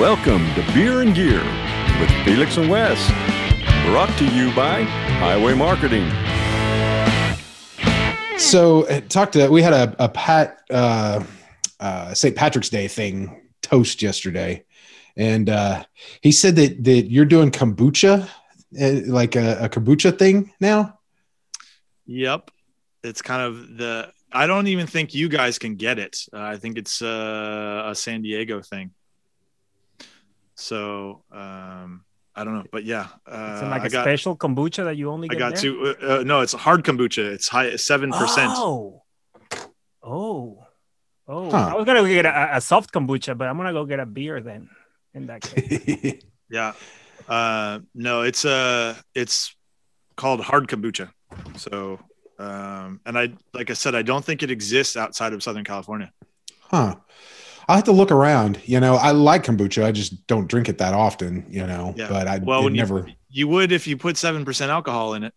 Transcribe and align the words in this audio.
Welcome 0.00 0.46
to 0.54 0.62
Beer 0.72 1.02
and 1.02 1.14
Gear 1.14 1.44
with 2.00 2.10
Felix 2.24 2.56
and 2.56 2.70
Wes. 2.70 3.06
Brought 3.84 4.08
to 4.16 4.24
you 4.34 4.50
by 4.54 4.84
Highway 4.84 5.52
Marketing. 5.52 6.08
So, 8.38 8.86
uh, 8.86 9.02
talked 9.10 9.34
to 9.34 9.50
we 9.50 9.60
had 9.60 9.74
a, 9.74 9.94
a 10.02 10.08
Pat 10.08 10.62
uh, 10.70 11.22
uh, 11.80 12.14
St. 12.14 12.34
Patrick's 12.34 12.70
Day 12.70 12.88
thing 12.88 13.42
toast 13.60 14.00
yesterday, 14.00 14.64
and 15.18 15.50
uh, 15.50 15.84
he 16.22 16.32
said 16.32 16.56
that 16.56 16.82
that 16.82 17.10
you're 17.10 17.26
doing 17.26 17.50
kombucha, 17.50 18.26
uh, 18.80 19.12
like 19.12 19.36
a, 19.36 19.64
a 19.64 19.68
kombucha 19.68 20.18
thing 20.18 20.50
now. 20.60 20.98
Yep. 22.06 22.50
It's 23.04 23.20
kind 23.20 23.42
of 23.42 23.76
the, 23.76 24.10
I 24.32 24.46
don't 24.46 24.66
even 24.68 24.86
think 24.86 25.12
you 25.12 25.28
guys 25.28 25.58
can 25.58 25.74
get 25.74 25.98
it. 25.98 26.24
Uh, 26.32 26.40
I 26.40 26.56
think 26.56 26.78
it's 26.78 27.02
uh, 27.02 27.82
a 27.84 27.94
San 27.94 28.22
Diego 28.22 28.62
thing. 28.62 28.92
So, 30.60 31.24
um, 31.32 32.04
I 32.34 32.44
don't 32.44 32.54
know, 32.54 32.64
but 32.70 32.84
yeah, 32.84 33.08
uh, 33.26 33.54
Is 33.56 33.62
it 33.62 33.66
like 33.66 33.82
I 33.82 33.86
a 33.86 33.90
got, 33.90 34.04
special 34.04 34.36
kombucha 34.36 34.84
that 34.84 34.96
you 34.96 35.10
only 35.10 35.28
I 35.30 35.34
got 35.34 35.54
there? 35.54 35.62
to, 35.62 35.96
uh, 36.02 36.06
uh, 36.20 36.22
no, 36.22 36.40
it's 36.40 36.52
hard 36.52 36.84
kombucha. 36.84 37.24
It's 37.32 37.48
high, 37.48 37.70
7%. 37.70 38.12
Oh, 38.56 39.02
oh, 40.02 40.64
oh! 41.26 41.50
Huh. 41.50 41.70
I 41.72 41.74
was 41.74 41.84
gonna 41.86 42.06
get 42.08 42.26
a, 42.26 42.56
a 42.56 42.60
soft 42.60 42.92
kombucha, 42.92 43.36
but 43.36 43.48
I'm 43.48 43.56
gonna 43.56 43.72
go 43.72 43.84
get 43.84 44.00
a 44.00 44.06
beer 44.06 44.40
then. 44.40 44.68
In 45.12 45.26
that 45.26 45.40
case, 45.42 46.22
Yeah. 46.50 46.72
Uh, 47.28 47.80
no, 47.94 48.22
it's 48.22 48.44
uh 48.44 48.94
it's 49.14 49.54
called 50.16 50.40
hard 50.40 50.68
kombucha. 50.68 51.10
So, 51.56 51.98
um, 52.38 53.00
and 53.06 53.18
I, 53.18 53.32
like 53.52 53.70
I 53.70 53.74
said, 53.74 53.94
I 53.94 54.02
don't 54.02 54.24
think 54.24 54.42
it 54.42 54.50
exists 54.50 54.96
outside 54.96 55.32
of 55.32 55.42
Southern 55.42 55.64
California. 55.64 56.12
huh. 56.60 56.94
I 57.70 57.76
have 57.76 57.84
to 57.84 57.92
look 57.92 58.10
around. 58.10 58.60
You 58.64 58.80
know, 58.80 58.96
I 58.96 59.12
like 59.12 59.44
kombucha. 59.44 59.84
I 59.84 59.92
just 59.92 60.26
don't 60.26 60.48
drink 60.48 60.68
it 60.68 60.78
that 60.78 60.92
often. 60.92 61.46
You 61.48 61.66
know, 61.66 61.94
Yeah. 61.96 62.08
but 62.08 62.26
I 62.26 62.38
Well, 62.38 62.60
it 62.60 62.64
when 62.64 62.74
you- 62.74 62.80
never. 62.80 63.08
You 63.32 63.46
would 63.46 63.70
if 63.70 63.86
you 63.86 63.96
put 63.96 64.16
7% 64.16 64.70
alcohol 64.70 65.14
in 65.14 65.22
it. 65.22 65.32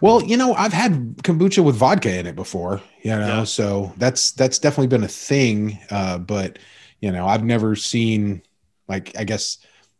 Well, 0.00 0.22
you 0.22 0.38
know, 0.38 0.54
I've 0.54 0.72
had 0.72 1.16
kombucha 1.18 1.62
with 1.62 1.76
vodka 1.76 2.18
in 2.18 2.26
it 2.26 2.34
before, 2.36 2.80
you 3.02 3.10
know, 3.10 3.26
Yeah. 3.40 3.44
so 3.44 3.92
that's 3.98 4.32
that's 4.32 4.58
definitely 4.58 4.86
been 4.86 5.04
a 5.04 5.08
thing. 5.08 5.78
Uh, 5.90 6.16
but 6.18 6.58
you 7.00 7.12
know, 7.12 7.26
I've 7.26 7.44
never 7.44 7.76
seen 7.76 8.40
like 8.88 9.12
I 9.18 9.24
guess, 9.24 9.58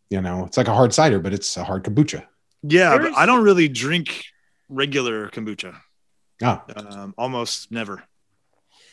you 0.09 0.23
know, 0.23 0.47
it's 0.47 0.57
like 0.57 0.69
a 0.69 0.75
hard 0.75 0.95
cider, 0.95 1.19
but 1.19 1.35
it's 1.35 1.55
a 1.59 1.65
hard 1.65 1.85
kombucha. 1.85 2.25
Yeah, 2.63 2.91
There's- 2.97 3.11
but 3.11 3.19
I 3.19 3.27
don't 3.27 3.45
really 3.45 3.69
drink 3.69 4.25
regular 4.71 5.29
kombucha. 5.29 5.75
Oh, 6.43 6.63
Um, 6.77 7.15
almost 7.19 7.71
never. 7.71 8.03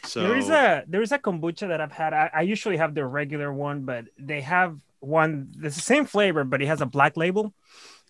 So 0.03 0.21
there 0.21 0.37
is 0.37 0.49
a 0.49 0.83
there 0.87 1.01
is 1.01 1.11
a 1.11 1.19
kombucha 1.19 1.67
that 1.67 1.81
I've 1.81 1.91
had. 1.91 2.13
I, 2.13 2.29
I 2.33 2.41
usually 2.41 2.77
have 2.77 2.95
the 2.95 3.05
regular 3.05 3.53
one, 3.53 3.81
but 3.85 4.05
they 4.17 4.41
have 4.41 4.79
one 4.99 5.51
that's 5.57 5.75
the 5.75 5.81
same 5.81 6.05
flavor, 6.05 6.43
but 6.43 6.61
it 6.61 6.67
has 6.67 6.81
a 6.81 6.85
black 6.85 7.17
label, 7.17 7.53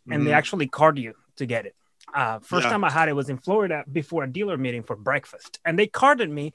and 0.09 0.25
they 0.25 0.31
Mhm. 0.31 0.35
actually 0.35 0.67
card 0.67 0.97
you 0.97 1.13
to 1.37 1.45
get 1.45 1.65
it. 1.65 1.75
Uh, 2.13 2.39
first 2.39 2.65
Yeah. 2.65 2.71
time 2.71 2.83
I 2.83 2.89
had 2.91 3.07
it 3.07 3.13
was 3.13 3.29
in 3.29 3.37
Florida 3.37 3.85
before 3.89 4.23
a 4.25 4.27
dealer 4.27 4.57
meeting 4.57 4.83
for 4.83 4.97
breakfast, 4.97 5.59
and 5.63 5.79
they 5.79 5.87
carded 5.87 6.29
me. 6.29 6.51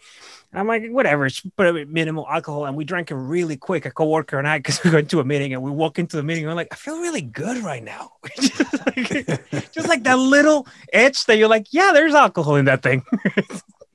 And 0.53 0.61
I'm 0.61 0.67
like, 0.67 0.85
whatever, 0.91 1.29
just 1.29 1.57
put 1.57 1.75
it 1.75 1.89
minimal 1.89 2.27
alcohol, 2.29 2.67
and 2.67 2.77
we 2.77 2.85
drank 2.85 3.11
it 3.11 3.15
really 3.17 3.57
quick. 3.57 3.87
A 3.87 3.91
coworker 3.91 4.39
and 4.39 4.47
I, 4.49 4.59
because 4.59 4.81
we 4.85 4.91
went 4.91 5.09
to 5.11 5.21
a 5.21 5.25
meeting, 5.25 5.55
and 5.55 5.63
we 5.63 5.71
walk 5.71 5.99
into 5.99 6.17
the 6.17 6.23
meeting, 6.23 6.45
and 6.45 6.51
I'm 6.51 6.57
like, 6.57 6.69
I 6.73 6.77
feel 6.77 7.01
really 7.01 7.23
good 7.23 7.59
right 7.65 7.83
now, 7.83 8.13
just, 8.39 8.87
like, 8.87 9.27
just 9.73 9.89
like 9.89 10.03
that 10.05 10.19
little 10.19 10.67
itch 10.93 11.25
that 11.27 11.39
you're 11.39 11.49
like, 11.49 11.69
yeah, 11.73 11.93
there's 11.95 12.15
alcohol 12.15 12.57
in 12.57 12.67
that 12.67 12.83
thing. 12.83 13.03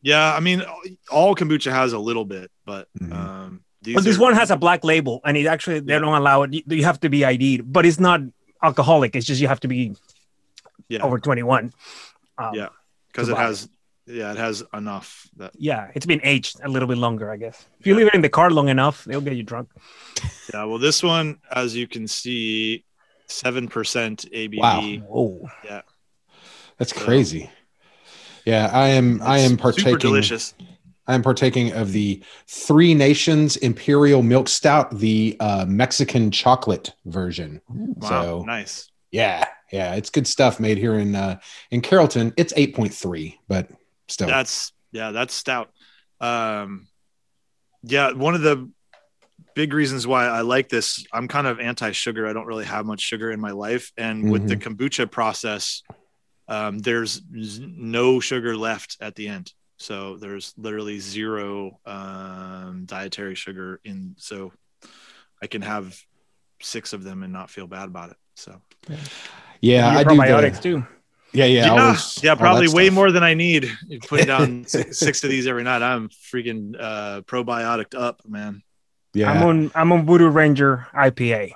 Yeah, 0.02 0.34
I 0.36 0.40
mean, 0.40 0.64
all 1.12 1.36
kombucha 1.36 1.72
has 1.72 1.94
a 1.94 2.00
little 2.00 2.26
bit, 2.26 2.52
but 2.66 2.88
Mhm. 3.00 3.14
um, 3.14 3.62
these 3.82 3.96
But 3.96 4.04
this 4.04 4.18
are- 4.18 4.22
one 4.22 4.34
has 4.36 4.52
a 4.52 4.58
black 4.58 4.84
label, 4.84 5.22
and 5.26 5.36
it 5.38 5.46
actually 5.48 5.80
they 5.80 5.94
Yeah. 5.94 6.00
don't 6.00 6.14
allow 6.14 6.44
it. 6.44 6.54
You, 6.54 6.62
you 6.68 6.84
have 6.86 7.00
to 7.02 7.10
be 7.10 7.24
ID'd, 7.26 7.72
but 7.72 7.86
it's 7.86 8.00
not 8.00 8.22
alcoholic. 8.64 9.16
It's 9.16 9.26
just 9.26 9.42
you 9.42 9.48
have 9.48 9.60
to 9.61 9.67
be 9.67 9.95
yeah, 10.90 11.00
over 11.04 11.17
21. 11.20 11.72
Um, 12.38 12.54
Yeah. 12.54 12.67
because 13.08 13.30
it 13.30 13.36
buy 13.36 13.44
has, 13.44 13.70
yeah, 14.06 14.32
it 14.32 14.38
has 14.38 14.64
enough 14.73 15.28
that 15.38 15.52
yeah, 15.58 15.90
it's 15.95 16.06
been 16.06 16.20
aged 16.23 16.60
a 16.64 16.67
little 16.70 16.88
bit 16.88 16.98
longer, 16.98 17.32
I 17.32 17.38
guess. 17.38 17.66
If 17.80 17.88
you 17.88 17.94
Yeah. 17.94 17.98
leave 18.00 18.08
it 18.08 18.14
in 18.14 18.22
the 18.22 18.30
car 18.30 18.50
long 18.52 18.67
enough, 18.70 19.08
it'll 19.08 19.22
get 19.22 19.36
you 19.36 19.44
drunk. 19.44 19.70
Yeah, 20.54 20.66
well, 20.66 20.80
this 20.80 21.02
one, 21.02 21.40
as 21.52 21.76
you 21.76 21.88
can 21.88 22.08
see, 22.08 22.84
seven 23.28 23.67
percent 23.70 24.26
ABV. 24.34 25.02
Wow. 25.08 25.50
Yeah, 25.64 25.82
that's 26.78 26.92
crazy. 26.94 27.50
Yeah, 28.46 28.70
I 28.74 28.90
am 28.90 29.22
I 29.22 29.38
It's 29.38 29.46
am 29.46 29.52
super 29.52 29.62
partaking 29.64 29.98
delicious. 30.00 30.54
I 31.08 31.16
am 31.16 31.24
partaking 31.24 31.74
of 31.74 31.92
the 31.92 32.24
Three 32.48 32.94
Nations 32.94 33.58
Imperial 33.58 34.22
Milk 34.24 34.48
Stout, 34.48 34.98
the 34.98 35.36
uh, 35.40 35.66
Mexican 35.68 36.32
chocolate 36.32 36.94
version. 37.06 37.62
Wow, 37.68 38.10
So 38.10 38.44
nice. 38.44 38.90
yeah, 39.12 39.46
yeah, 39.72 39.96
it's 39.96 40.10
good 40.10 40.28
stuff 40.28 40.60
made 40.60 40.78
here 40.78 40.96
in 41.00 41.16
uh, 41.16 41.40
in 41.72 41.82
Carrollton. 41.82 42.34
It's 42.38 42.54
8.3, 42.54 43.38
but 43.48 43.70
still. 44.08 44.28
That's 44.28 44.72
yeah, 44.92 45.12
that's 45.12 45.34
stout. 45.34 45.72
Um, 46.20 46.88
yeah, 47.84 48.12
one 48.14 48.36
of 48.36 48.42
the 48.42 48.70
big 49.56 49.73
reasons 49.73 50.06
why 50.06 50.28
I 50.28 50.42
like 50.42 50.70
this, 50.70 51.04
I'm 51.12 51.28
kind 51.28 51.48
of 51.48 51.60
anti-sugar. 51.60 52.28
I 52.28 52.34
don't 52.34 52.46
really 52.46 52.66
have 52.66 52.86
much 52.86 53.02
sugar 53.02 53.32
in 53.32 53.40
my 53.40 53.52
life, 53.52 53.92
and 53.98 54.32
with 54.32 54.48
the 54.48 54.56
kombucha 54.56 55.10
process, 55.10 55.82
um, 56.52 56.78
there's 56.80 57.22
z- 57.42 57.73
no 57.78 58.20
sugar 58.20 58.56
left 58.58 58.98
at 59.02 59.16
the 59.16 59.28
end. 59.28 59.54
So 59.78 60.17
there's 60.17 60.54
literally 60.58 61.00
zero 61.00 61.80
um, 61.86 62.84
dietary 62.86 63.36
sugar 63.36 63.80
in. 63.84 64.16
So 64.17 64.52
I 65.42 65.48
can 65.48 65.61
have 65.64 65.98
six 66.61 66.94
of 66.94 67.04
them 67.04 67.23
and 67.23 67.34
not 67.34 67.50
feel 67.50 67.66
bad 67.67 67.86
about 67.86 68.11
it. 68.11 68.17
So 68.36 68.61
yeah, 69.61 69.92
Your 69.92 70.00
I 70.00 70.04
do. 70.04 70.10
probiotics 70.10 70.58
The, 70.58 70.61
too. 70.61 70.86
yeah, 71.34 71.45
yeah, 71.45 71.66
yeah, 71.66 71.82
always- 71.84 72.23
yeah, 72.23 72.36
probably 72.36 72.67
way 72.67 72.86
stuff. 72.88 72.95
more 72.95 73.11
than 73.11 73.23
I 73.23 73.34
need. 73.34 73.72
Putting 74.08 74.28
down 74.28 74.64
six, 74.67 75.00
six 75.00 75.23
of 75.23 75.30
these 75.32 75.48
every 75.48 75.64
night, 75.64 75.82
I'm 75.82 76.10
freaking 76.10 76.76
uh, 76.80 77.22
probiotic 77.22 78.00
up, 78.00 78.22
man. 78.28 78.61
Yeah, 79.14 79.32
I'm 79.32 79.44
on 79.44 79.72
I'm 79.76 79.92
on 79.92 80.06
Voodoo 80.06 80.30
Ranger 80.30 80.88
IPA. 80.94 81.54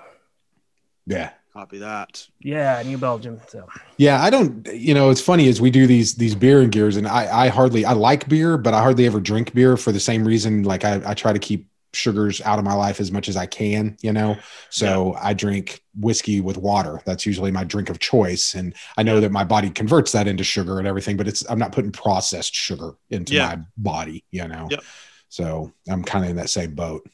yeah. 1.06 1.30
Copy 1.56 1.78
that. 1.78 2.28
Yeah, 2.42 2.84
New 2.86 2.98
Belgium. 2.98 3.40
So 3.48 3.66
Yeah, 3.96 4.22
I 4.22 4.30
don't. 4.30 4.68
You 4.74 4.94
know, 4.94 5.10
it's 5.10 5.22
funny 5.22 5.48
as 5.48 5.62
we 5.62 5.72
do 5.72 5.88
these 5.88 6.16
these 6.16 6.36
beer 6.36 6.60
and 6.62 6.70
gears, 6.70 6.98
and 6.98 7.08
I 7.08 7.46
I 7.46 7.48
hardly 7.48 7.86
I 7.86 7.94
like 7.94 8.28
beer, 8.28 8.58
but 8.58 8.74
I 8.74 8.82
hardly 8.82 9.06
ever 9.06 9.22
drink 9.22 9.54
beer 9.54 9.78
for 9.78 9.94
the 9.94 10.00
same 10.02 10.26
reason. 10.26 10.64
Like 10.64 10.84
I 10.84 11.02
I 11.06 11.14
try 11.14 11.32
to 11.32 11.40
keep 11.40 11.70
sugars 11.94 12.42
out 12.42 12.60
of 12.60 12.66
my 12.66 12.74
life 12.74 13.00
as 13.00 13.10
much 13.10 13.30
as 13.30 13.38
I 13.38 13.46
can. 13.46 13.96
You 14.02 14.12
know, 14.12 14.36
so 14.70 15.16
I 15.22 15.34
drink 15.34 15.82
whiskey 15.98 16.42
with 16.42 16.58
water. 16.58 17.02
That's 17.06 17.26
usually 17.26 17.52
my 17.52 17.64
drink 17.64 17.90
of 17.90 18.00
choice, 18.00 18.54
and 18.54 18.76
I 18.98 19.04
know 19.04 19.22
that 19.22 19.32
my 19.32 19.46
body 19.46 19.70
converts 19.70 20.12
that 20.12 20.28
into 20.28 20.44
sugar 20.44 20.78
and 20.78 20.86
everything. 20.86 21.16
But 21.16 21.30
it's 21.30 21.50
I'm 21.50 21.58
not 21.60 21.72
putting 21.72 21.94
processed 21.94 22.54
sugar 22.54 22.96
into 23.12 23.34
Yeah. 23.34 23.48
my 23.48 23.60
body. 23.78 24.26
You 24.30 24.50
know, 24.50 24.68
Yep. 24.70 24.84
so 25.30 25.72
I'm 25.90 26.04
kind 26.04 26.26
of 26.26 26.32
in 26.32 26.36
that 26.36 26.50
same 26.50 26.76
boat. 26.76 27.08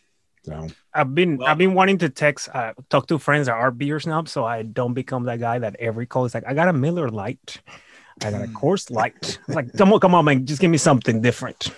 So 0.44 0.68
I've 0.94 1.14
been 1.14 1.38
Well- 1.38 1.48
I've 1.48 1.58
been 1.58 1.74
wanting 1.74 1.98
to 2.00 2.10
text 2.10 2.50
uh, 2.54 2.74
talk 2.90 3.08
to 3.08 3.20
friends 3.20 3.46
that 3.48 3.54
are 3.54 3.72
beer 3.72 4.00
snobs, 4.00 4.32
so 4.32 4.44
I 4.46 4.64
don't 4.64 4.94
become 4.94 5.24
that 5.26 5.40
guy 5.40 5.60
that 5.60 5.76
every 5.80 6.06
call 6.06 6.26
is 6.26 6.34
like, 6.34 6.44
I 6.48 6.54
got 6.54 6.68
a 6.68 6.74
Miller 6.74 7.10
Lite, 7.10 7.62
I 8.24 8.32
got 8.32 8.42
a 8.42 8.48
Mm. 8.48 8.54
Coors 8.54 8.90
Light. 8.90 9.14
It's 9.48 9.56
like, 9.56 9.72
come 9.78 9.94
on, 9.94 10.00
come 10.00 10.16
on, 10.16 10.26
man, 10.26 10.46
just 10.46 10.60
give 10.62 10.72
me 10.72 10.78
something 10.78 11.22
different. 11.22 11.70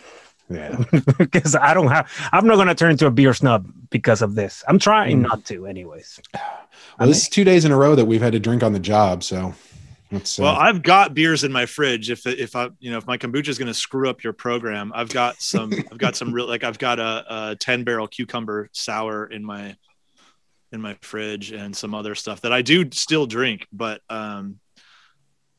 yeah, 0.50 0.82
because 1.18 1.56
I 1.56 1.74
don't 1.74 1.88
have. 1.88 2.10
I'm 2.32 2.46
not 2.48 2.56
gonna 2.58 2.76
turn 2.76 2.92
into 2.92 3.06
a 3.08 3.12
beer 3.12 3.34
snub 3.34 3.70
because 3.90 4.22
of 4.22 4.36
this. 4.36 4.64
I'm 4.68 4.80
trying 4.80 5.20
Mm. 5.20 5.28
not 5.30 5.46
to, 5.46 5.66
anyways. 5.66 6.20
well, 7.00 7.08
this 7.08 7.24
is 7.24 7.30
two 7.30 7.44
days 7.44 7.66
in 7.66 7.72
a 7.72 7.78
row 7.78 7.96
that 7.96 8.06
we've 8.06 8.22
had 8.22 8.34
to 8.34 8.40
drink 8.40 8.64
on 8.64 8.72
the 8.74 8.80
job. 8.80 9.24
So 9.24 9.54
it's 10.16 10.40
uh, 10.40 10.44
Well, 10.44 10.56
I've 10.56 10.82
got 10.82 11.14
beers 11.14 11.44
in 11.44 11.52
my 11.52 11.66
fridge. 11.66 12.10
If 12.10 12.26
if 12.26 12.56
I 12.56 12.70
you 12.80 12.92
know 12.92 12.98
if 12.98 13.08
my 13.08 13.18
kombucha 13.18 13.50
is 13.50 13.58
going 13.58 13.68
to 13.68 13.74
screw 13.74 14.10
up 14.10 14.24
your 14.24 14.34
program, 14.34 14.92
I've 14.96 15.10
got 15.10 15.42
some. 15.42 15.72
I've 15.92 15.98
got 15.98 16.16
some 16.16 16.34
real 16.34 16.48
like 16.48 16.64
I've 16.64 16.80
got 16.80 17.00
a, 17.00 17.26
a 17.52 17.56
ten 17.56 17.84
barrel 17.84 18.08
cucumber 18.08 18.70
sour 18.72 19.26
in 19.26 19.44
my 19.44 19.76
in 20.72 20.82
my 20.82 20.98
fridge 21.02 21.52
and 21.52 21.76
some 21.76 21.94
other 21.94 22.16
stuff 22.16 22.42
that 22.42 22.52
I 22.52 22.62
do 22.62 22.90
still 22.92 23.26
drink. 23.26 23.68
But 23.72 24.02
um, 24.10 24.60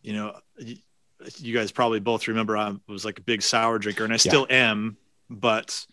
you 0.02 0.12
know, 0.12 0.36
you 0.58 1.54
guys 1.54 1.72
probably 1.72 2.00
both 2.00 2.28
remember 2.28 2.56
I 2.56 2.74
was 2.88 3.04
like 3.04 3.18
a 3.18 3.22
big 3.22 3.42
sour 3.42 3.78
drinker, 3.78 4.04
and 4.04 4.12
I 4.12 4.16
still 4.16 4.46
am. 4.50 4.96
But 5.30 5.86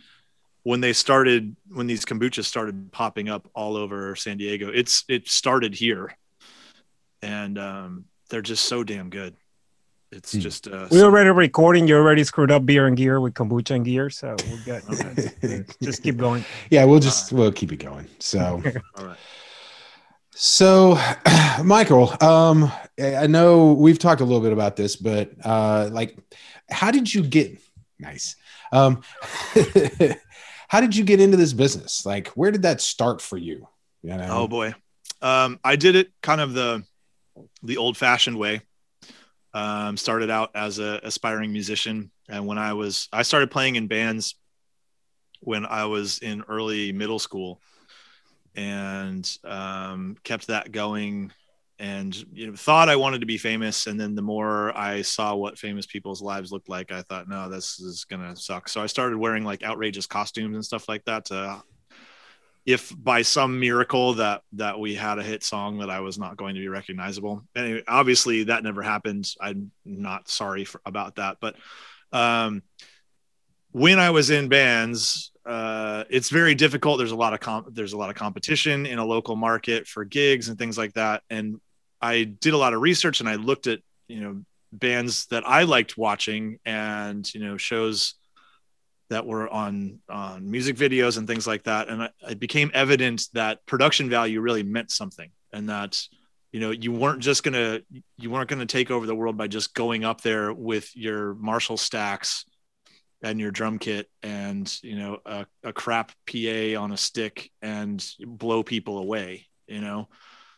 when 0.64 0.82
they 0.82 0.94
started, 0.94 1.56
when 1.70 1.88
these 1.88 2.06
kombuchas 2.06 2.46
started 2.46 2.92
popping 2.92 3.30
up 3.30 3.48
all 3.56 3.78
over 3.78 4.16
San 4.16 4.38
Diego, 4.38 4.70
it's 4.70 5.06
it 5.08 5.30
started 5.30 5.74
here, 5.74 6.18
and 7.22 7.58
um, 7.58 8.06
they're 8.32 8.42
just 8.42 8.66
so 8.66 8.84
damn 8.84 9.10
good. 9.12 9.36
It's 10.12 10.34
Hmm. 10.34 10.40
just 10.40 10.68
uh, 10.68 10.88
We're 10.90 11.00
so- 11.00 11.06
already 11.06 11.30
recording. 11.30 11.88
You 11.88 11.96
already 11.98 12.24
screwed 12.24 12.50
up 12.52 12.66
beer 12.66 12.88
and 12.88 12.98
gear 12.98 13.22
with 13.22 13.34
kombucha 13.34 13.76
and 13.76 13.86
gear, 13.86 14.10
so 14.10 14.36
we're 14.50 14.82
good. 14.82 15.66
Just 15.82 16.02
keep 16.04 16.18
going. 16.18 16.44
yeah, 16.70 16.84
we'll 16.84 17.00
just 17.00 17.32
we'll 17.32 17.52
keep 17.52 17.72
it 17.72 17.78
going. 17.78 18.08
So. 18.20 18.62
all 18.98 19.06
right. 19.06 19.18
So, 20.34 20.98
Michael, 21.64 22.12
um, 22.24 22.72
I 23.00 23.16
I 23.16 23.28
know 23.28 23.74
we've 23.74 24.00
talked 24.00 24.22
a 24.22 24.26
little 24.26 24.42
bit 24.42 24.54
about 24.54 24.76
this, 24.76 24.96
but 24.96 25.32
uh, 25.46 25.90
like, 25.92 26.18
how 26.70 26.90
did 26.92 27.14
you 27.14 27.22
get 27.24 27.60
nice? 28.00 28.36
Um, 28.74 29.02
how 30.68 30.82
did 30.82 30.96
you 30.96 31.04
get 31.04 31.20
into 31.20 31.38
this 31.38 31.54
business? 31.54 32.06
Like, 32.06 32.30
where 32.30 32.52
did 32.52 32.64
that 32.64 32.82
start 32.82 33.22
for 33.22 33.38
you? 33.38 33.68
You 34.04 34.18
know? 34.18 34.28
Oh 34.30 34.48
boy. 34.48 34.74
Um, 35.22 35.60
I 35.64 35.76
did 35.76 35.96
it 35.96 36.12
kind 36.24 36.42
of 36.42 36.54
the 36.54 36.84
the 37.64 37.78
old 37.78 37.98
fashioned 37.98 38.38
way. 38.38 38.62
Um, 39.54 39.98
started 39.98 40.30
out 40.30 40.52
as 40.56 40.80
a 40.80 41.02
aspiring 41.04 41.52
musician, 41.52 42.10
and 42.30 42.48
when 42.48 42.58
I 42.58 42.72
was 42.74 43.10
I 43.12 43.24
started 43.24 43.52
playing 43.52 43.76
in 43.76 43.88
bands 43.88 44.36
when 45.42 45.66
I 45.66 45.86
was 45.86 46.20
in 46.20 46.44
early 46.48 46.94
middle 46.94 47.20
school, 47.20 47.60
and 48.56 49.30
um, 49.44 50.18
kept 50.24 50.48
that 50.48 50.72
going. 50.72 51.34
And 51.80 52.16
you 52.32 52.48
know, 52.48 52.56
thought 52.56 52.90
I 52.90 52.96
wanted 52.96 53.22
to 53.22 53.26
be 53.26 53.38
famous, 53.38 53.88
and 53.88 54.00
then 54.00 54.16
the 54.16 54.22
more 54.22 54.78
I 54.78 55.02
saw 55.02 55.36
what 55.36 55.58
famous 55.58 55.86
people's 55.86 56.22
lives 56.22 56.52
looked 56.52 56.70
like, 56.70 56.92
I 56.92 57.02
thought, 57.02 57.28
no, 57.28 57.50
this 57.50 57.80
is 57.80 58.06
gonna 58.06 58.36
suck. 58.36 58.70
So 58.70 58.82
I 58.82 58.86
started 58.86 59.18
wearing 59.18 59.44
like 59.44 59.64
outrageous 59.64 60.06
costumes 60.06 60.56
and 60.56 60.64
stuff 60.64 60.88
like 60.88 61.04
that 61.06 61.26
to 61.26 61.62
if 62.66 62.94
by 62.96 63.24
some 63.24 63.60
miracle 63.60 64.14
that 64.14 64.42
that 64.54 64.80
we 64.80 64.94
had 64.94 65.18
a 65.18 65.24
hit 65.24 65.44
song 65.44 65.80
that 65.80 65.90
I 65.90 66.00
was 66.02 66.18
not 66.18 66.38
going 66.38 66.56
to 66.56 66.62
be 66.62 66.68
recognizable. 66.68 67.44
Anyway, 67.56 67.84
obviously 67.88 68.44
that 68.46 68.64
never 68.64 68.82
happened. 68.82 69.28
I'm 69.42 69.72
not 69.84 70.30
sorry 70.30 70.66
for, 70.66 70.82
about 70.86 71.16
that, 71.16 71.38
but 71.42 71.56
um, 72.12 72.62
when 73.72 74.00
I 74.00 74.10
was 74.10 74.30
in 74.30 74.50
bands, 74.50 75.32
uh, 75.46 76.04
it's 76.10 76.30
very 76.30 76.56
difficult. 76.56 76.98
There's 76.98 77.12
a 77.12 77.16
lot 77.16 77.34
of 77.34 77.40
comp- 77.40 77.74
there's 77.74 77.94
a 77.94 77.98
lot 77.98 78.10
of 78.10 78.16
competition 78.16 78.86
in 78.86 79.00
a 79.00 79.06
local 79.06 79.36
market 79.36 79.88
for 79.88 80.04
gigs 80.06 80.50
and 80.50 80.58
things 80.58 80.78
like 80.78 80.94
that. 80.94 81.24
And 81.30 81.60
I 82.02 82.24
did 82.24 82.54
a 82.54 82.58
lot 82.58 82.74
of 82.74 82.82
research 82.82 83.20
and 83.20 83.30
I 83.30 83.36
looked 83.36 83.68
at 83.68 83.80
you 84.08 84.22
know 84.22 84.44
bands 84.72 85.26
that 85.28 85.48
I 85.48 85.64
liked 85.64 85.98
watching 85.98 86.60
and 86.66 87.32
you 87.34 87.40
know 87.40 87.58
shows 87.58 88.16
that 89.12 89.26
were 89.26 89.48
on 89.50 90.00
on 90.10 90.50
music 90.50 90.78
videos 90.78 91.18
and 91.18 91.28
things 91.28 91.46
like 91.46 91.64
that. 91.64 91.90
And 91.90 92.10
it 92.30 92.40
became 92.40 92.72
evident 92.74 93.28
that 93.34 93.66
production 93.66 94.10
value 94.10 94.40
really 94.42 94.64
meant 94.64 94.90
something 94.90 95.30
and 95.54 95.70
that 95.70 96.02
you 96.52 96.60
know 96.60 96.72
you 96.72 96.92
weren't 96.92 97.20
just 97.20 97.44
to 97.54 97.84
you 98.18 98.32
weren't 98.32 98.50
to 98.50 98.66
take 98.66 98.90
over 98.90 99.06
the 99.06 99.16
world 99.16 99.38
by 99.38 99.48
just 99.48 99.76
going 99.76 100.04
up 100.04 100.22
there 100.22 100.54
with 100.54 100.96
your 100.96 101.36
marshall 101.36 101.78
stacks 101.78 102.46
and 103.22 103.40
your 103.40 103.52
drum 103.52 103.80
kit 103.80 104.10
and 104.24 104.78
you 104.82 104.98
know 104.98 105.20
a, 105.26 105.46
a 105.64 105.74
crap 105.74 106.12
pa 106.26 106.82
on 106.82 106.92
a 106.92 106.98
stick 106.98 107.52
and 107.62 108.06
blow 108.26 108.64
people 108.64 108.98
away 108.98 109.46
you 109.68 109.82
know? 109.82 110.10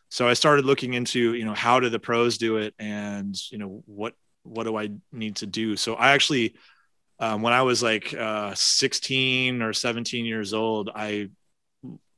So 0.09 0.27
i 0.27 0.33
started 0.33 0.65
looking 0.65 0.93
into 0.93 1.33
you 1.33 1.43
know 1.43 1.55
how 1.55 1.79
do 1.79 1.89
the 1.89 1.99
pros 1.99 2.37
do 2.37 2.57
it 2.57 2.75
and 2.77 3.35
you 3.51 3.57
know 3.57 3.83
what 3.87 4.13
what 4.43 4.65
do 4.65 4.77
i 4.77 4.89
need 5.11 5.37
to 5.37 5.47
do? 5.47 5.75
So 5.75 5.95
i 5.95 6.11
actually 6.11 6.55
um, 7.23 7.41
when 7.41 7.53
I 7.53 7.61
was 7.61 7.81
like 7.81 8.13
uh, 8.13 8.53
16 8.53 9.61
or 9.61 9.71
17 9.71 10.25
years 10.25 10.53
old, 10.53 10.89
I 10.93 11.29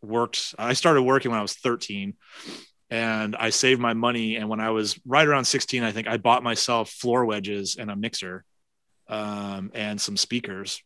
worked, 0.01 0.55
I 0.57 0.73
started 0.73 1.03
working 1.03 1.29
when 1.29 1.39
I 1.39 1.43
was 1.43 1.53
13 1.53 2.15
and 2.89 3.35
I 3.35 3.51
saved 3.51 3.79
my 3.79 3.93
money. 3.93 4.35
And 4.35 4.49
when 4.49 4.59
I 4.59 4.71
was 4.71 4.99
right 5.05 5.27
around 5.27 5.45
16, 5.45 5.83
I 5.83 5.91
think 5.91 6.07
I 6.07 6.17
bought 6.17 6.41
myself 6.41 6.89
floor 6.89 7.23
wedges 7.23 7.75
and 7.79 7.91
a 7.91 7.95
mixer 7.95 8.45
um, 9.07 9.69
and 9.75 10.01
some 10.01 10.17
speakers 10.17 10.81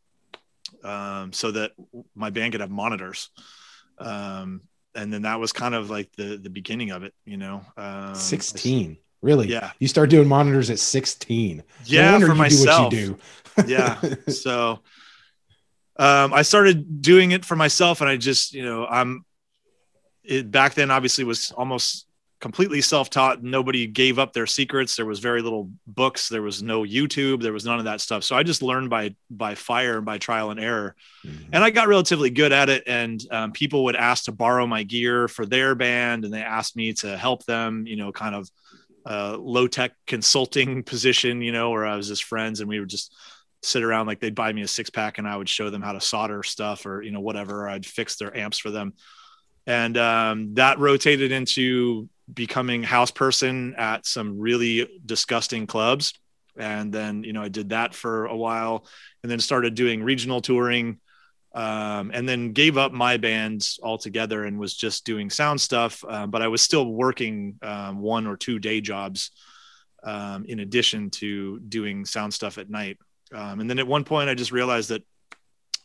um, 0.84 1.32
so 1.32 1.52
that 1.52 1.72
my 2.14 2.30
band 2.30 2.52
could 2.52 2.62
have 2.62 2.72
monitors. 2.72 3.30
Um, 4.00 4.64
and 4.96 5.14
then 5.14 5.22
that 5.22 5.40
was 5.40 5.54
kind 5.54 5.74
of 5.74 5.90
like 5.90 6.12
the, 6.18 6.36
the 6.36 6.50
beginning 6.50 6.92
of 6.92 7.04
it, 7.04 7.14
you 7.24 7.38
know, 7.38 7.62
um, 7.78 8.16
16. 8.16 8.98
Really? 9.22 9.48
Yeah. 9.50 9.72
You 9.80 9.88
start 9.88 10.10
doing 10.10 10.28
monitors 10.28 10.70
at 10.70 10.80
16. 10.80 11.64
Yeah, 11.86 12.18
no 12.18 12.26
for 12.28 12.32
you 12.34 12.38
myself. 12.38 12.92
Do 12.92 13.18
what 13.56 13.68
you 13.68 13.68
do. 13.68 13.72
yeah. 13.74 14.02
So 14.34 14.80
um, 15.98 16.34
I 16.34 16.44
started 16.44 17.02
doing 17.02 17.32
it 17.32 17.44
for 17.44 17.56
myself, 17.58 18.00
and 18.02 18.10
I 18.10 18.16
just, 18.18 18.54
you 18.54 18.64
know, 18.64 18.86
I'm 18.86 19.26
it 20.24 20.50
back 20.52 20.74
then 20.76 20.92
obviously 20.92 21.24
was 21.24 21.52
almost 21.52 22.06
completely 22.40 22.80
self-taught. 22.80 23.44
Nobody 23.44 23.86
gave 23.88 24.18
up 24.20 24.32
their 24.32 24.46
secrets. 24.48 24.96
There 24.96 25.06
was 25.06 25.20
very 25.20 25.42
little 25.42 25.72
books. 25.88 26.30
There 26.30 26.42
was 26.42 26.62
no 26.64 26.84
YouTube. 26.84 27.42
There 27.42 27.52
was 27.52 27.66
none 27.66 27.80
of 27.80 27.86
that 27.86 28.00
stuff. 28.00 28.24
So 28.24 28.36
I 28.38 28.44
just 28.44 28.62
learned 28.62 28.90
by 28.90 29.16
by 29.30 29.56
fire 29.56 29.98
and 29.98 30.06
by 30.06 30.20
trial 30.20 30.52
and 30.52 30.60
error, 30.60 30.96
Mhm. 31.26 31.48
and 31.52 31.64
I 31.64 31.70
got 31.70 31.90
relatively 31.90 32.30
good 32.30 32.54
at 32.54 32.70
it. 32.70 32.84
And 32.88 33.22
um, 33.32 33.52
people 33.52 33.84
would 33.86 33.98
ask 33.98 34.26
to 34.26 34.32
borrow 34.32 34.66
my 34.68 34.84
gear 34.84 35.28
for 35.28 35.46
their 35.46 35.76
band, 35.76 36.24
and 36.24 36.34
they 36.34 36.42
asked 36.44 36.78
me 36.78 36.94
to 36.94 37.18
help 37.18 37.44
them. 37.46 37.86
You 37.88 37.98
know, 37.98 38.14
kind 38.14 38.36
of 38.36 38.50
uh, 39.06 39.38
low 39.38 39.68
tech 39.68 39.92
consulting 40.08 40.84
position. 40.94 41.42
You 41.42 41.52
know, 41.52 41.72
where 41.72 41.86
I 41.86 41.96
was 41.96 42.08
just 42.08 42.24
friends, 42.24 42.60
and 42.60 42.70
we 42.70 42.80
would 42.80 42.90
just 42.90 43.16
sit 43.62 43.84
around 43.84 44.08
like 44.08 44.20
they'd 44.20 44.36
buy 44.36 44.54
me 44.54 44.62
a 44.62 44.68
six 44.68 44.90
pack, 44.90 45.18
and 45.18 45.28
I 45.28 45.36
would 45.36 45.50
show 45.50 45.70
them 45.70 45.82
how 45.82 45.94
to 45.94 46.02
solder 46.02 46.44
stuff 46.44 46.86
or 46.86 47.02
you 47.02 47.12
know 47.12 47.22
whatever. 47.22 47.68
I'd 47.68 47.86
fix 47.86 48.16
their 48.16 48.36
amps 48.36 48.60
for 48.60 48.72
them, 48.72 48.94
and 49.68 49.98
um, 49.98 50.54
that 50.56 50.80
rotated 50.80 51.32
into 51.32 52.10
becoming 52.32 52.84
house 52.84 53.12
person 53.12 53.74
at 53.76 54.06
some 54.06 54.40
really 54.40 54.88
disgusting 55.06 55.66
clubs 55.66 56.14
and 56.58 56.94
then 56.94 57.24
you 57.24 57.34
know 57.34 57.42
i 57.42 57.48
did 57.48 57.70
that 57.70 57.96
for 57.96 58.26
a 58.26 58.36
while 58.36 58.86
and 59.24 59.32
then 59.32 59.40
started 59.40 59.74
doing 59.74 60.04
regional 60.04 60.42
touring 60.42 61.00
um, 61.54 62.12
and 62.14 62.30
then 62.30 62.52
gave 62.54 62.78
up 62.78 62.92
my 62.92 63.18
band 63.18 63.68
altogether 63.82 64.46
and 64.46 64.60
was 64.60 64.76
just 64.76 65.06
doing 65.06 65.30
sound 65.30 65.60
stuff 65.60 66.04
uh, 66.08 66.28
but 66.28 66.42
i 66.42 66.48
was 66.48 66.62
still 66.62 66.86
working 66.86 67.56
um, 67.62 68.00
one 68.00 68.28
or 68.28 68.38
two 68.38 68.60
day 68.60 68.82
jobs 68.82 69.32
um, 70.04 70.46
in 70.46 70.60
addition 70.60 71.10
to 71.10 71.60
doing 71.62 72.06
sound 72.06 72.34
stuff 72.34 72.58
at 72.58 72.70
night 72.70 72.98
um, 73.34 73.60
and 73.60 73.70
then 73.70 73.80
at 73.80 73.88
one 73.88 74.04
point 74.04 74.30
i 74.30 74.34
just 74.34 74.52
realized 74.52 74.90
that 74.90 75.04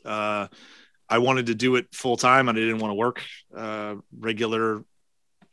uh, 0.04 0.46
i 1.08 1.18
wanted 1.18 1.46
to 1.46 1.54
do 1.54 1.76
it 1.76 1.86
full 1.92 2.16
time 2.16 2.48
and 2.48 2.58
i 2.58 2.60
didn't 2.60 2.78
want 2.78 2.90
to 2.90 2.96
work 2.96 3.22
uh, 3.56 3.94
regular 4.18 4.84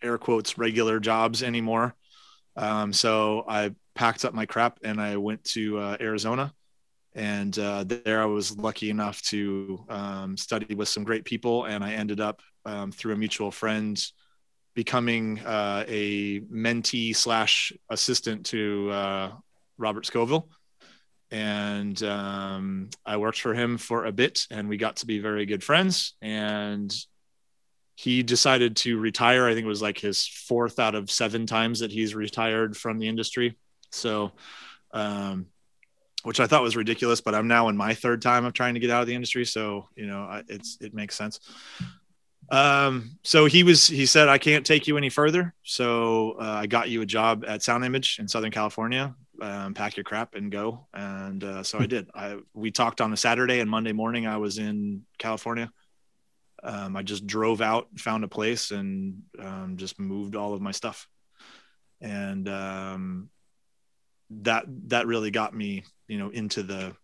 air 0.02 0.18
quotes 0.18 0.58
regular 0.58 1.00
jobs 1.00 1.44
anymore. 1.44 1.96
Um, 2.56 2.94
so 2.94 3.46
I 3.48 3.74
packed 3.96 4.26
up 4.26 4.34
my 4.34 4.46
crap 4.46 4.80
and 4.84 5.00
I 5.00 5.18
went 5.18 5.44
to 5.46 5.80
uh, 5.80 5.98
Arizona. 6.00 6.54
And 7.14 7.58
uh, 7.60 7.84
there 7.84 8.22
I 8.22 8.26
was 8.26 8.58
lucky 8.58 8.90
enough 8.90 9.22
to 9.24 9.86
um, 9.90 10.38
study 10.38 10.76
with 10.76 10.88
some 10.88 11.04
great 11.04 11.26
people. 11.26 11.66
And 11.66 11.84
I 11.84 11.94
ended 11.94 12.20
up 12.20 12.42
um, 12.66 12.92
through 12.92 13.14
a 13.14 13.18
mutual 13.18 13.52
friend 13.52 14.02
becoming 14.74 15.40
uh, 15.40 15.84
a 15.88 16.40
mentee 16.42 17.16
slash 17.16 17.74
assistant 17.90 18.46
to 18.48 18.90
uh, 18.92 19.32
Robert 19.78 20.06
Scovill. 20.06 20.48
And 21.32 22.02
um, 22.04 22.90
I 23.06 23.18
worked 23.18 23.40
for 23.40 23.54
him 23.54 23.78
for 23.78 24.06
a 24.06 24.12
bit 24.12 24.48
and 24.52 24.68
we 24.68 24.78
got 24.78 24.98
to 24.98 25.06
be 25.06 25.20
very 25.20 25.46
good 25.46 25.64
friends. 25.64 26.14
And 26.22 26.94
he 27.96 28.24
decided 28.24 28.78
to 28.78 28.98
retire. 28.98 29.46
I 29.48 29.54
think 29.54 29.66
it 29.66 29.70
was 29.70 29.82
like 29.82 30.00
his 30.00 30.26
fourth 30.26 30.80
out 30.80 30.96
of 30.96 31.12
seven 31.12 31.46
times 31.46 31.80
that 31.80 31.92
he's 31.92 32.16
retired 32.16 32.76
from 32.76 32.98
the 32.98 33.08
industry. 33.08 33.58
So, 33.92 34.32
um, 34.92 35.48
which 36.24 36.40
I 36.40 36.48
thought 36.48 36.64
was 36.64 36.76
ridiculous, 36.76 37.22
but 37.22 37.36
I'm 37.36 37.48
now 37.48 37.70
in 37.70 37.78
my 37.78 37.94
third 37.94 38.22
time 38.22 38.46
of 38.46 38.54
trying 38.54 38.74
to 38.74 38.80
get 38.80 38.90
out 38.90 39.02
of 39.02 39.08
the 39.08 39.16
industry. 39.16 39.46
So, 39.46 39.90
you 39.96 40.08
know, 40.08 40.22
I, 40.22 40.44
it's, 40.48 40.78
it 40.82 40.94
makes 40.94 41.16
sense. 41.16 41.40
Um, 42.50 43.18
so 43.24 43.46
he 43.46 43.64
was, 43.64 43.88
he 43.88 44.06
said, 44.06 44.28
I 44.28 44.38
can't 44.38 44.66
take 44.66 44.88
you 44.88 44.98
any 44.98 45.10
further. 45.10 45.54
So, 45.64 46.36
uh, 46.40 46.60
I 46.62 46.68
got 46.68 46.90
you 46.90 47.02
a 47.02 47.06
job 47.06 47.46
at 47.48 47.64
Sound 47.64 47.86
Image 47.86 48.18
in 48.20 48.28
Southern 48.28 48.52
California, 48.52 49.16
um, 49.42 49.74
pack 49.74 49.96
your 49.96 50.04
crap 50.04 50.36
and 50.36 50.52
go. 50.52 50.88
And, 50.94 51.44
uh, 51.44 51.64
so 51.64 51.80
I 51.80 51.86
did, 51.86 52.10
I, 52.14 52.38
we 52.54 52.72
talked 52.72 53.00
on 53.00 53.14
a 53.14 53.18
Saturday 53.18 53.60
and 53.60 53.70
Monday 53.70 53.94
morning 53.94 54.28
I 54.28 54.38
was 54.38 54.58
in 54.58 55.04
California 55.18 55.72
um, 56.64 56.96
I 56.96 57.04
just 57.04 57.26
drove 57.26 57.62
out, 57.62 57.88
found 57.98 58.24
a 58.24 58.28
place, 58.28 58.72
and 58.72 59.24
um, 59.40 59.78
just 59.78 60.00
moved 60.00 60.36
all 60.36 60.54
of 60.54 60.62
my 60.62 60.72
stuff. 60.72 61.08
And 62.00 62.48
um, 62.48 63.11
that 64.40 64.66
that 64.88 65.08
really 65.08 65.32
got 65.32 65.56
me, 65.56 65.84
you 66.08 66.18
know, 66.18 66.30
into 66.30 66.64
the 66.64 66.96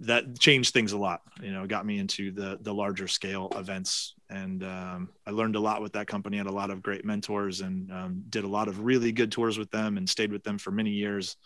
that 0.00 0.38
changed 0.38 0.72
things 0.72 0.92
a 0.92 0.98
lot. 0.98 1.22
You 1.42 1.52
know, 1.52 1.66
got 1.66 1.86
me 1.86 1.98
into 1.98 2.30
the 2.30 2.58
the 2.60 2.72
larger 2.72 3.08
scale 3.08 3.50
events, 3.56 4.14
and 4.30 4.62
um, 4.62 5.10
I 5.26 5.30
learned 5.30 5.56
a 5.56 5.60
lot 5.60 5.82
with 5.82 5.92
that 5.94 6.06
company. 6.06 6.36
Had 6.36 6.46
a 6.46 6.52
lot 6.52 6.70
of 6.70 6.82
great 6.82 7.04
mentors, 7.04 7.60
and 7.62 7.90
um, 7.90 8.24
did 8.28 8.44
a 8.44 8.48
lot 8.48 8.68
of 8.68 8.80
really 8.84 9.12
good 9.12 9.32
tours 9.32 9.58
with 9.58 9.70
them, 9.70 9.96
and 9.96 10.08
stayed 10.08 10.32
with 10.32 10.44
them 10.44 10.58
for 10.58 10.70
many 10.70 10.90
years. 10.90 11.36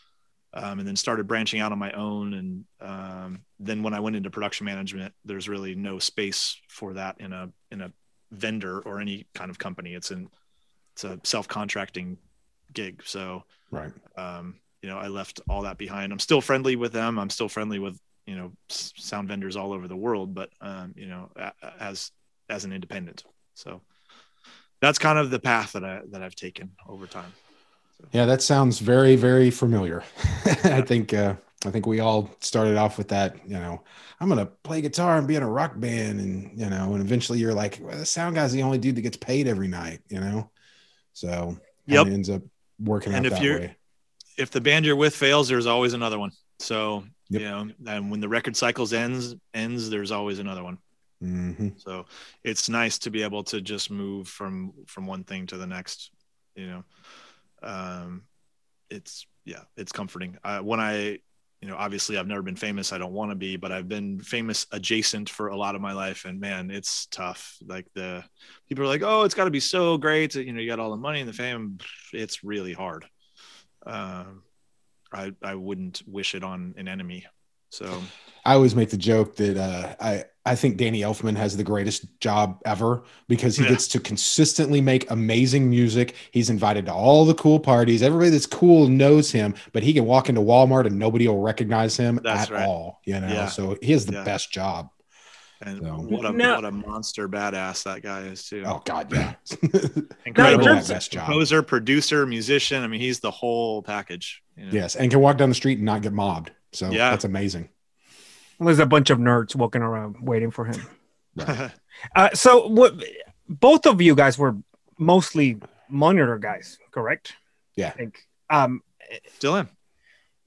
Um, 0.55 0.81
and 0.81 0.87
then 0.87 0.97
started 0.97 1.27
branching 1.27 1.61
out 1.61 1.73
on 1.73 1.79
my 1.79 1.93
own. 1.93 2.35
And 2.35 2.65
um, 2.79 3.41
then 3.59 3.83
when 3.83 3.95
I 3.95 4.01
went 4.01 4.17
into 4.17 4.29
production 4.29 4.67
management, 4.67 5.15
there's 5.25 5.49
really 5.49 5.75
no 5.75 5.99
space 5.99 6.61
for 6.69 6.93
that 6.93 7.17
in 7.21 7.33
a 7.33 7.49
in 7.71 7.81
a 7.81 7.91
vendor 8.31 8.81
or 8.81 9.01
any 9.01 9.27
kind 9.35 9.51
of 9.51 9.59
company. 9.59 9.95
It's 9.95 10.11
an 10.11 10.29
it's 10.93 11.05
a 11.05 11.19
self 11.25 11.49
contracting 11.49 12.19
gig. 12.75 13.03
So 13.07 13.45
Right. 13.73 13.93
You 14.83 14.89
know, 14.89 14.99
I 14.99 15.07
left 15.09 15.41
all 15.49 15.62
that 15.62 15.79
behind. 15.79 16.12
I'm 16.12 16.19
still 16.19 16.41
friendly 16.41 16.77
with 16.77 16.93
them. 16.93 17.19
I'm 17.19 17.31
still 17.31 17.49
friendly 17.49 17.79
with 17.79 17.99
you 18.27 18.37
know 18.37 18.53
sound 18.69 19.29
vendors 19.29 19.57
all 19.57 19.73
over 19.73 19.89
the 19.89 19.97
world, 19.97 20.35
but 20.35 20.51
um, 20.61 20.93
you 20.97 21.07
know, 21.07 21.31
as 21.81 22.11
as 22.49 22.65
an 22.65 22.73
independent. 22.73 23.25
So 23.55 23.81
that's 24.81 24.99
kind 24.99 25.19
of 25.19 25.31
the 25.31 25.39
path 25.39 25.73
that 25.73 25.85
I 25.85 26.01
that 26.11 26.23
I've 26.23 26.35
taken 26.35 26.73
over 26.89 27.07
time. 27.07 27.33
Yeah, 28.11 28.27
that 28.27 28.43
sounds 28.43 28.81
very, 28.81 29.15
very 29.15 29.51
familiar. 29.51 30.03
I 30.65 30.81
think 30.83 31.15
uh, 31.15 31.35
I 31.65 31.71
think 31.71 31.87
we 31.87 32.01
all 32.01 32.29
started 32.41 32.77
off 32.77 32.99
with 32.99 33.07
that, 33.09 33.37
you 33.47 33.55
know, 33.55 33.81
I'm 34.19 34.29
gonna 34.29 34.47
play 34.47 34.81
guitar 34.81 35.17
and 35.19 35.29
be 35.29 35.37
in 35.37 35.45
a 35.45 35.49
rock 35.49 35.75
band, 35.79 36.19
and 36.21 36.59
you 36.59 36.69
know, 36.69 36.95
and 36.95 37.01
eventually 37.01 37.39
you're 37.39 37.55
like, 37.55 37.79
well, 37.81 37.97
the 37.97 38.05
sound 38.05 38.35
guy's 38.35 38.51
the 38.53 38.62
only 38.65 38.79
dude 38.79 38.97
that 38.97 39.03
gets 39.03 39.17
paid 39.17 39.47
every 39.47 39.69
night, 39.69 40.01
you 40.09 40.19
know. 40.19 40.51
So 41.12 41.57
Yep. 41.87 42.07
it 42.09 42.12
ends 42.12 42.31
up 42.31 42.43
working 42.81 43.12
And 43.15 43.25
out 43.27 43.33
if 43.33 43.39
that 43.39 43.45
you're- 43.45 43.61
way. 43.61 43.77
If 44.42 44.50
the 44.50 44.61
band 44.61 44.84
you're 44.84 44.96
with 44.96 45.14
fails, 45.14 45.49
there's 45.49 45.66
always 45.66 45.94
another 45.94 46.18
one. 46.18 46.32
So 46.58 47.04
Yep. 47.30 47.42
you 47.42 47.49
know, 47.49 47.68
and 47.87 48.11
when 48.11 48.20
the 48.20 48.28
record 48.28 48.56
cycles 48.56 48.92
ends 48.92 49.34
ends, 49.54 49.90
there's 49.90 50.11
always 50.12 50.38
another 50.38 50.62
one. 50.62 50.78
hmm 51.20 51.68
So 51.76 52.06
it's 52.44 52.68
nice 52.68 52.99
to 53.00 53.11
be 53.11 53.22
able 53.22 53.44
to 53.44 53.61
just 53.61 53.90
move 53.90 54.28
from 54.28 54.72
from 54.87 55.06
one 55.06 55.25
thing 55.25 55.46
to 55.49 55.56
the 55.56 55.66
next. 55.66 56.11
You 56.54 56.66
know, 56.66 56.84
um, 57.62 58.22
it's 58.90 59.26
yeah, 59.44 59.62
it's 59.76 59.92
comforting. 59.92 60.38
Uh, 60.44 60.61
when 60.61 60.80
I, 60.80 61.18
you 61.61 61.68
know, 61.68 61.76
obviously 61.76 62.18
I've 62.18 62.26
never 62.28 62.42
been 62.42 62.56
famous. 62.56 62.92
I 62.92 62.99
don't 62.99 63.12
want 63.12 63.30
to 63.32 63.37
be, 63.37 63.56
but 63.56 63.72
I've 63.72 63.88
been 63.88 64.20
famous 64.20 64.66
adjacent 64.72 65.30
for 65.30 65.49
a 65.49 65.56
lot 65.56 65.75
of 65.76 65.80
my 65.80 65.92
life, 65.92 66.25
and 66.26 66.40
man, 66.40 66.70
it's 66.70 67.06
tough. 67.06 67.56
Like 67.66 67.87
the 67.94 68.25
people 68.68 68.84
are 68.84 68.88
like, 68.88 69.02
oh, 69.02 69.22
it's 69.25 69.34
got 69.34 69.44
to 69.44 69.50
be 69.50 69.61
so 69.61 69.99
great. 69.99 70.34
You 70.34 70.52
know, 70.52 70.61
you 70.61 70.70
got 70.70 70.80
all 70.80 70.90
the 70.90 70.96
money 70.96 71.20
and 71.20 71.28
the 71.28 71.34
fame. 71.34 71.78
It's 72.12 72.44
really 72.44 72.72
hard. 72.72 73.06
Um, 73.87 74.43
I 75.12 75.33
I 75.43 75.55
wouldn't 75.55 76.03
wish 76.07 76.35
it 76.35 76.43
on 76.45 76.75
an 76.77 76.89
enemy. 76.89 77.27
So 77.71 78.03
I 78.45 78.55
always 78.55 78.75
make 78.75 78.91
the 78.91 78.97
joke 78.99 79.37
that 79.37 79.57
uh, 79.57 79.95
I 80.01 80.25
I 80.45 80.57
think 80.57 80.77
Danny 80.77 81.01
Elfman 81.03 81.37
has 81.37 81.57
the 81.57 81.62
greatest 81.65 82.19
job 82.21 82.61
ever 82.67 83.05
because 83.29 83.57
he 83.57 83.62
Yeah. 83.62 83.71
gets 83.71 83.87
to 83.89 84.01
consistently 84.01 84.81
make 84.81 85.09
amazing 85.11 85.71
music. 85.71 86.17
He's 86.33 86.51
invited 86.51 86.87
to 86.87 86.93
all 86.93 87.25
the 87.25 87.35
cool 87.35 87.61
parties. 87.61 88.03
Everybody 88.03 88.31
that's 88.31 88.47
cool 88.47 88.89
knows 88.89 89.31
him, 89.31 89.55
but 89.73 89.83
he 89.85 89.93
can 89.95 90.05
walk 90.05 90.29
into 90.29 90.41
Walmart 90.41 90.87
and 90.87 90.99
nobody 90.99 91.29
will 91.29 91.41
recognize 91.41 91.97
him 91.97 92.19
That's 92.25 92.51
at 92.51 92.55
right. 92.55 92.67
all. 92.67 93.01
You 93.07 93.21
know, 93.21 93.29
Yeah. 93.29 93.47
so 93.47 93.79
he 93.81 93.93
has 93.93 94.05
the 94.07 94.15
Yeah. 94.15 94.25
best 94.25 94.51
job. 94.53 94.89
And 95.62 95.78
So- 95.81 95.95
what 95.97 96.25
a 96.26 96.33
No. 96.33 96.57
what 96.57 96.64
a 96.64 96.71
monster 96.73 97.28
badass 97.28 97.85
that 97.85 98.02
guy 98.02 98.23
is 98.23 98.45
too. 98.49 98.62
Oh 98.66 98.83
God, 98.85 99.12
yeah, 99.12 99.35
incredible 100.26 100.64
terms 100.64 100.88
Best 100.88 101.12
job. 101.12 101.25
composer, 101.26 101.62
producer, 101.62 102.26
musician. 102.26 102.83
I 102.83 102.87
mean, 102.87 103.00
he's 103.00 103.21
the 103.21 103.31
whole 103.31 103.83
package. 103.83 104.42
you 104.57 104.66
know? 104.66 104.71
yes, 104.73 104.97
and 104.97 105.11
can 105.11 105.21
walk 105.21 105.37
down 105.38 105.49
the 105.49 105.54
street 105.54 105.78
and 105.78 105.87
not 105.87 106.02
get 106.02 106.12
mobbed. 106.12 106.50
So 106.73 106.90
Yeah. 106.90 107.11
that's 107.11 107.25
amazing. 107.25 107.69
There's 108.61 108.78
a 108.78 108.87
bunch 108.87 109.11
of 109.11 109.19
nerds 109.19 109.57
walking 109.57 109.83
around 109.83 110.16
waiting 110.21 110.50
for 110.50 110.66
him. 110.66 110.81
Uh, 112.16 112.31
so 112.35 112.69
what? 112.69 112.95
Both 113.49 113.85
of 113.87 114.00
you 114.00 114.14
guys 114.14 114.38
were 114.38 114.57
mostly 114.99 115.59
monitor 115.90 116.38
guys, 116.38 116.78
correct? 116.90 117.35
Yeah. 117.76 117.88
I 117.88 117.90
think. 117.90 118.19
Um, 118.49 118.83
Still 119.35 119.57
in. 119.57 119.69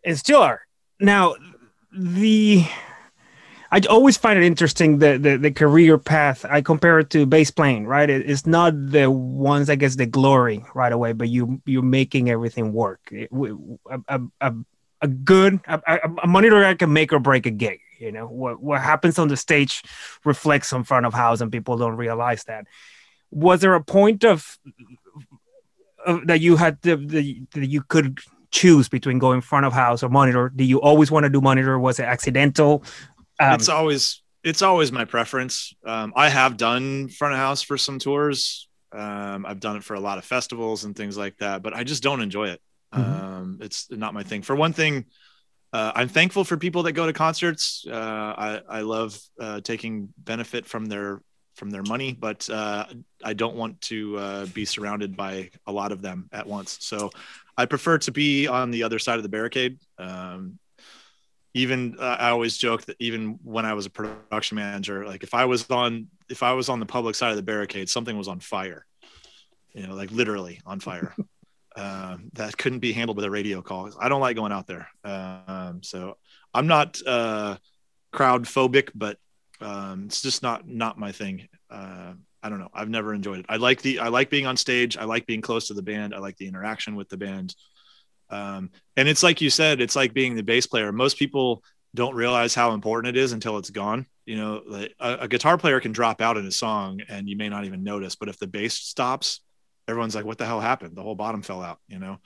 and 0.04 0.18
still 0.18 0.42
are. 0.42 0.62
Now, 1.00 1.36
the 1.96 2.66
I 3.76 3.82
always 3.90 4.16
find 4.16 4.40
it 4.40 4.46
interesting 4.46 5.00
the, 5.00 5.18
the 5.18 5.36
the 5.38 5.52
career 5.52 5.98
path. 5.98 6.46
I 6.50 6.62
compare 6.62 6.98
it 7.00 7.10
to 7.10 7.26
bass 7.26 7.52
playing, 7.52 7.88
right? 7.88 8.10
It- 8.10 8.30
it's 8.30 8.46
not 8.46 8.72
the 8.92 9.12
ones 9.12 9.68
that 9.68 9.78
gets 9.84 9.98
the 9.98 10.06
glory 10.06 10.64
right 10.74 10.94
away, 10.94 11.12
but 11.12 11.28
you 11.28 11.62
you're 11.66 11.84
making 12.02 12.30
everything 12.30 12.72
work. 12.72 13.02
It- 13.12 13.30
a, 13.92 14.22
a, 14.40 14.54
a, 15.02 15.08
good 15.08 15.60
a, 15.68 15.82
a, 16.24 16.28
monitor 16.28 16.62
guy 16.62 16.76
can 16.76 16.94
make 16.94 17.12
or 17.12 17.20
break 17.20 17.46
a 17.46 17.52
gig. 17.52 17.80
You 18.00 18.14
know 18.14 18.28
what 18.28 18.64
what 18.64 18.80
happens 18.80 19.20
on 19.20 19.28
the 19.28 19.36
stage 19.36 19.84
reflects 20.24 20.72
on 20.72 20.86
front 20.86 21.06
of 21.06 21.14
house, 21.14 21.42
and 21.42 21.52
people 21.52 21.76
don't 21.78 21.98
realize 21.98 22.46
that. 22.46 22.68
Was 23.32 23.60
there 23.60 23.74
a 23.76 23.84
point 23.84 24.24
of, 24.24 24.58
of 26.06 26.28
that 26.28 26.40
you 26.40 26.56
had 26.56 26.82
the, 26.82 26.96
the 26.96 27.42
that 27.56 27.68
you 27.68 27.82
could 27.84 28.20
choose 28.52 28.88
between 28.88 29.20
going 29.20 29.42
front 29.42 29.66
of 29.66 29.74
house 29.74 30.02
or 30.02 30.08
monitor? 30.10 30.50
Do 30.56 30.64
you 30.64 30.80
always 30.80 31.12
want 31.12 31.26
to 31.26 31.30
do 31.30 31.42
monitor? 31.42 31.78
Was 31.78 32.00
it 32.00 32.04
accidental? 32.04 32.84
Um, 33.40 33.54
it's 33.54 33.70
always 33.70 34.22
it's 34.44 34.62
always 34.62 34.92
my 34.92 35.06
preference. 35.06 35.74
Um, 35.86 36.14
I 36.16 36.30
have 36.30 36.58
done 36.58 37.10
front 37.10 37.34
of 37.34 37.40
house 37.40 37.62
for 37.62 37.78
some 37.78 38.00
tours. 38.00 38.68
Um, 38.92 39.46
I've 39.46 39.60
done 39.60 39.76
it 39.76 39.84
for 39.84 39.96
a 39.96 40.00
lot 40.00 40.18
of 40.18 40.26
festivals 40.26 40.84
and 40.86 40.96
things 40.96 41.18
like 41.18 41.38
that, 41.38 41.64
but 41.64 41.74
I 41.74 41.84
just 41.84 42.04
don't 42.04 42.22
enjoy 42.22 42.50
it. 42.50 42.62
Mhm. 42.94 43.00
Um, 43.22 43.58
it's 43.62 43.90
not 43.92 44.14
my 44.14 44.24
thing. 44.24 44.42
For 44.42 44.56
one 44.56 44.72
thing, 44.72 45.06
uh, 45.74 45.92
I'm 45.96 46.08
thankful 46.08 46.44
for 46.46 46.58
people 46.58 46.84
that 46.84 46.94
go 46.94 47.06
to 47.06 47.12
concerts. 47.14 47.86
Uh, 47.90 47.94
I, 48.38 48.62
I 48.70 48.82
love 48.82 49.20
uh, 49.40 49.60
taking 49.62 50.14
benefit 50.18 50.66
from 50.66 50.86
their 50.86 51.22
from 51.56 51.70
their 51.70 51.84
money, 51.84 52.14
but 52.14 52.50
uh, 52.50 52.86
I 53.24 53.34
don't 53.34 53.56
want 53.56 53.80
to 53.82 54.18
uh, 54.18 54.46
be 54.48 54.66
surrounded 54.66 55.16
by 55.16 55.50
a 55.66 55.72
lot 55.72 55.92
of 55.94 56.02
them 56.02 56.30
at 56.34 56.46
once. 56.46 56.78
So 56.82 57.12
I 57.58 57.66
prefer 57.66 57.98
to 58.00 58.12
be 58.12 58.48
on 58.48 58.72
the 58.72 58.84
other 58.84 59.00
side 59.00 59.18
of 59.18 59.24
the 59.24 59.30
barricade. 59.30 59.80
Um, 59.98 60.60
even 61.56 61.96
uh, 61.98 62.18
I 62.20 62.30
always 62.30 62.58
joke 62.58 62.84
that 62.86 62.98
even 63.00 63.40
when 63.42 63.66
I 63.66 63.74
was 63.74 63.86
a 63.86 63.90
production 63.90 64.58
manager, 64.58 65.06
like 65.06 65.24
if 65.24 65.34
I 65.34 65.46
was 65.46 65.68
on 65.72 66.08
if 66.30 66.44
I 66.44 66.52
was 66.52 66.68
on 66.68 66.82
the 66.82 66.86
public 66.86 67.16
side 67.16 67.32
of 67.32 67.38
the 67.38 67.44
barricade, 67.44 67.90
something 67.90 68.16
was 68.18 68.28
on 68.28 68.42
fire. 68.42 68.86
You 69.74 69.88
know, 69.88 69.96
like 69.96 70.12
literally 70.12 70.60
on 70.66 70.82
fire. 70.82 71.16
um, 71.78 72.30
that 72.34 72.58
couldn't 72.58 72.80
be 72.80 72.92
handled 72.92 73.16
with 73.16 73.26
a 73.26 73.32
radio 73.32 73.62
call. 73.62 73.90
I 74.00 74.10
don't 74.10 74.20
like 74.20 74.36
going 74.36 74.52
out 74.52 74.68
there. 74.68 74.90
Um, 75.06 75.82
so 75.82 76.18
I'm 76.54 76.68
not 76.68 77.00
uh, 77.08 77.56
crowd 78.12 78.44
phobic, 78.44 78.92
but 78.94 79.18
um, 79.62 80.06
it's 80.08 80.22
just 80.22 80.44
not 80.44 80.68
not 80.68 81.00
my 81.00 81.14
thing. 81.14 81.48
Uh, 81.70 82.14
I 82.44 82.50
don't 82.50 82.60
know. 82.60 82.70
I've 82.74 82.90
never 82.90 83.14
enjoyed 83.14 83.40
it. 83.40 83.46
I 83.48 83.56
like 83.56 83.82
the 83.82 84.00
I 84.00 84.10
like 84.10 84.30
being 84.30 84.46
on 84.46 84.58
stage. 84.58 84.98
I 84.98 85.06
like 85.06 85.26
being 85.26 85.42
close 85.42 85.68
to 85.70 85.74
the 85.74 85.82
band. 85.82 86.14
I 86.14 86.20
like 86.20 86.36
the 86.36 86.48
interaction 86.48 86.98
with 86.98 87.08
the 87.08 87.18
band. 87.18 87.56
Um, 88.30 88.72
and 88.96 89.08
it's 89.08 89.24
like 89.24 89.42
you 89.42 89.50
said, 89.50 89.82
it's 89.82 89.96
like 89.96 90.14
being 90.14 90.36
the 90.36 90.44
bass 90.44 90.66
player. 90.66 90.92
Most 90.92 91.18
people 91.18 91.64
don't 91.94 92.16
realize 92.16 92.54
how 92.54 92.74
important 92.74 93.16
it 93.16 93.20
is 93.20 93.32
until 93.32 93.58
it's 93.58 93.70
gone. 93.70 94.06
You 94.26 94.38
know, 94.38 94.62
like 94.66 94.94
a, 95.00 95.18
a 95.22 95.28
guitar 95.28 95.58
player 95.58 95.80
can 95.80 95.92
drop 95.92 96.22
out 96.22 96.38
in 96.38 96.46
a 96.46 96.52
song 96.52 97.02
and 97.08 97.30
you 97.30 97.38
may 97.38 97.50
not 97.50 97.66
even 97.66 97.84
notice, 97.84 98.16
but 98.16 98.30
if 98.30 98.38
the 98.40 98.48
bass 98.48 98.74
stops, 98.74 99.42
everyone's 99.88 100.16
like, 100.16 100.26
what 100.26 100.38
the 100.38 100.46
hell 100.46 100.60
happened? 100.60 100.96
The 100.96 101.04
whole 101.04 101.16
bottom 101.16 101.42
fell 101.42 101.62
out, 101.62 101.80
you 101.88 102.00
know? 102.00 102.18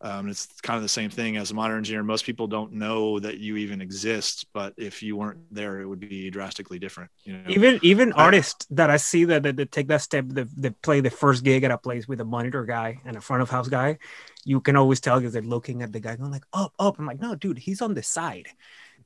Um, 0.00 0.28
it's 0.28 0.46
kind 0.60 0.76
of 0.76 0.82
the 0.82 0.90
same 0.90 1.08
thing 1.08 1.38
as 1.38 1.50
a 1.50 1.54
monitor 1.54 1.78
engineer. 1.78 2.02
Most 2.02 2.26
people 2.26 2.46
don't 2.46 2.72
know 2.72 3.18
that 3.18 3.38
you 3.38 3.56
even 3.56 3.80
exist, 3.80 4.46
but 4.52 4.74
if 4.76 5.02
you 5.02 5.16
weren't 5.16 5.38
there, 5.50 5.80
it 5.80 5.86
would 5.86 6.00
be 6.00 6.30
drastically 6.30 6.78
different. 6.78 7.10
You 7.24 7.38
know, 7.38 7.44
even 7.48 7.78
even 7.82 8.12
I- 8.12 8.24
artists 8.24 8.66
that 8.70 8.90
I 8.90 8.98
see 8.98 9.24
that, 9.24 9.42
that, 9.44 9.56
that 9.56 9.72
take 9.72 9.88
that 9.88 10.02
step, 10.02 10.26
that, 10.28 10.48
that 10.60 10.82
play 10.82 11.00
the 11.00 11.10
first 11.10 11.44
gig 11.44 11.64
at 11.64 11.70
a 11.70 11.78
place 11.78 12.06
with 12.06 12.20
a 12.20 12.24
monitor 12.24 12.64
guy 12.66 13.00
and 13.06 13.16
a 13.16 13.20
front 13.20 13.42
of 13.42 13.48
house 13.48 13.68
guy, 13.68 13.98
you 14.44 14.60
can 14.60 14.76
always 14.76 15.00
tell 15.00 15.18
because 15.18 15.32
they're 15.32 15.42
looking 15.42 15.82
at 15.82 15.92
the 15.92 16.00
guy 16.00 16.16
going 16.16 16.30
like 16.30 16.46
up, 16.52 16.74
up. 16.78 16.98
I'm 16.98 17.06
like, 17.06 17.20
no, 17.20 17.34
dude, 17.34 17.58
he's 17.58 17.80
on 17.80 17.94
the 17.94 18.02
side. 18.02 18.48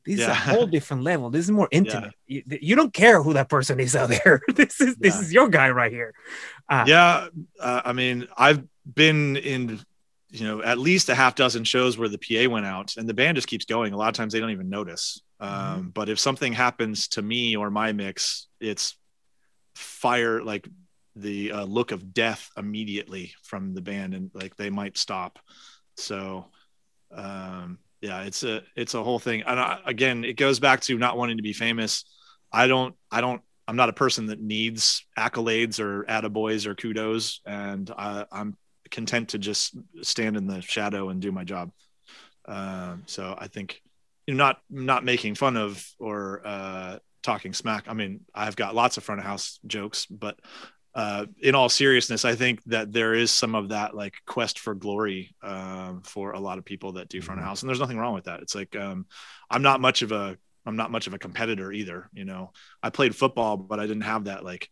This 0.04 0.20
is 0.20 0.26
a 0.26 0.34
whole 0.34 0.66
different 0.66 1.02
level. 1.02 1.30
This 1.30 1.44
is 1.44 1.50
more 1.50 1.68
intimate. 1.72 2.14
You, 2.26 2.42
you 2.46 2.74
don't 2.74 2.92
care 2.92 3.22
who 3.22 3.34
that 3.34 3.48
person 3.48 3.78
is 3.78 3.94
out 3.94 4.08
there. 4.08 4.40
this 4.54 4.80
is 4.80 4.96
this 4.96 5.20
is 5.20 5.32
your 5.32 5.48
guy 5.48 5.70
right 5.70 5.92
here. 5.92 6.14
Uh, 6.68 6.84
yeah 6.86 7.26
uh, 7.58 7.82
i 7.84 7.92
mean 7.92 8.28
i've 8.38 8.62
been 8.94 9.36
in 9.36 9.80
you 10.30 10.46
know 10.46 10.62
at 10.62 10.78
least 10.78 11.08
a 11.08 11.14
half 11.14 11.34
dozen 11.34 11.64
shows 11.64 11.98
where 11.98 12.08
the 12.08 12.18
pa 12.18 12.48
went 12.50 12.66
out 12.66 12.96
and 12.96 13.08
the 13.08 13.14
band 13.14 13.36
just 13.36 13.48
keeps 13.48 13.64
going. 13.64 13.92
A 13.92 13.96
lot 13.96 14.08
of 14.08 14.14
times 14.14 14.32
they 14.32 14.40
don't 14.40 14.50
even 14.50 14.68
notice. 14.68 15.22
Um, 15.40 15.90
but 15.90 16.08
if 16.08 16.18
something 16.18 16.52
happens 16.52 17.08
to 17.08 17.22
me 17.22 17.56
or 17.56 17.70
my 17.70 17.92
mix 17.92 18.46
it's 18.60 18.96
fire 19.74 20.42
like 20.42 20.68
the 21.16 21.52
uh, 21.52 21.64
look 21.64 21.92
of 21.92 22.12
death 22.12 22.50
immediately 22.56 23.32
from 23.42 23.74
the 23.74 23.80
band 23.80 24.14
and 24.14 24.30
like 24.34 24.56
they 24.56 24.70
might 24.70 24.98
stop. 24.98 25.38
So 25.96 26.46
um, 27.10 27.78
yeah 28.00 28.22
it's 28.22 28.42
a 28.44 28.62
it's 28.76 28.94
a 28.94 29.02
whole 29.02 29.18
thing. 29.18 29.42
And 29.46 29.58
I, 29.58 29.78
again 29.84 30.24
it 30.24 30.34
goes 30.34 30.60
back 30.60 30.80
to 30.82 30.98
not 30.98 31.16
wanting 31.16 31.38
to 31.38 31.42
be 31.42 31.52
famous. 31.52 32.04
I 32.52 32.66
don't 32.66 32.94
i 33.10 33.20
don't 33.20 33.42
I'm 33.70 33.76
not 33.76 33.88
a 33.88 33.92
person 33.92 34.26
that 34.26 34.40
needs 34.40 35.06
accolades 35.16 35.78
or 35.78 36.02
attaboys 36.04 36.66
or 36.66 36.74
kudos, 36.74 37.40
and 37.46 37.88
I, 37.96 38.24
I'm 38.32 38.56
content 38.90 39.30
to 39.30 39.38
just 39.38 39.76
stand 40.02 40.36
in 40.36 40.46
the 40.46 40.60
shadow 40.60 41.08
and 41.08 41.20
do 41.20 41.32
my 41.32 41.44
job. 41.44 41.70
Um, 42.46 43.04
so 43.06 43.34
I 43.38 43.48
think 43.48 43.82
you 44.26 44.34
know, 44.34 44.44
not 44.44 44.60
not 44.70 45.04
making 45.04 45.34
fun 45.34 45.56
of 45.56 45.84
or 45.98 46.42
uh, 46.44 46.98
talking 47.22 47.52
smack. 47.52 47.84
I 47.88 47.94
mean, 47.94 48.20
I've 48.34 48.56
got 48.56 48.74
lots 48.74 48.96
of 48.96 49.04
front 49.04 49.20
of 49.20 49.26
house 49.26 49.58
jokes, 49.66 50.06
but 50.06 50.38
uh, 50.94 51.26
in 51.40 51.54
all 51.54 51.68
seriousness, 51.68 52.24
I 52.24 52.34
think 52.34 52.62
that 52.64 52.92
there 52.92 53.14
is 53.14 53.30
some 53.30 53.54
of 53.54 53.68
that 53.68 53.94
like 53.94 54.14
quest 54.26 54.58
for 54.58 54.74
glory 54.74 55.34
um, 55.42 56.02
for 56.04 56.32
a 56.32 56.40
lot 56.40 56.58
of 56.58 56.64
people 56.64 56.92
that 56.92 57.08
do 57.08 57.20
front 57.20 57.40
of 57.40 57.46
house, 57.46 57.62
and 57.62 57.68
there's 57.68 57.80
nothing 57.80 57.98
wrong 57.98 58.14
with 58.14 58.24
that. 58.24 58.40
It's 58.40 58.54
like 58.54 58.74
um, 58.76 59.06
I'm 59.50 59.62
not 59.62 59.80
much 59.80 60.02
of 60.02 60.12
a 60.12 60.36
I'm 60.66 60.76
not 60.76 60.90
much 60.90 61.06
of 61.06 61.14
a 61.14 61.18
competitor 61.18 61.72
either. 61.72 62.08
You 62.12 62.24
know, 62.24 62.52
I 62.82 62.90
played 62.90 63.14
football, 63.14 63.56
but 63.56 63.80
I 63.80 63.86
didn't 63.86 64.02
have 64.02 64.24
that 64.24 64.44
like 64.44 64.68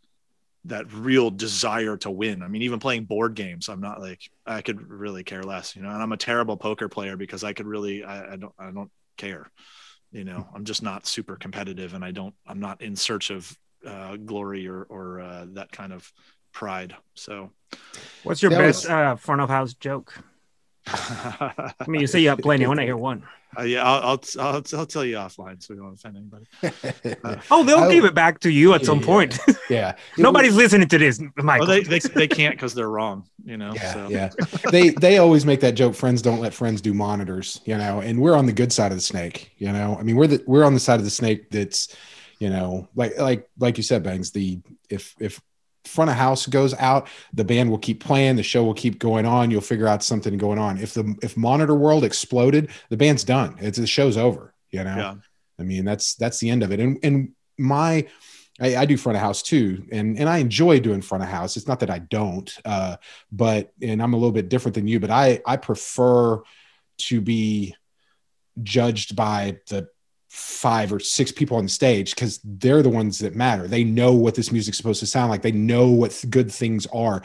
that 0.64 0.92
real 0.92 1.30
desire 1.30 1.96
to 1.98 2.10
win. 2.10 2.42
I 2.42 2.48
mean, 2.48 2.62
even 2.62 2.78
playing 2.78 3.04
board 3.04 3.34
games, 3.34 3.68
I'm 3.68 3.80
not 3.80 4.00
like 4.00 4.20
I 4.44 4.60
could 4.60 4.90
really 4.90 5.24
care 5.24 5.42
less, 5.42 5.76
you 5.76 5.82
know. 5.82 5.90
And 5.90 6.02
I'm 6.02 6.12
a 6.12 6.16
terrible 6.16 6.56
poker 6.56 6.88
player 6.88 7.16
because 7.16 7.44
I 7.44 7.52
could 7.52 7.66
really 7.66 8.04
I, 8.04 8.32
I 8.32 8.36
don't 8.36 8.52
I 8.58 8.70
don't 8.70 8.90
care. 9.16 9.50
You 10.12 10.24
know, 10.24 10.48
I'm 10.54 10.64
just 10.64 10.82
not 10.82 11.06
super 11.06 11.36
competitive, 11.36 11.94
and 11.94 12.04
I 12.04 12.10
don't 12.10 12.34
I'm 12.46 12.60
not 12.60 12.82
in 12.82 12.96
search 12.96 13.30
of 13.30 13.56
uh, 13.86 14.16
glory 14.16 14.66
or 14.66 14.82
or 14.84 15.20
uh, 15.20 15.46
that 15.52 15.70
kind 15.70 15.92
of 15.92 16.10
pride. 16.52 16.94
So 17.14 17.50
What's 18.24 18.42
your 18.42 18.50
That 18.50 18.58
best 18.58 18.84
was- 18.84 18.90
uh, 18.90 19.16
front 19.16 19.40
of 19.40 19.48
house 19.48 19.74
joke? 19.74 20.14
Uh, 20.92 21.50
I 21.80 21.86
mean, 21.86 22.00
you 22.00 22.06
say 22.06 22.20
you 22.20 22.28
have 22.30 22.38
plenty. 22.38 22.64
I 22.64 22.68
want 22.68 22.80
to 22.80 22.84
hear 22.86 22.96
one. 22.96 23.22
yeah, 23.64 23.82
I'll, 23.82 24.02
I'll 24.02 24.20
I'll 24.40 24.62
I'll 24.76 24.86
tell 24.86 25.04
you 25.04 25.16
offline 25.16 25.62
so 25.62 25.74
we 25.74 25.80
don't 25.80 25.94
offend 25.94 26.16
anybody. 26.16 26.46
Oh, 27.50 27.64
they'll 27.64 27.78
I- 27.80 27.92
give 27.92 28.04
it 28.04 28.14
back 28.14 28.40
to 28.40 28.50
you 28.50 28.74
at 28.74 28.84
some 28.84 29.00
point. 29.00 29.38
yeah. 29.70 29.96
Nobody's 30.18 30.54
listening 30.54 30.88
to 30.88 30.98
this, 30.98 31.20
Michael. 31.36 31.66
Well, 31.66 31.76
they, 31.76 31.82
they 31.82 31.98
they 32.00 32.28
can't 32.28 32.54
because 32.54 32.74
they're 32.74 32.90
wrong. 32.90 33.24
You 33.44 33.56
know. 33.56 33.72
Yeah, 33.74 33.92
so. 33.92 34.08
yeah. 34.08 34.30
They 34.70 34.90
they 34.90 35.18
always 35.18 35.46
make 35.46 35.60
that 35.60 35.72
joke. 35.72 35.94
Friends 35.94 36.20
don't 36.22 36.40
let 36.40 36.52
friends 36.52 36.80
do 36.80 36.92
monitors, 36.92 37.60
you 37.64 37.76
know. 37.76 38.00
And 38.00 38.20
we're 38.20 38.36
on 38.36 38.46
the 38.46 38.52
good 38.52 38.72
side 38.72 38.92
of 38.92 38.98
the 38.98 39.02
snake, 39.02 39.52
you 39.58 39.72
know. 39.72 39.96
I 39.98 40.02
mean, 40.02 40.16
we're 40.16 40.26
the 40.26 40.44
we're 40.46 40.64
on 40.64 40.74
the 40.74 40.80
side 40.80 40.98
of 40.98 41.04
the 41.04 41.10
snake 41.10 41.50
that's, 41.50 41.94
you 42.38 42.50
know, 42.50 42.88
like 42.94 43.16
like 43.18 43.48
like 43.58 43.76
you 43.78 43.82
said, 43.82 44.02
bangs. 44.02 44.30
The 44.32 44.60
if 44.90 45.14
if 45.18 45.40
front 45.88 46.10
of 46.10 46.16
house 46.16 46.46
goes 46.46 46.74
out, 46.74 47.08
the 47.32 47.44
band 47.44 47.70
will 47.70 47.78
keep 47.78 48.02
playing, 48.02 48.36
the 48.36 48.42
show 48.42 48.64
will 48.64 48.74
keep 48.74 48.98
going 48.98 49.26
on. 49.26 49.50
You'll 49.50 49.60
figure 49.60 49.88
out 49.88 50.02
something 50.02 50.36
going 50.38 50.58
on. 50.58 50.78
If 50.78 50.94
the 50.94 51.16
if 51.22 51.36
monitor 51.36 51.74
world 51.74 52.04
exploded, 52.04 52.70
the 52.90 52.96
band's 52.96 53.24
done. 53.24 53.56
It's 53.60 53.78
the 53.78 53.86
show's 53.86 54.16
over. 54.16 54.54
You 54.70 54.84
know. 54.84 54.96
Yeah. 54.96 55.14
I 55.58 55.62
mean, 55.64 55.84
that's 55.84 56.14
that's 56.14 56.38
the 56.38 56.50
end 56.50 56.62
of 56.62 56.72
it. 56.72 56.80
And 56.80 56.98
and 57.02 57.32
my 57.58 58.06
I, 58.60 58.76
I 58.76 58.84
do 58.86 58.96
front 58.96 59.16
of 59.16 59.22
house 59.22 59.42
too, 59.42 59.84
and 59.92 60.18
and 60.18 60.28
I 60.28 60.38
enjoy 60.38 60.80
doing 60.80 61.00
front 61.00 61.22
of 61.22 61.30
house. 61.30 61.56
It's 61.56 61.68
not 61.68 61.80
that 61.80 61.90
I 61.90 62.00
don't, 62.00 62.52
uh, 62.64 62.96
but 63.30 63.72
and 63.80 64.02
I'm 64.02 64.14
a 64.14 64.16
little 64.16 64.32
bit 64.32 64.48
different 64.48 64.74
than 64.74 64.88
you, 64.88 65.00
but 65.00 65.10
I 65.10 65.40
I 65.46 65.56
prefer 65.56 66.42
to 66.98 67.20
be 67.20 67.76
judged 68.62 69.14
by 69.14 69.58
the 69.68 69.88
five 70.28 70.92
or 70.92 71.00
six 71.00 71.32
people 71.32 71.56
on 71.56 71.64
the 71.64 71.70
stage 71.70 72.14
because 72.14 72.38
they're 72.44 72.82
the 72.82 72.88
ones 72.88 73.18
that 73.18 73.34
matter. 73.34 73.66
They 73.66 73.84
know 73.84 74.12
what 74.12 74.34
this 74.34 74.52
music's 74.52 74.76
supposed 74.76 75.00
to 75.00 75.06
sound 75.06 75.30
like. 75.30 75.42
They 75.42 75.52
know 75.52 75.88
what 75.88 76.24
good 76.28 76.50
things 76.52 76.86
are. 76.92 77.22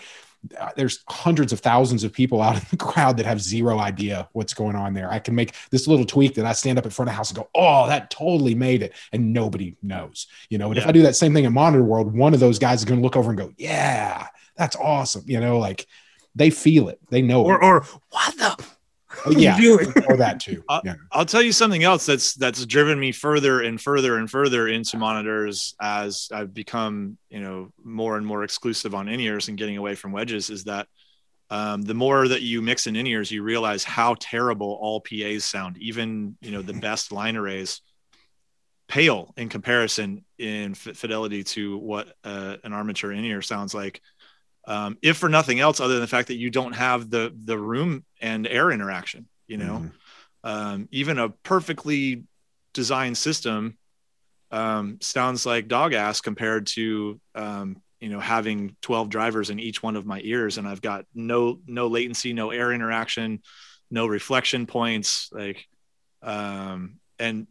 Uh, 0.60 0.70
There's 0.76 1.04
hundreds 1.10 1.54
of 1.54 1.60
thousands 1.60 2.04
of 2.04 2.12
people 2.14 2.42
out 2.42 2.56
in 2.56 2.62
the 2.72 2.78
crowd 2.78 3.18
that 3.18 3.26
have 3.26 3.42
zero 3.42 3.80
idea 3.80 4.28
what's 4.34 4.54
going 4.54 4.76
on 4.76 4.94
there. 4.94 5.12
I 5.12 5.20
can 5.20 5.36
make 5.36 5.54
this 5.70 5.88
little 5.88 6.06
tweak 6.06 6.36
that 6.36 6.46
I 6.46 6.54
stand 6.54 6.78
up 6.78 6.86
in 6.86 6.92
front 6.92 7.10
of 7.10 7.14
the 7.14 7.18
house 7.18 7.30
and 7.30 7.38
go, 7.38 7.50
"Oh, 7.56 7.88
that 7.88 8.10
totally 8.10 8.56
made 8.56 8.84
it," 8.84 8.94
and 9.12 9.34
nobody 9.34 9.76
knows. 9.82 10.28
You 10.50 10.58
know, 10.58 10.70
and 10.70 10.78
if 10.78 10.88
I 10.88 10.92
do 10.92 11.04
that 11.04 11.16
same 11.16 11.34
thing 11.34 11.46
in 11.46 11.54
monitor 11.54 11.84
world, 11.84 12.14
one 12.14 12.34
of 12.34 12.40
those 12.40 12.60
guys 12.60 12.80
is 12.80 12.86
going 12.86 13.00
to 13.00 13.04
look 13.04 13.16
over 13.16 13.30
and 13.32 13.40
go, 13.40 13.54
"Yeah, 13.58 14.28
that's 14.58 14.76
awesome." 14.76 15.24
You 15.28 15.40
know, 15.40 15.60
like 15.60 15.88
they 16.36 16.50
feel 16.50 16.90
it, 16.90 17.00
they 17.10 17.22
know 17.22 17.44
or 17.44 17.56
it. 17.56 17.64
or 17.64 17.86
what 18.10 18.38
the? 18.38 18.66
Oh, 19.26 19.32
yeah, 19.32 19.58
or 20.08 20.18
that 20.18 20.40
too. 20.40 20.64
Yeah. 20.84 20.96
I'll 21.12 21.26
tell 21.26 21.42
you 21.42 21.52
something 21.52 21.84
else 21.84 22.06
that's 22.06 22.34
that's 22.34 22.66
driven 22.66 23.00
me 23.00 23.12
further 23.12 23.62
and 23.62 23.80
further 23.80 24.18
and 24.18 24.30
further 24.30 24.68
into 24.68 24.98
monitors 24.98 25.76
as 25.82 26.28
I've 26.32 26.54
become, 26.54 27.18
you 27.30 27.40
know, 27.40 27.72
more 27.84 28.18
and 28.18 28.26
more 28.26 28.44
exclusive 28.44 28.94
on 28.94 29.08
in-ears 29.08 29.48
and 29.48 29.58
getting 29.58 29.78
away 29.78 29.96
from 29.96 30.12
wedges 30.12 30.50
is 30.50 30.66
that 30.66 30.88
um, 31.50 31.84
the 31.84 31.94
more 31.94 32.28
that 32.28 32.42
you 32.42 32.62
mix 32.62 32.88
in 32.88 32.96
in-ears, 32.96 33.32
you 33.32 33.44
realize 33.44 33.84
how 33.84 34.16
terrible 34.20 34.78
all 34.82 35.02
PAs 35.02 35.46
sound. 35.46 35.78
Even, 35.78 36.36
you 36.42 36.52
know, 36.52 36.62
the 36.62 36.74
best 36.82 37.12
line 37.12 37.38
arrays 37.38 37.82
pale 38.88 39.34
in 39.38 39.50
comparison 39.50 40.26
in 40.38 40.72
f- 40.72 40.98
fidelity 40.98 41.44
to 41.44 41.78
what 41.78 42.14
uh, 42.24 42.58
an 42.64 42.74
armature 42.74 43.12
in-ear 43.12 43.42
sounds 43.42 43.74
like. 43.74 44.02
Um, 44.66 44.98
if 45.02 45.18
for 45.18 45.30
nothing 45.30 45.60
else, 45.60 45.80
other 45.80 45.94
than 45.94 46.02
the 46.02 46.08
fact 46.08 46.30
that 46.30 46.38
you 46.38 46.50
don't 46.50 46.74
have 46.74 47.10
the 47.10 47.34
the 47.44 47.58
room 47.58 48.06
and 48.22 48.48
air 48.48 48.72
interaction, 48.72 49.28
you 49.48 49.58
know, 49.58 49.80
Mhm. 49.80 49.92
um, 50.44 50.90
even 50.92 51.20
a 51.20 51.30
perfectly 51.30 52.24
designed 52.74 53.18
system 53.18 53.78
um, 54.52 55.00
sounds 55.02 55.46
like 55.46 55.68
dog 55.68 55.94
ass 55.94 56.22
compared 56.22 56.68
to 56.68 57.20
um, 57.34 57.82
you 58.00 58.10
know 58.10 58.20
having 58.20 58.76
12 58.82 59.10
drivers 59.10 59.50
in 59.50 59.60
each 59.60 59.82
one 59.82 59.96
of 59.96 60.06
my 60.06 60.20
ears 60.24 60.58
and 60.58 60.68
i've 60.68 60.82
got 60.82 61.06
no 61.16 61.60
no 61.66 61.88
latency 61.88 62.34
no 62.34 62.52
air 62.52 62.72
interaction 62.74 63.42
no 63.90 64.06
reflection 64.06 64.66
points 64.66 65.30
like 65.32 65.66
um, 66.22 67.00
and 67.18 67.48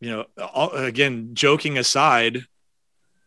you 0.00 0.10
know 0.10 0.26
all, 0.38 0.70
again 0.70 1.30
joking 1.34 1.78
aside 1.78 2.44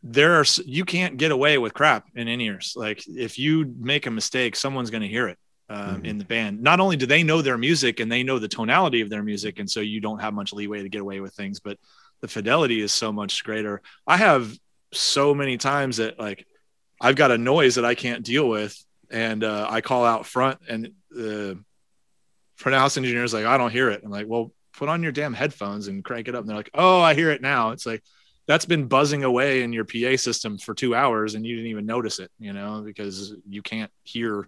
there 0.05 0.33
are 0.39 0.45
you 0.65 0.83
can't 0.85 1.17
get 1.17 1.31
away 1.31 1.57
with 1.57 1.73
crap 1.73 2.07
in 2.15 2.27
in-ears 2.27 2.73
like 2.75 3.01
if 3.07 3.39
you 3.39 3.73
make 3.79 4.05
a 4.05 4.11
mistake 4.11 4.55
someone's 4.55 4.89
going 4.89 5.01
to 5.01 5.07
hear 5.07 5.27
it 5.29 5.37
um, 5.69 6.01
Mhm. 6.01 6.05
in 6.05 6.17
the 6.17 6.25
band. 6.25 6.61
Not 6.61 6.81
only 6.81 6.97
do 6.97 7.05
they 7.05 7.23
know 7.23 7.41
their 7.41 7.57
music 7.57 8.01
and 8.01 8.11
they 8.11 8.21
know 8.21 8.37
the 8.37 8.49
tonality 8.49 8.99
of 8.99 9.09
their 9.09 9.23
music 9.23 9.59
and 9.59 9.69
so 9.71 9.79
you 9.79 10.01
don't 10.01 10.19
have 10.19 10.33
much 10.33 10.51
leeway 10.51 10.83
to 10.83 10.89
get 10.89 11.01
away 11.01 11.21
with 11.21 11.33
things 11.33 11.59
but 11.61 11.77
the 12.19 12.27
fidelity 12.27 12.81
is 12.81 12.91
so 12.91 13.11
much 13.13 13.43
greater. 13.45 13.81
I 14.05 14.17
have 14.17 14.53
so 14.91 15.33
many 15.33 15.57
times 15.57 15.97
that 15.97 16.19
like 16.19 16.45
i've 17.01 17.15
got 17.15 17.31
a 17.31 17.37
noise 17.37 17.75
that 17.75 17.85
i 17.85 17.95
can't 17.95 18.23
deal 18.23 18.47
with 18.47 18.77
and 19.09 19.43
uh, 19.43 19.65
i 19.69 19.81
call 19.81 20.05
out 20.05 20.25
front 20.25 20.59
and 20.69 20.91
the 21.09 21.57
front 22.55 22.77
house 22.77 22.95
engineer 22.97 23.23
is 23.23 23.33
like 23.33 23.45
i 23.45 23.57
don't 23.57 23.71
hear 23.71 23.89
it. 23.89 24.01
I'm 24.03 24.11
like 24.11 24.27
well 24.27 24.51
put 24.77 24.89
on 24.89 25.01
your 25.01 25.11
damn 25.11 25.33
headphones 25.33 25.87
and 25.87 26.03
crank 26.03 26.27
it 26.27 26.35
up. 26.35 26.41
And 26.41 26.49
they're 26.49 26.57
like 26.57 26.69
oh 26.73 26.99
i 27.01 27.13
hear 27.15 27.31
it 27.31 27.41
now. 27.41 27.71
It's 27.71 27.85
like 27.85 28.03
that's 28.47 28.65
been 28.65 28.87
buzzing 28.87 29.23
away 29.23 29.63
in 29.63 29.73
your 29.73 29.85
PA 29.85 30.17
system 30.17 30.57
for 30.57 30.73
two 30.73 30.95
hours 30.95 31.35
and 31.35 31.45
you 31.45 31.55
didn't 31.55 31.71
even 31.71 31.85
notice 31.85 32.19
it, 32.19 32.31
you 32.39 32.53
know, 32.53 32.81
because 32.81 33.35
you 33.47 33.61
can't 33.61 33.91
hear 34.03 34.47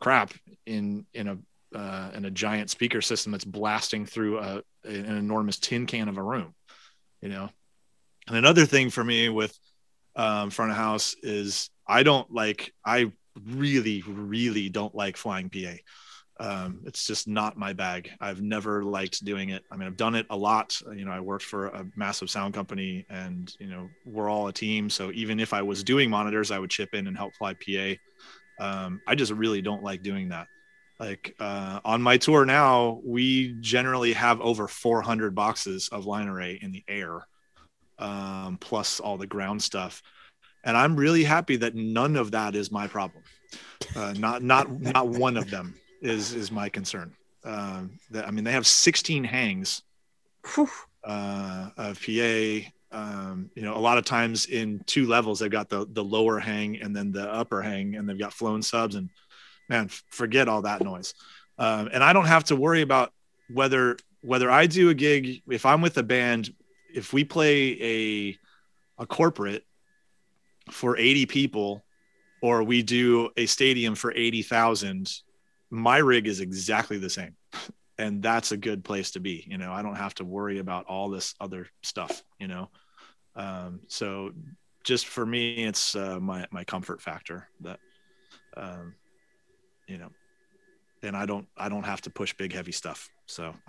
crap 0.00 0.32
in 0.66 1.06
in 1.12 1.28
a 1.28 1.38
uh, 1.76 2.10
in 2.14 2.24
a 2.24 2.30
giant 2.30 2.70
speaker 2.70 3.02
system 3.02 3.32
that's 3.32 3.44
blasting 3.44 4.06
through 4.06 4.38
a, 4.38 4.62
an 4.84 5.16
enormous 5.16 5.58
tin 5.58 5.86
can 5.86 6.08
of 6.08 6.16
a 6.16 6.22
room, 6.22 6.54
you 7.20 7.28
know. 7.28 7.50
And 8.28 8.36
another 8.36 8.64
thing 8.64 8.90
for 8.90 9.02
me 9.04 9.28
with 9.28 9.56
um, 10.14 10.50
front 10.50 10.70
of 10.70 10.76
house 10.76 11.16
is 11.22 11.70
I 11.86 12.02
don't 12.02 12.30
like 12.32 12.72
I 12.84 13.12
really 13.44 14.02
really 14.06 14.68
don't 14.68 14.94
like 14.94 15.16
flying 15.16 15.50
PA 15.50 15.74
um, 16.38 16.80
it's 16.84 17.06
just 17.06 17.26
not 17.26 17.56
my 17.56 17.72
bag. 17.72 18.10
I've 18.20 18.42
never 18.42 18.84
liked 18.84 19.24
doing 19.24 19.50
it. 19.50 19.64
I 19.70 19.76
mean, 19.76 19.86
I've 19.86 19.96
done 19.96 20.14
it 20.14 20.26
a 20.28 20.36
lot. 20.36 20.78
You 20.94 21.04
know, 21.04 21.10
I 21.10 21.20
worked 21.20 21.44
for 21.44 21.68
a 21.68 21.86
massive 21.96 22.28
sound 22.28 22.52
company, 22.52 23.06
and 23.08 23.54
you 23.58 23.68
know, 23.68 23.88
we're 24.04 24.28
all 24.28 24.48
a 24.48 24.52
team. 24.52 24.90
So 24.90 25.10
even 25.12 25.40
if 25.40 25.54
I 25.54 25.62
was 25.62 25.82
doing 25.82 26.10
monitors, 26.10 26.50
I 26.50 26.58
would 26.58 26.70
chip 26.70 26.94
in 26.94 27.06
and 27.06 27.16
help 27.16 27.34
fly 27.34 27.54
PA. 27.54 27.94
Um, 28.58 29.00
I 29.06 29.14
just 29.14 29.32
really 29.32 29.62
don't 29.62 29.82
like 29.82 30.02
doing 30.02 30.28
that. 30.28 30.48
Like 31.00 31.34
uh, 31.40 31.80
on 31.84 32.02
my 32.02 32.18
tour 32.18 32.44
now, 32.44 33.00
we 33.04 33.54
generally 33.60 34.12
have 34.12 34.40
over 34.40 34.68
400 34.68 35.34
boxes 35.34 35.88
of 35.90 36.06
line 36.06 36.28
array 36.28 36.58
in 36.60 36.72
the 36.72 36.84
air, 36.86 37.26
um, 37.98 38.58
plus 38.60 39.00
all 39.00 39.16
the 39.16 39.26
ground 39.26 39.62
stuff. 39.62 40.02
And 40.64 40.76
I'm 40.76 40.96
really 40.96 41.24
happy 41.24 41.56
that 41.56 41.74
none 41.74 42.16
of 42.16 42.32
that 42.32 42.54
is 42.54 42.70
my 42.70 42.88
problem. 42.88 43.22
Uh, 43.94 44.12
not 44.18 44.42
not 44.42 44.70
not 44.80 45.08
one 45.08 45.36
of 45.36 45.50
them 45.50 45.74
is 46.02 46.34
is 46.34 46.50
my 46.50 46.68
concern. 46.68 47.12
Um, 47.44 47.98
that 48.10 48.26
I 48.26 48.30
mean, 48.30 48.44
they 48.44 48.52
have 48.52 48.66
16 48.66 49.24
hangs 49.24 49.82
uh, 51.04 51.70
of 51.76 52.00
PA. 52.00 52.70
Um, 52.92 53.50
you 53.54 53.62
know, 53.62 53.76
a 53.76 53.78
lot 53.78 53.98
of 53.98 54.04
times 54.04 54.46
in 54.46 54.80
two 54.86 55.06
levels, 55.06 55.38
they've 55.38 55.50
got 55.50 55.68
the 55.68 55.86
the 55.90 56.04
lower 56.04 56.38
hang 56.38 56.80
and 56.80 56.94
then 56.94 57.12
the 57.12 57.30
upper 57.32 57.62
hang, 57.62 57.96
and 57.96 58.08
they've 58.08 58.18
got 58.18 58.32
flown 58.32 58.62
subs. 58.62 58.94
And 58.94 59.10
man, 59.68 59.88
forget 60.10 60.48
all 60.48 60.62
that 60.62 60.82
noise. 60.82 61.14
Um, 61.58 61.88
and 61.92 62.02
I 62.04 62.12
don't 62.12 62.26
have 62.26 62.44
to 62.44 62.56
worry 62.56 62.82
about 62.82 63.12
whether 63.52 63.96
whether 64.22 64.50
I 64.50 64.66
do 64.66 64.90
a 64.90 64.94
gig 64.94 65.42
if 65.48 65.66
I'm 65.66 65.80
with 65.80 65.96
a 65.98 66.02
band, 66.02 66.52
if 66.94 67.12
we 67.12 67.24
play 67.24 67.80
a 67.82 68.38
a 69.02 69.06
corporate 69.06 69.64
for 70.70 70.96
80 70.96 71.26
people, 71.26 71.84
or 72.42 72.62
we 72.62 72.82
do 72.82 73.30
a 73.36 73.46
stadium 73.46 73.94
for 73.94 74.12
80,000 74.12 75.22
my 75.70 75.98
rig 75.98 76.26
is 76.26 76.40
exactly 76.40 76.98
the 76.98 77.10
same 77.10 77.34
and 77.98 78.22
that's 78.22 78.52
a 78.52 78.56
good 78.56 78.84
place 78.84 79.12
to 79.12 79.20
be 79.20 79.44
you 79.48 79.58
know 79.58 79.72
i 79.72 79.82
don't 79.82 79.96
have 79.96 80.14
to 80.14 80.24
worry 80.24 80.58
about 80.58 80.86
all 80.86 81.08
this 81.08 81.34
other 81.40 81.66
stuff 81.82 82.22
you 82.38 82.48
know 82.48 82.68
um, 83.34 83.80
so 83.88 84.30
just 84.84 85.06
for 85.06 85.26
me 85.26 85.64
it's 85.64 85.94
uh, 85.94 86.18
my 86.20 86.46
my 86.50 86.64
comfort 86.64 87.02
factor 87.02 87.48
that 87.60 87.78
um, 88.56 88.94
you 89.86 89.98
know 89.98 90.08
and 91.02 91.16
i 91.16 91.26
don't 91.26 91.46
i 91.56 91.68
don't 91.68 91.84
have 91.84 92.00
to 92.00 92.10
push 92.10 92.34
big 92.34 92.52
heavy 92.52 92.72
stuff 92.72 93.10
so 93.26 93.54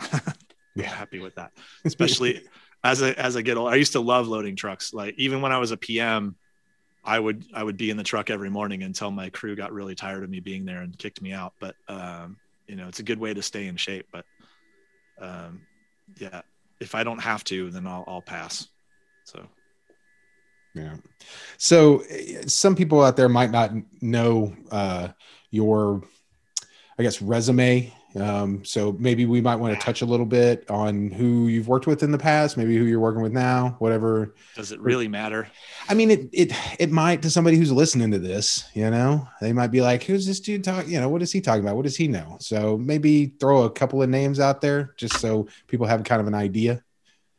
Yeah. 0.75 0.89
happy 0.89 1.17
with 1.17 1.33
that 1.35 1.53
especially 1.85 2.43
as 2.83 3.01
I 3.01 3.11
as 3.11 3.35
I 3.35 3.41
get 3.41 3.57
old, 3.57 3.69
I 3.69 3.75
used 3.75 3.93
to 3.93 3.99
love 3.99 4.27
loading 4.27 4.55
trucks. 4.55 4.93
Like 4.93 5.15
even 5.17 5.41
when 5.41 5.51
I 5.51 5.57
was 5.57 5.71
a 5.71 5.77
PM, 5.77 6.35
I 7.07 7.19
would 7.19 7.45
I 7.53 7.63
would 7.63 7.77
be 7.77 7.89
in 7.89 7.97
the 7.97 8.03
truck 8.03 8.29
every 8.29 8.49
morning 8.49 8.83
until 8.83 9.11
my 9.11 9.29
crew 9.29 9.55
got 9.55 9.71
really 9.71 9.95
tired 9.95 10.23
of 10.23 10.29
me 10.29 10.41
being 10.41 10.65
there 10.65 10.81
and 10.81 10.97
kicked 10.97 11.21
me 11.21 11.31
out. 11.31 11.53
But 11.59 11.75
um, 11.87 12.37
you 12.67 12.75
know, 12.75 12.89
it's 12.89 12.99
a 12.99 13.03
good 13.03 13.17
way 13.17 13.33
to 13.33 13.41
stay 13.41 13.67
in 13.67 13.77
shape. 13.77 14.07
But 14.11 14.25
um, 15.19 15.61
yeah, 16.17 16.41
if 16.81 16.93
I 16.95 17.03
don't 17.03 17.21
have 17.21 17.45
to, 17.45 17.71
then 17.71 17.87
I'll 17.87 18.03
I'll 18.07 18.21
pass. 18.21 18.67
So 19.23 19.47
Yeah. 20.75 20.97
So 21.57 22.03
eh, 22.09 22.43
some 22.47 22.75
people 22.75 23.01
out 23.03 23.15
there 23.15 23.29
might 23.29 23.51
not 23.51 23.71
know 24.01 24.55
uh, 24.69 25.09
your, 25.49 26.03
I 26.99 27.03
guess, 27.03 27.21
resume 27.21 27.93
Um, 28.21 28.63
so 28.63 28.95
maybe 28.99 29.25
we 29.25 29.41
might 29.41 29.55
want 29.55 29.73
to 29.73 29.79
touch 29.79 30.01
a 30.01 30.05
little 30.05 30.25
bit 30.25 30.69
on 30.69 31.11
who 31.11 31.47
you've 31.47 31.67
worked 31.67 31.87
with 31.87 32.03
in 32.03 32.11
the 32.11 32.17
past, 32.17 32.57
maybe 32.57 32.77
who 32.77 32.85
you're 32.85 32.99
working 32.99 33.21
with 33.21 33.33
now, 33.33 33.75
whatever. 33.79 34.35
Does 34.55 34.71
it 34.71 34.79
really 34.79 35.07
matter? 35.07 35.47
I 35.89 35.93
mean, 35.93 36.11
it 36.11 36.29
it 36.31 36.51
it 36.79 36.91
might 36.91 37.21
to 37.23 37.29
somebody 37.29 37.57
who's 37.57 37.71
listening 37.71 38.11
to 38.11 38.19
this. 38.19 38.69
You 38.73 38.89
know, 38.89 39.27
they 39.41 39.53
might 39.53 39.67
be 39.67 39.81
like, 39.81 40.03
"Who's 40.03 40.25
this 40.25 40.39
dude 40.39 40.63
talking? 40.63 40.91
You 40.91 40.99
know, 40.99 41.09
what 41.09 41.21
is 41.21 41.31
he 41.31 41.41
talking 41.41 41.61
about? 41.63 41.75
What 41.75 41.85
does 41.85 41.97
he 41.97 42.07
know?" 42.07 42.37
So 42.39 42.77
maybe 42.77 43.27
throw 43.39 43.63
a 43.63 43.69
couple 43.69 44.01
of 44.01 44.09
names 44.09 44.39
out 44.39 44.61
there 44.61 44.93
just 44.97 45.19
so 45.19 45.47
people 45.67 45.85
have 45.85 46.03
kind 46.03 46.21
of 46.21 46.27
an 46.27 46.35
idea. 46.35 46.83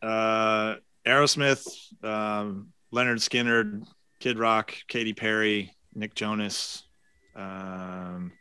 Uh, 0.02 0.76
Aerosmith, 1.06 1.66
um, 2.04 2.68
Lynyrd 2.92 3.18
Skynyrd, 3.18 3.86
Kid 4.20 4.38
Rock, 4.38 4.74
Katy 4.86 5.14
Perry, 5.14 5.74
Nick 5.94 6.14
Jonas. 6.14 6.84
Um, 7.34 8.32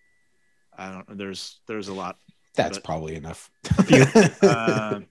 I 0.78 0.92
don't 0.92 1.10
know. 1.10 1.16
There's 1.16 1.60
there's 1.68 1.88
a 1.88 1.94
lot. 1.94 2.18
That's 2.58 2.78
But- 2.78 2.84
probably 2.84 3.16
enough. 3.16 3.50
Um, 4.44 5.08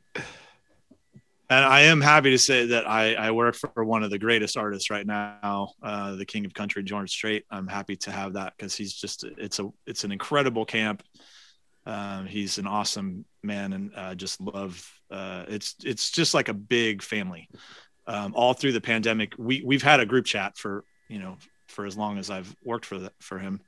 and 1.49 1.65
I 1.65 1.83
am 1.83 2.01
happy 2.01 2.31
to 2.31 2.39
say 2.39 2.67
that 2.67 2.89
I, 2.89 3.15
I 3.15 3.31
work 3.31 3.55
for 3.55 3.85
one 3.85 4.03
of 4.03 4.11
the 4.11 4.19
greatest 4.19 4.57
artists 4.57 4.91
right 4.91 5.07
now, 5.07 5.71
uh, 5.81 6.17
the 6.17 6.25
King 6.25 6.45
of 6.45 6.53
Country, 6.53 6.83
George 6.83 7.11
Strait. 7.11 7.45
I'm 7.51 7.69
happy 7.69 7.95
to 7.99 8.11
have 8.11 8.33
that 8.33 8.55
because 8.57 8.75
he's 8.75 8.93
just 8.93 9.23
it's 9.23 9.61
a 9.61 9.69
it's 9.87 10.03
an 10.03 10.11
incredible 10.11 10.65
camp. 10.65 11.05
Um, 11.87 12.27
he's 12.27 12.59
an 12.59 12.67
awesome 12.67 13.25
man, 13.45 13.73
and 13.73 13.93
uh, 13.95 14.15
just 14.17 14.41
love. 14.41 14.91
Uh, 15.09 15.45
it's 15.47 15.77
it's 15.85 16.11
just 16.11 16.35
like 16.35 16.49
a 16.49 16.55
big 16.55 17.01
family. 17.01 17.49
Um, 18.09 18.33
all 18.35 18.53
through 18.53 18.73
the 18.73 18.81
pandemic, 18.81 19.35
we 19.39 19.63
we've 19.65 19.85
had 19.85 20.01
a 20.01 20.07
group 20.07 20.27
chat 20.27 20.57
for 20.59 20.83
you 21.09 21.21
know 21.21 21.37
for 21.69 21.87
as 21.87 21.97
long 21.97 22.19
as 22.19 22.29
I've 22.29 22.55
worked 22.65 22.87
for 22.87 22.99
the, 22.99 23.13
for 23.21 23.39
him 23.39 23.61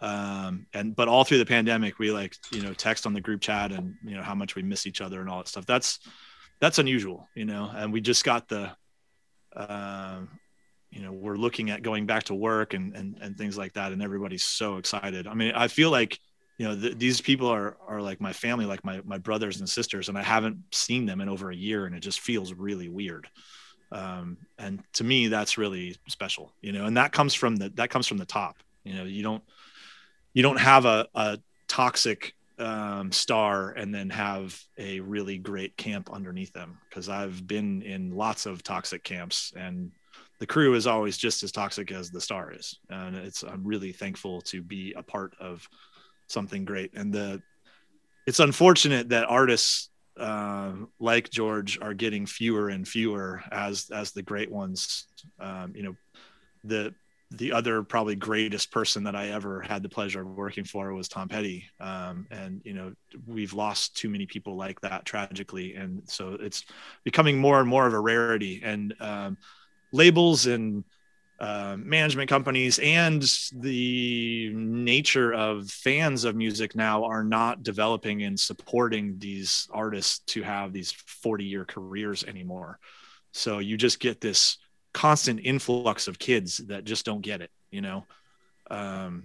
um 0.00 0.66
and 0.74 0.94
but 0.94 1.08
all 1.08 1.24
through 1.24 1.38
the 1.38 1.46
pandemic 1.46 1.98
we 1.98 2.10
like 2.10 2.36
you 2.52 2.60
know 2.60 2.74
text 2.74 3.06
on 3.06 3.14
the 3.14 3.20
group 3.20 3.40
chat 3.40 3.72
and 3.72 3.94
you 4.04 4.14
know 4.14 4.22
how 4.22 4.34
much 4.34 4.54
we 4.54 4.62
miss 4.62 4.86
each 4.86 5.00
other 5.00 5.20
and 5.20 5.30
all 5.30 5.38
that 5.38 5.48
stuff. 5.48 5.64
That's 5.66 6.00
that's 6.60 6.78
unusual 6.78 7.28
you 7.34 7.44
know? 7.44 7.70
And 7.74 7.92
we 7.92 8.00
just 8.00 8.24
got 8.24 8.48
the 8.48 8.70
um 9.54 10.28
you 10.90 11.02
know 11.02 11.12
we're 11.12 11.36
looking 11.36 11.70
at 11.70 11.82
going 11.82 12.06
back 12.06 12.24
to 12.24 12.34
work 12.34 12.74
and 12.74 12.94
and, 12.94 13.18
and 13.20 13.38
things 13.38 13.56
like 13.56 13.72
that. 13.74 13.92
And 13.92 14.02
everybody's 14.02 14.44
so 14.44 14.76
excited. 14.76 15.26
I 15.26 15.34
mean 15.34 15.52
i 15.54 15.68
feel 15.68 15.90
like 15.90 16.18
you 16.58 16.66
know 16.66 16.78
th- 16.78 16.98
these 16.98 17.20
people 17.20 17.48
are 17.48 17.76
are 17.86 18.00
like 18.00 18.20
my 18.20 18.32
family 18.32 18.66
like 18.66 18.84
my 18.84 19.00
my 19.04 19.18
brothers 19.18 19.60
and 19.60 19.68
sisters 19.68 20.08
and 20.08 20.16
i 20.16 20.22
haven't 20.22 20.56
seen 20.72 21.04
them 21.04 21.20
in 21.20 21.28
over 21.28 21.50
a 21.50 21.56
year 21.56 21.84
and 21.86 21.94
it 21.94 22.00
just 22.00 22.20
feels 22.20 22.52
really 22.52 22.88
weird. 22.88 23.28
Um 23.92 24.38
and 24.58 24.82
to 24.94 25.04
me 25.04 25.28
that's 25.28 25.58
really 25.58 25.96
special 26.08 26.52
you 26.60 26.72
know? 26.72 26.86
And 26.86 26.96
that 26.96 27.12
comes 27.12 27.34
from 27.34 27.56
the 27.56 27.70
that 27.70 27.90
comes 27.90 28.06
from 28.06 28.18
the 28.18 28.26
top. 28.26 28.56
You 28.84 28.94
know 28.94 29.04
you 29.04 29.22
don't 29.22 29.42
you 30.36 30.42
don't 30.42 30.60
have 30.60 30.84
a, 30.84 31.08
a 31.14 31.38
toxic 31.66 32.34
um, 32.58 33.10
star 33.10 33.70
and 33.70 33.94
then 33.94 34.10
have 34.10 34.60
a 34.76 35.00
really 35.00 35.38
great 35.38 35.74
camp 35.78 36.12
underneath 36.12 36.52
them. 36.52 36.76
Because 36.86 37.08
I've 37.08 37.46
been 37.46 37.80
in 37.80 38.14
lots 38.14 38.44
of 38.44 38.62
toxic 38.62 39.02
camps 39.02 39.54
and 39.56 39.90
the 40.38 40.46
crew 40.46 40.74
is 40.74 40.86
always 40.86 41.16
just 41.16 41.42
as 41.42 41.52
toxic 41.52 41.90
as 41.90 42.10
the 42.10 42.20
star 42.20 42.52
is. 42.52 42.78
And 42.90 43.16
it's 43.16 43.44
I'm 43.44 43.64
really 43.64 43.92
thankful 43.92 44.42
to 44.42 44.60
be 44.60 44.92
a 44.94 45.02
part 45.02 45.34
of 45.40 45.66
something 46.26 46.66
great. 46.66 46.92
And 46.92 47.14
the 47.14 47.40
it's 48.26 48.40
unfortunate 48.40 49.08
that 49.08 49.24
artists 49.30 49.88
uh, 50.18 50.72
like 51.00 51.30
George 51.30 51.78
are 51.80 51.94
getting 51.94 52.26
fewer 52.26 52.68
and 52.68 52.86
fewer 52.86 53.42
as 53.50 53.88
as 53.88 54.12
the 54.12 54.22
great 54.22 54.50
ones 54.50 55.06
um, 55.40 55.72
you 55.74 55.82
know 55.82 55.96
the 56.64 56.94
the 57.38 57.52
other 57.52 57.82
probably 57.82 58.16
greatest 58.16 58.70
person 58.70 59.04
that 59.04 59.16
I 59.16 59.28
ever 59.28 59.60
had 59.60 59.82
the 59.82 59.88
pleasure 59.88 60.22
of 60.22 60.28
working 60.28 60.64
for 60.64 60.92
was 60.92 61.08
Tom 61.08 61.28
Petty. 61.28 61.64
Um, 61.80 62.26
and, 62.30 62.60
you 62.64 62.74
know, 62.74 62.92
we've 63.26 63.52
lost 63.52 63.96
too 63.96 64.08
many 64.08 64.26
people 64.26 64.56
like 64.56 64.80
that 64.80 65.04
tragically. 65.04 65.74
And 65.74 66.02
so 66.08 66.36
it's 66.40 66.64
becoming 67.04 67.38
more 67.38 67.60
and 67.60 67.68
more 67.68 67.86
of 67.86 67.92
a 67.92 68.00
rarity 68.00 68.60
and 68.64 68.94
um, 69.00 69.36
labels 69.92 70.46
and 70.46 70.84
uh, 71.38 71.76
management 71.78 72.30
companies 72.30 72.78
and 72.78 73.22
the 73.52 74.50
nature 74.54 75.34
of 75.34 75.68
fans 75.68 76.24
of 76.24 76.34
music 76.34 76.74
now 76.74 77.04
are 77.04 77.24
not 77.24 77.62
developing 77.62 78.22
and 78.22 78.40
supporting 78.40 79.18
these 79.18 79.68
artists 79.70 80.20
to 80.20 80.42
have 80.42 80.72
these 80.72 80.92
40 80.92 81.44
year 81.44 81.66
careers 81.66 82.24
anymore. 82.24 82.78
So 83.32 83.58
you 83.58 83.76
just 83.76 84.00
get 84.00 84.18
this 84.18 84.56
constant 84.96 85.40
influx 85.44 86.08
of 86.08 86.18
kids 86.18 86.58
that 86.68 86.84
just 86.84 87.04
don't 87.04 87.20
get 87.20 87.40
it 87.40 87.50
you 87.70 87.80
know? 87.80 88.04
Um, 88.70 89.24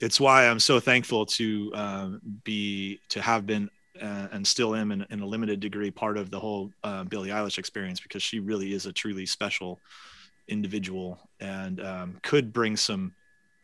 it's 0.00 0.20
why 0.20 0.46
i'm 0.46 0.60
so 0.60 0.78
thankful 0.78 1.26
to 1.26 1.72
um, 1.74 2.20
be 2.44 3.00
to 3.08 3.20
have 3.20 3.46
been 3.46 3.68
uh, 4.00 4.28
and 4.30 4.46
still 4.46 4.76
am 4.76 4.92
in, 4.92 5.04
in, 5.10 5.20
a 5.20 5.26
limited 5.26 5.58
degree 5.58 5.90
part 5.90 6.16
of 6.16 6.30
the 6.30 6.38
whole 6.38 6.70
uh, 6.84 7.02
billie 7.02 7.30
eilish 7.30 7.58
experience 7.58 7.98
because 7.98 8.22
she 8.22 8.38
really 8.38 8.72
is 8.72 8.86
a 8.86 8.92
truly 8.92 9.26
special 9.26 9.80
individual 10.46 11.18
and 11.40 11.84
um, 11.84 12.16
could 12.22 12.52
bring 12.52 12.76
some 12.76 13.12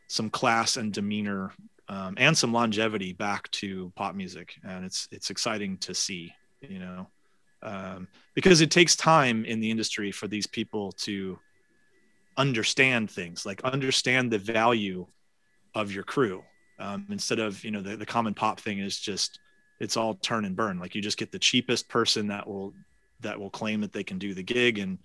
some 0.08 0.28
class 0.28 0.76
and 0.76 0.92
demeanor 0.92 1.52
um, 1.88 2.14
and 2.16 2.36
some 2.36 2.52
longevity 2.52 3.12
back 3.12 3.50
to 3.50 3.92
pop 3.96 4.14
music. 4.14 4.54
And 4.64 4.84
it's 4.84 5.08
it's 5.10 5.30
exciting 5.30 5.78
to 5.78 5.94
see 5.94 6.32
you 6.60 6.78
know 6.78 7.06
um, 7.64 8.08
because 8.34 8.60
it 8.60 8.70
takes 8.70 8.94
time 8.94 9.44
in 9.44 9.60
the 9.60 9.70
industry 9.70 10.12
for 10.12 10.28
these 10.28 10.46
people 10.46 10.92
to 10.92 11.38
understand 12.36 13.10
things 13.10 13.46
like 13.46 13.62
understand 13.64 14.30
the 14.30 14.38
value 14.38 15.06
of 15.74 15.92
your 15.92 16.04
crew. 16.04 16.42
Um, 16.78 17.06
instead 17.10 17.38
of 17.38 17.64
you 17.64 17.70
know 17.70 17.82
the, 17.82 17.96
the 17.96 18.06
common 18.06 18.34
pop 18.34 18.60
thing 18.60 18.78
is 18.78 18.98
just 18.98 19.38
it's 19.80 19.96
all 19.96 20.14
turn 20.14 20.44
and 20.44 20.56
burn. 20.56 20.78
Like 20.78 20.94
you 20.94 21.02
just 21.02 21.18
get 21.18 21.32
the 21.32 21.38
cheapest 21.38 21.88
person 21.88 22.28
that 22.28 22.46
will 22.46 22.74
that 23.20 23.38
will 23.38 23.50
claim 23.50 23.80
that 23.80 23.92
they 23.92 24.04
can 24.04 24.18
do 24.18 24.34
the 24.34 24.42
gig 24.42 24.78
and 24.78 24.98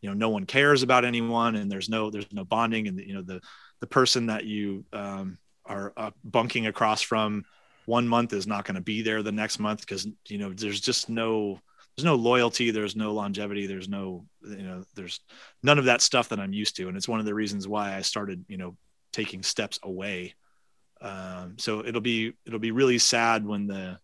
you 0.00 0.08
know 0.08 0.14
no 0.14 0.28
one 0.28 0.46
cares 0.46 0.82
about 0.82 1.04
anyone 1.04 1.56
and 1.56 1.70
there's 1.70 1.88
no 1.88 2.10
there's 2.10 2.30
no 2.32 2.44
bonding 2.44 2.86
and 2.86 3.00
you 3.00 3.14
know 3.14 3.22
the 3.22 3.40
the 3.80 3.86
person 3.86 4.26
that 4.26 4.44
you 4.44 4.84
um, 4.92 5.38
are 5.64 5.92
uh, 5.96 6.10
bunking 6.24 6.66
across 6.66 7.02
from 7.02 7.44
one 7.86 8.06
month 8.06 8.32
is 8.32 8.46
not 8.46 8.64
going 8.64 8.74
to 8.74 8.80
be 8.80 9.02
there 9.02 9.22
the 9.22 9.32
next 9.32 9.58
month 9.58 9.80
because 9.80 10.06
you 10.28 10.38
know 10.38 10.52
there's 10.52 10.80
just 10.80 11.08
no 11.08 11.60
there's 11.96 12.04
no 12.04 12.14
loyalty 12.14 12.70
there's 12.70 12.94
no 12.96 13.12
longevity 13.12 13.66
there's 13.66 13.88
no 13.88 14.24
you 14.42 14.62
know 14.62 14.84
there's 14.94 15.20
none 15.62 15.78
of 15.78 15.86
that 15.86 16.00
stuff 16.00 16.28
that 16.28 16.38
i'm 16.38 16.52
used 16.52 16.76
to 16.76 16.88
and 16.88 16.96
it's 16.96 17.08
one 17.08 17.20
of 17.20 17.26
the 17.26 17.34
reasons 17.34 17.66
why 17.66 17.94
i 17.94 18.00
started 18.00 18.44
you 18.48 18.58
know 18.58 18.76
taking 19.16 19.42
steps 19.42 19.78
away. 19.82 20.34
Um, 21.00 21.54
so 21.56 21.84
it'll 21.84 22.02
be 22.02 22.34
it'll 22.46 22.58
be 22.58 22.70
really 22.70 22.98
sad 22.98 23.46
when 23.46 23.66
the 23.66 23.98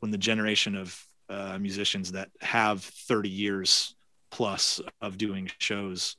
when 0.00 0.10
the 0.10 0.18
generation 0.18 0.74
of 0.74 1.00
uh, 1.28 1.56
musicians 1.58 2.12
that 2.12 2.30
have 2.40 2.82
30 2.82 3.28
years 3.28 3.94
plus 4.30 4.80
of 5.00 5.16
doing 5.16 5.50
shows 5.58 6.16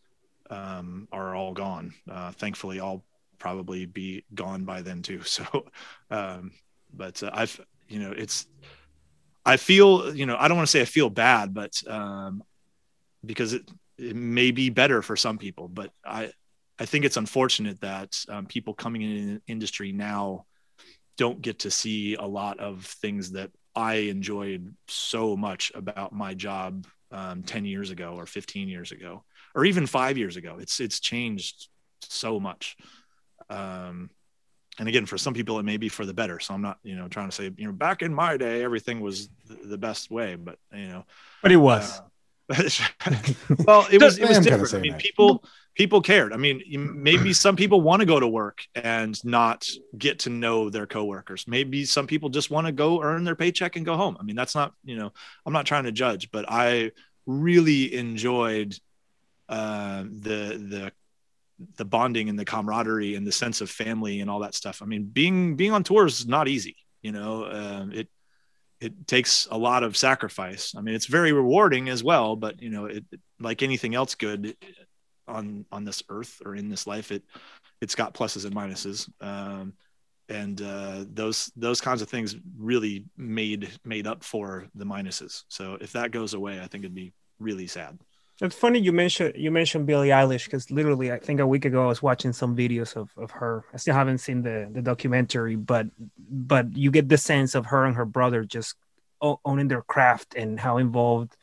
um, 0.49 1.07
are 1.11 1.35
all 1.35 1.53
gone. 1.53 1.93
Uh, 2.09 2.31
thankfully 2.31 2.79
i'll 2.79 3.03
probably 3.37 3.85
be 3.85 4.23
gone 4.33 4.63
by 4.63 4.81
then 4.81 5.01
too. 5.01 5.21
So 5.25 5.43
um, 6.09 6.51
but 6.93 7.21
uh, 7.21 7.31
i've 7.33 7.59
you 7.89 7.99
know 7.99 8.11
it's 8.11 8.47
I 9.45 9.57
feel, 9.57 10.15
you 10.15 10.25
know, 10.25 10.37
I 10.39 10.47
don't 10.47 10.57
want 10.57 10.67
to 10.67 10.71
say 10.71 10.81
I 10.81 10.85
feel 10.85 11.09
bad, 11.09 11.53
but 11.53 11.73
um, 11.87 12.43
because 13.23 13.53
it, 13.53 13.69
it 13.97 14.15
may 14.15 14.51
be 14.51 14.69
better 14.69 15.01
for 15.01 15.15
some 15.15 15.37
people, 15.37 15.67
but 15.67 15.91
I, 16.03 16.31
I 16.79 16.85
think 16.85 17.05
it's 17.05 17.17
unfortunate 17.17 17.79
that 17.81 18.17
um, 18.27 18.47
people 18.47 18.73
coming 18.73 19.01
in 19.01 19.35
the 19.35 19.41
industry 19.47 19.91
now 19.91 20.45
don't 21.17 21.41
get 21.41 21.59
to 21.59 21.71
see 21.71 22.15
a 22.15 22.25
lot 22.25 22.59
of 22.59 22.85
things 22.85 23.31
that 23.31 23.51
I 23.75 23.95
enjoyed 23.95 24.73
so 24.87 25.37
much 25.37 25.71
about 25.75 26.11
my 26.11 26.33
job 26.33 26.87
um, 27.11 27.43
10 27.43 27.65
years 27.65 27.91
ago 27.91 28.15
or 28.15 28.25
15 28.25 28.67
years 28.67 28.91
ago, 28.91 29.23
or 29.53 29.63
even 29.63 29.85
five 29.85 30.17
years 30.17 30.35
ago. 30.37 30.57
It's, 30.59 30.79
it's 30.79 30.99
changed 30.99 31.69
so 32.01 32.39
much. 32.39 32.75
Um, 33.49 34.09
and 34.79 34.87
again 34.87 35.05
for 35.05 35.17
some 35.17 35.33
people 35.33 35.59
it 35.59 35.63
may 35.63 35.77
be 35.77 35.89
for 35.89 36.05
the 36.05 36.13
better. 36.13 36.39
So 36.39 36.53
i'm 36.53 36.61
not 36.61 36.79
you 36.83 36.95
know 36.95 37.07
trying 37.07 37.29
to 37.29 37.35
say 37.35 37.51
you 37.57 37.65
know 37.67 37.73
back 37.73 38.01
in 38.01 38.13
my 38.13 38.37
day 38.37 38.63
everything 38.63 39.01
was 39.01 39.29
the 39.47 39.77
best 39.77 40.11
way 40.11 40.35
but 40.35 40.57
you 40.73 40.87
know 40.87 41.05
but 41.41 41.51
it 41.51 41.57
was. 41.57 41.99
uh, 41.99 42.03
well 43.65 43.87
it 43.91 43.99
was 44.01 44.19
it 44.19 44.27
was 44.27 44.39
different. 44.39 44.73
i 44.75 44.77
mean 44.77 44.91
that. 44.91 45.01
people 45.01 45.43
people 45.73 45.99
cared. 46.01 46.31
I 46.31 46.37
mean 46.37 46.61
maybe 46.95 47.33
some 47.33 47.55
people 47.55 47.81
want 47.81 48.01
to 48.01 48.05
go 48.05 48.19
to 48.19 48.27
work 48.27 48.65
and 48.75 49.23
not 49.25 49.67
get 49.97 50.19
to 50.19 50.29
know 50.29 50.69
their 50.69 50.85
coworkers. 50.85 51.47
Maybe 51.47 51.85
some 51.85 52.07
people 52.07 52.29
just 52.29 52.49
want 52.49 52.67
to 52.67 52.71
go 52.71 53.01
earn 53.01 53.23
their 53.23 53.35
paycheck 53.35 53.75
and 53.75 53.85
go 53.85 53.97
home. 53.97 54.15
I 54.19 54.23
mean 54.23 54.35
that's 54.35 54.55
not 54.55 54.73
you 54.83 54.95
know 54.95 55.11
i'm 55.45 55.53
not 55.53 55.65
trying 55.65 55.85
to 55.85 55.91
judge 55.91 56.31
but 56.31 56.45
i 56.47 56.91
really 57.25 57.95
enjoyed 57.95 58.77
uh, 59.49 60.03
the 60.03 60.57
the 60.69 60.91
the 61.77 61.85
bonding 61.85 62.29
and 62.29 62.37
the 62.37 62.45
camaraderie 62.45 63.15
and 63.15 63.25
the 63.25 63.31
sense 63.31 63.61
of 63.61 63.69
family 63.69 64.19
and 64.19 64.29
all 64.29 64.39
that 64.39 64.55
stuff. 64.55 64.81
I 64.81 64.85
mean, 64.85 65.05
being 65.05 65.55
being 65.55 65.71
on 65.71 65.83
tour 65.83 66.05
is 66.05 66.27
not 66.27 66.47
easy. 66.47 66.75
You 67.01 67.11
know, 67.11 67.45
um, 67.45 67.91
it 67.91 68.09
it 68.81 69.07
takes 69.07 69.47
a 69.49 69.57
lot 69.57 69.83
of 69.83 69.95
sacrifice. 69.95 70.73
I 70.75 70.81
mean, 70.81 70.95
it's 70.95 71.05
very 71.05 71.31
rewarding 71.31 71.89
as 71.89 72.03
well, 72.03 72.35
but 72.35 72.61
you 72.61 72.69
know, 72.69 72.85
it 72.85 73.05
like 73.39 73.63
anything 73.63 73.95
else 73.95 74.15
good 74.15 74.55
on 75.27 75.65
on 75.71 75.85
this 75.85 76.03
earth 76.09 76.41
or 76.45 76.55
in 76.55 76.69
this 76.69 76.85
life, 76.87 77.11
it 77.11 77.23
it's 77.81 77.95
got 77.95 78.13
pluses 78.13 78.45
and 78.45 78.55
minuses. 78.55 79.09
Um, 79.21 79.73
and 80.27 80.61
uh, 80.61 81.05
those 81.13 81.51
those 81.55 81.81
kinds 81.81 82.01
of 82.01 82.09
things 82.09 82.35
really 82.57 83.05
made 83.15 83.69
made 83.83 84.07
up 84.07 84.23
for 84.23 84.67
the 84.75 84.85
minuses. 84.85 85.43
So 85.47 85.77
if 85.79 85.93
that 85.93 86.11
goes 86.11 86.33
away, 86.33 86.59
I 86.59 86.67
think 86.67 86.83
it'd 86.83 86.95
be 86.95 87.13
really 87.39 87.67
sad. 87.67 87.99
It's 88.41 88.55
funny 88.55 88.79
you 88.79 88.91
mentioned 88.91 89.33
you 89.37 89.49
mentioned 89.49 89.85
Billie 89.87 90.09
Eilish 90.09 90.45
because 90.45 90.69
literally 90.69 91.11
I 91.11 91.19
think 91.19 91.39
a 91.39 91.47
week 91.47 91.63
ago 91.63 91.83
I 91.83 91.87
was 91.87 92.01
watching 92.01 92.33
some 92.33 92.55
videos 92.55 92.95
of, 92.95 93.09
of 93.17 93.31
her. 93.31 93.63
I 93.73 93.77
still 93.77 93.93
haven't 93.93 94.17
seen 94.17 94.41
the, 94.41 94.69
the 94.69 94.81
documentary, 94.81 95.55
but 95.55 95.87
but 96.17 96.75
you 96.75 96.91
get 96.91 97.07
the 97.07 97.17
sense 97.17 97.55
of 97.55 97.67
her 97.67 97.85
and 97.85 97.95
her 97.95 98.05
brother 98.05 98.43
just 98.43 98.75
owning 99.21 99.69
their 99.69 99.81
craft 99.81 100.35
and 100.35 100.59
how 100.59 100.77
involved 100.77 101.35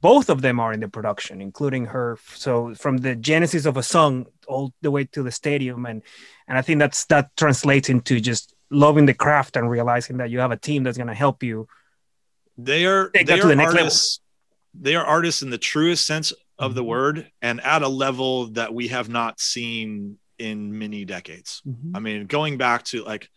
both 0.00 0.28
of 0.30 0.42
them 0.42 0.58
are 0.58 0.72
in 0.72 0.80
the 0.80 0.88
production, 0.88 1.40
including 1.40 1.86
her. 1.86 2.18
So 2.34 2.74
from 2.74 2.98
the 2.98 3.14
genesis 3.14 3.66
of 3.66 3.76
a 3.76 3.82
song 3.82 4.26
all 4.48 4.74
the 4.82 4.90
way 4.90 5.04
to 5.04 5.22
the 5.22 5.30
stadium, 5.30 5.86
and 5.86 6.02
and 6.48 6.58
I 6.58 6.62
think 6.62 6.80
that's 6.80 7.04
that 7.06 7.36
translates 7.36 7.88
into 7.88 8.20
just 8.20 8.54
loving 8.68 9.06
the 9.06 9.14
craft 9.14 9.56
and 9.56 9.70
realizing 9.70 10.16
that 10.16 10.30
you 10.30 10.40
have 10.40 10.50
a 10.50 10.56
team 10.56 10.82
that's 10.82 10.96
going 10.96 11.08
to 11.08 11.14
help 11.14 11.42
you. 11.42 11.68
They 12.58 12.84
are 12.84 13.10
they 13.14 13.40
are 13.40 13.54
the 13.54 13.62
artists. 13.62 14.20
They 14.74 14.94
are 14.96 15.04
artists 15.04 15.42
in 15.42 15.50
the 15.50 15.58
truest 15.58 16.06
sense 16.06 16.32
of 16.58 16.74
the 16.74 16.80
mm-hmm. 16.80 16.90
word, 16.90 17.30
and 17.40 17.60
at 17.60 17.82
a 17.82 17.88
level 17.88 18.46
that 18.48 18.72
we 18.72 18.88
have 18.88 19.08
not 19.08 19.40
seen 19.40 20.18
in 20.38 20.78
many 20.78 21.04
decades. 21.04 21.62
Mm-hmm. 21.66 21.96
I 21.96 22.00
mean, 22.00 22.26
going 22.26 22.58
back 22.58 22.84
to 22.86 23.04
like. 23.04 23.28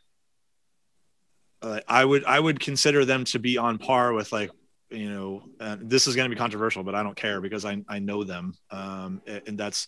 Uh, 1.61 1.79
I 1.87 2.03
would 2.05 2.25
I 2.25 2.39
would 2.39 2.59
consider 2.59 3.05
them 3.05 3.23
to 3.25 3.39
be 3.39 3.57
on 3.57 3.79
par 3.79 4.13
with 4.13 4.31
like 4.31 4.51
you 4.89 5.09
know, 5.09 5.43
uh, 5.59 5.77
this 5.79 6.07
is 6.07 6.15
going 6.15 6.29
to 6.29 6.35
be 6.35 6.39
controversial, 6.39 6.83
but 6.83 6.95
I 6.95 7.03
don't 7.03 7.15
care 7.15 7.41
because 7.41 7.65
I, 7.65 7.81
I 7.87 7.99
know 7.99 8.23
them. 8.23 8.53
Um, 8.71 9.21
and 9.25 9.57
that's 9.57 9.87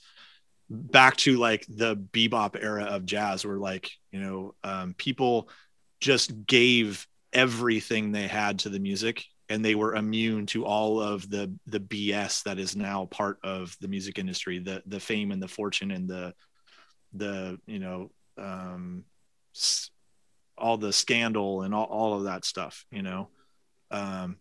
back 0.69 1.15
to 1.17 1.37
like 1.37 1.65
the 1.69 1.95
bebop 1.95 2.61
era 2.61 2.85
of 2.85 3.05
jazz 3.05 3.45
where 3.45 3.57
like, 3.57 3.91
you 4.11 4.19
know, 4.19 4.55
um, 4.63 4.93
people 4.97 5.49
just 5.99 6.45
gave 6.45 7.07
everything 7.31 8.11
they 8.11 8.27
had 8.27 8.59
to 8.59 8.69
the 8.69 8.79
music 8.79 9.25
and 9.49 9.63
they 9.63 9.75
were 9.75 9.95
immune 9.95 10.45
to 10.47 10.65
all 10.65 11.01
of 11.01 11.29
the, 11.29 11.53
the 11.67 11.79
BS 11.79 12.43
that 12.43 12.59
is 12.59 12.75
now 12.75 13.05
part 13.05 13.39
of 13.43 13.75
the 13.79 13.87
music 13.87 14.19
industry, 14.19 14.59
the, 14.59 14.83
the 14.85 14.99
fame 14.99 15.31
and 15.31 15.41
the 15.41 15.47
fortune 15.47 15.91
and 15.91 16.07
the, 16.07 16.33
the, 17.13 17.59
you 17.65 17.79
know, 17.79 18.11
um, 18.37 19.03
all 20.57 20.77
the 20.77 20.91
scandal 20.91 21.61
and 21.61 21.73
all, 21.73 21.85
all 21.85 22.17
of 22.17 22.25
that 22.25 22.45
stuff, 22.45 22.85
you 22.91 23.01
know? 23.01 23.29
Um, 23.91 24.37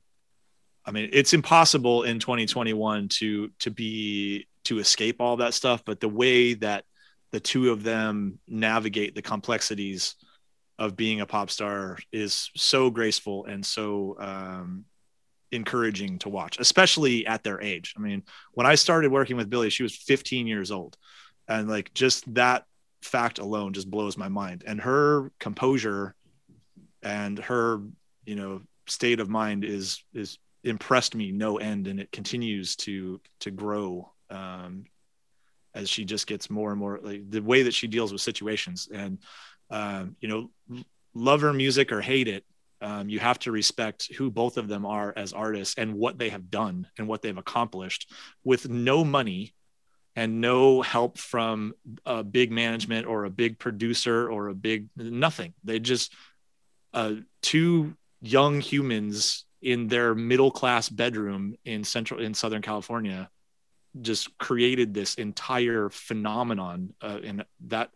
I 0.87 0.93
mean, 0.93 1.11
it's 1.13 1.35
impossible 1.35 2.05
in 2.05 2.21
2021 2.21 3.09
to 3.09 3.51
to 3.59 3.71
be 3.71 4.47
to 4.65 4.79
escape 4.79 5.21
all 5.21 5.37
that 5.39 5.55
stuff, 5.55 5.83
but 5.85 6.01
the 6.01 6.09
way 6.09 6.55
that 6.55 6.85
the 7.33 7.41
two 7.41 7.71
of 7.71 7.83
them 7.83 8.39
navigate 8.47 9.15
the 9.15 9.23
complexities 9.23 10.15
of 10.79 10.97
being 10.97 11.21
a 11.21 11.27
pop 11.27 11.51
star 11.51 11.99
is 12.13 12.51
so 12.55 12.91
graceful 12.91 13.47
and 13.47 13.65
so 13.65 14.17
um, 14.21 14.85
encouraging 15.53 16.19
to 16.21 16.29
watch, 16.29 16.59
especially 16.59 17.27
at 17.27 17.43
their 17.43 17.61
age. 17.61 17.95
I 17.97 18.01
mean, 18.01 18.23
when 18.53 18.67
I 18.67 18.75
started 18.75 19.13
working 19.13 19.37
with 19.37 19.51
Billie, 19.51 19.71
she 19.71 19.83
was 19.83 19.97
15 19.97 20.47
years 20.47 20.71
old, 20.71 20.97
and 21.49 21.69
like 21.69 21.93
just 21.95 22.33
that 22.35 22.65
fact 23.03 23.39
alone 23.39 23.73
just 23.73 23.91
blows 23.91 24.17
my 24.17 24.29
mind. 24.29 24.65
And 24.67 24.81
her 24.81 25.31
composure 25.39 26.15
and 27.03 27.39
her, 27.39 27.81
you 28.25 28.37
know, 28.37 28.63
state 28.87 29.21
of 29.21 29.29
mind 29.29 29.65
is 29.65 30.03
is 30.15 30.39
impressed 30.65 31.15
me 31.15 31.31
no 31.31 31.59
end 31.59 31.87
and 31.87 32.01
it 32.01 32.11
continues 32.11 32.77
to 32.77 33.21
to 33.41 33.51
grow 33.51 34.11
um, 34.31 34.85
as 35.75 35.89
she 35.89 36.05
just 36.05 36.27
gets 36.27 36.51
more 36.51 36.71
and 36.71 36.81
more 36.81 36.99
like 37.03 37.31
the 37.31 37.41
way 37.41 37.63
that 37.63 37.75
she 37.75 37.87
deals 37.87 38.13
with 38.13 38.21
situations 38.21 38.89
and 38.93 39.19
um, 39.71 40.17
you 40.21 40.29
know 40.29 40.51
love 41.15 41.41
her 41.41 41.53
music 41.53 41.93
or 41.93 42.01
hate 42.01 42.29
it 42.29 42.45
um, 42.81 43.09
you 43.09 43.19
have 43.19 43.39
to 43.41 43.53
respect 43.53 44.13
who 44.15 44.31
both 44.31 44.57
of 44.57 44.69
them 44.69 44.85
are 44.85 45.13
as 45.17 45.33
artists 45.33 45.77
and 45.79 45.95
what 45.95 46.19
they 46.19 46.29
have 46.29 46.51
done 46.51 46.87
and 46.99 47.09
what 47.09 47.23
they've 47.23 47.39
accomplished 47.39 48.11
with 48.45 48.69
no 48.69 49.05
money 49.05 49.55
and 50.15 50.41
no 50.41 50.83
help 50.83 51.19
from 51.19 51.75
a 52.05 52.25
big 52.25 52.51
management 52.51 53.07
or 53.07 53.25
a 53.25 53.31
big 53.31 53.59
producer 53.59 54.31
or 54.31 54.49
a 54.49 54.55
big 54.55 54.89
nothing. 54.97 55.53
They 55.65 55.79
just 55.79 56.13
uh, 56.95 57.15
two 57.43 57.95
young 58.21 58.61
humans 58.61 59.45
in 59.61 59.89
their 59.89 60.15
middle 60.15 60.51
class 60.51 60.89
bedroom 60.89 61.57
in 61.65 61.85
central 61.85 62.21
in 62.21 62.35
southern 62.35 62.63
california 62.63 63.29
just 64.01 64.37
created 64.39 64.93
this 64.93 65.15
entire 65.15 65.89
phenomenon 65.89 66.93
uh, 67.01 67.19
and 67.25 67.45
that 67.61 67.91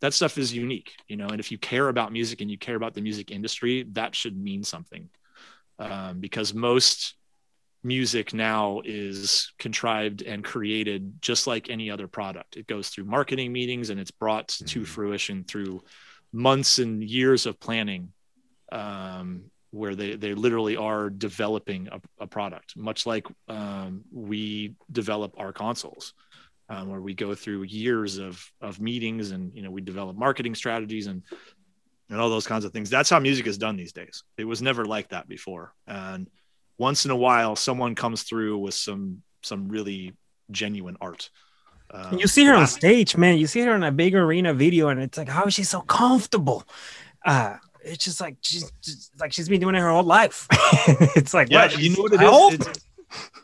that 0.00 0.14
stuff 0.14 0.38
is 0.38 0.52
unique 0.52 0.92
you 1.08 1.16
know 1.16 1.28
and 1.28 1.40
if 1.40 1.50
you 1.50 1.58
care 1.58 1.88
about 1.88 2.12
music 2.12 2.40
and 2.40 2.50
you 2.50 2.58
care 2.58 2.76
about 2.76 2.94
the 2.94 3.00
music 3.00 3.30
industry 3.30 3.84
that 3.92 4.14
should 4.14 4.36
mean 4.36 4.62
something. 4.62 5.08
Um, 5.78 6.20
because 6.20 6.54
most 6.54 7.14
music 7.82 8.32
now 8.32 8.80
is 8.84 9.52
contrived 9.58 10.22
and 10.22 10.44
created 10.44 11.20
just 11.20 11.46
like 11.46 11.68
any 11.68 11.90
other 11.90 12.06
product. 12.06 12.56
It 12.56 12.66
goes 12.66 12.88
through 12.88 13.04
marketing 13.04 13.52
meetings 13.52 13.90
and 13.90 13.98
it's 13.98 14.12
brought 14.12 14.48
mm-hmm. 14.48 14.66
to 14.66 14.84
fruition 14.84 15.44
through 15.44 15.82
months 16.32 16.78
and 16.78 17.02
years 17.02 17.46
of 17.46 17.58
planning 17.60 18.12
um, 18.72 19.50
where 19.70 19.94
they, 19.96 20.14
they 20.14 20.34
literally 20.34 20.76
are 20.76 21.10
developing 21.10 21.88
a, 21.90 22.00
a 22.20 22.26
product, 22.26 22.76
much 22.76 23.04
like 23.06 23.26
um, 23.48 24.02
we 24.12 24.76
develop 24.90 25.34
our 25.36 25.52
consoles, 25.52 26.14
um, 26.68 26.88
where 26.88 27.00
we 27.00 27.14
go 27.14 27.34
through 27.34 27.62
years 27.64 28.18
of, 28.18 28.44
of 28.60 28.80
meetings 28.80 29.30
and, 29.30 29.54
you 29.54 29.62
know, 29.62 29.70
we 29.70 29.80
develop 29.80 30.16
marketing 30.16 30.54
strategies 30.54 31.06
and, 31.06 31.22
and 32.10 32.20
all 32.20 32.30
those 32.30 32.46
kinds 32.46 32.64
of 32.64 32.72
things. 32.72 32.90
That's 32.90 33.10
how 33.10 33.18
music 33.18 33.46
is 33.46 33.58
done 33.58 33.76
these 33.76 33.92
days. 33.92 34.22
It 34.38 34.44
was 34.44 34.62
never 34.62 34.84
like 34.84 35.08
that 35.08 35.28
before. 35.28 35.74
And 35.86 36.28
once 36.78 37.04
in 37.04 37.10
a 37.10 37.16
while, 37.16 37.56
someone 37.56 37.94
comes 37.94 38.22
through 38.22 38.58
with 38.58 38.74
some, 38.74 39.22
some 39.42 39.68
really 39.68 40.14
genuine 40.50 40.96
art. 41.00 41.30
Um, 41.90 42.18
you 42.18 42.26
see 42.26 42.44
her 42.44 42.54
on 42.54 42.66
stage, 42.66 43.16
man. 43.16 43.38
You 43.38 43.46
see 43.46 43.60
her 43.60 43.74
in 43.74 43.82
a 43.84 43.92
big 43.92 44.14
arena 44.14 44.54
video, 44.54 44.88
and 44.88 45.00
it's 45.00 45.18
like, 45.18 45.28
how 45.28 45.44
is 45.44 45.54
she 45.54 45.62
so 45.64 45.80
comfortable? 45.82 46.64
Uh, 47.24 47.56
it's 47.84 48.04
just 48.04 48.20
like 48.20 48.36
she's 48.40 48.72
just, 48.82 49.12
like 49.20 49.32
she's 49.32 49.48
been 49.48 49.60
doing 49.60 49.74
it 49.74 49.80
her 49.80 49.90
whole 49.90 50.02
life. 50.02 50.46
it's 51.14 51.34
like 51.34 51.50
yeah, 51.50 51.66
what? 51.66 51.78
you 51.78 51.90
know 51.90 52.02
what 52.02 52.12
it 52.14 52.60
is. 52.60 52.82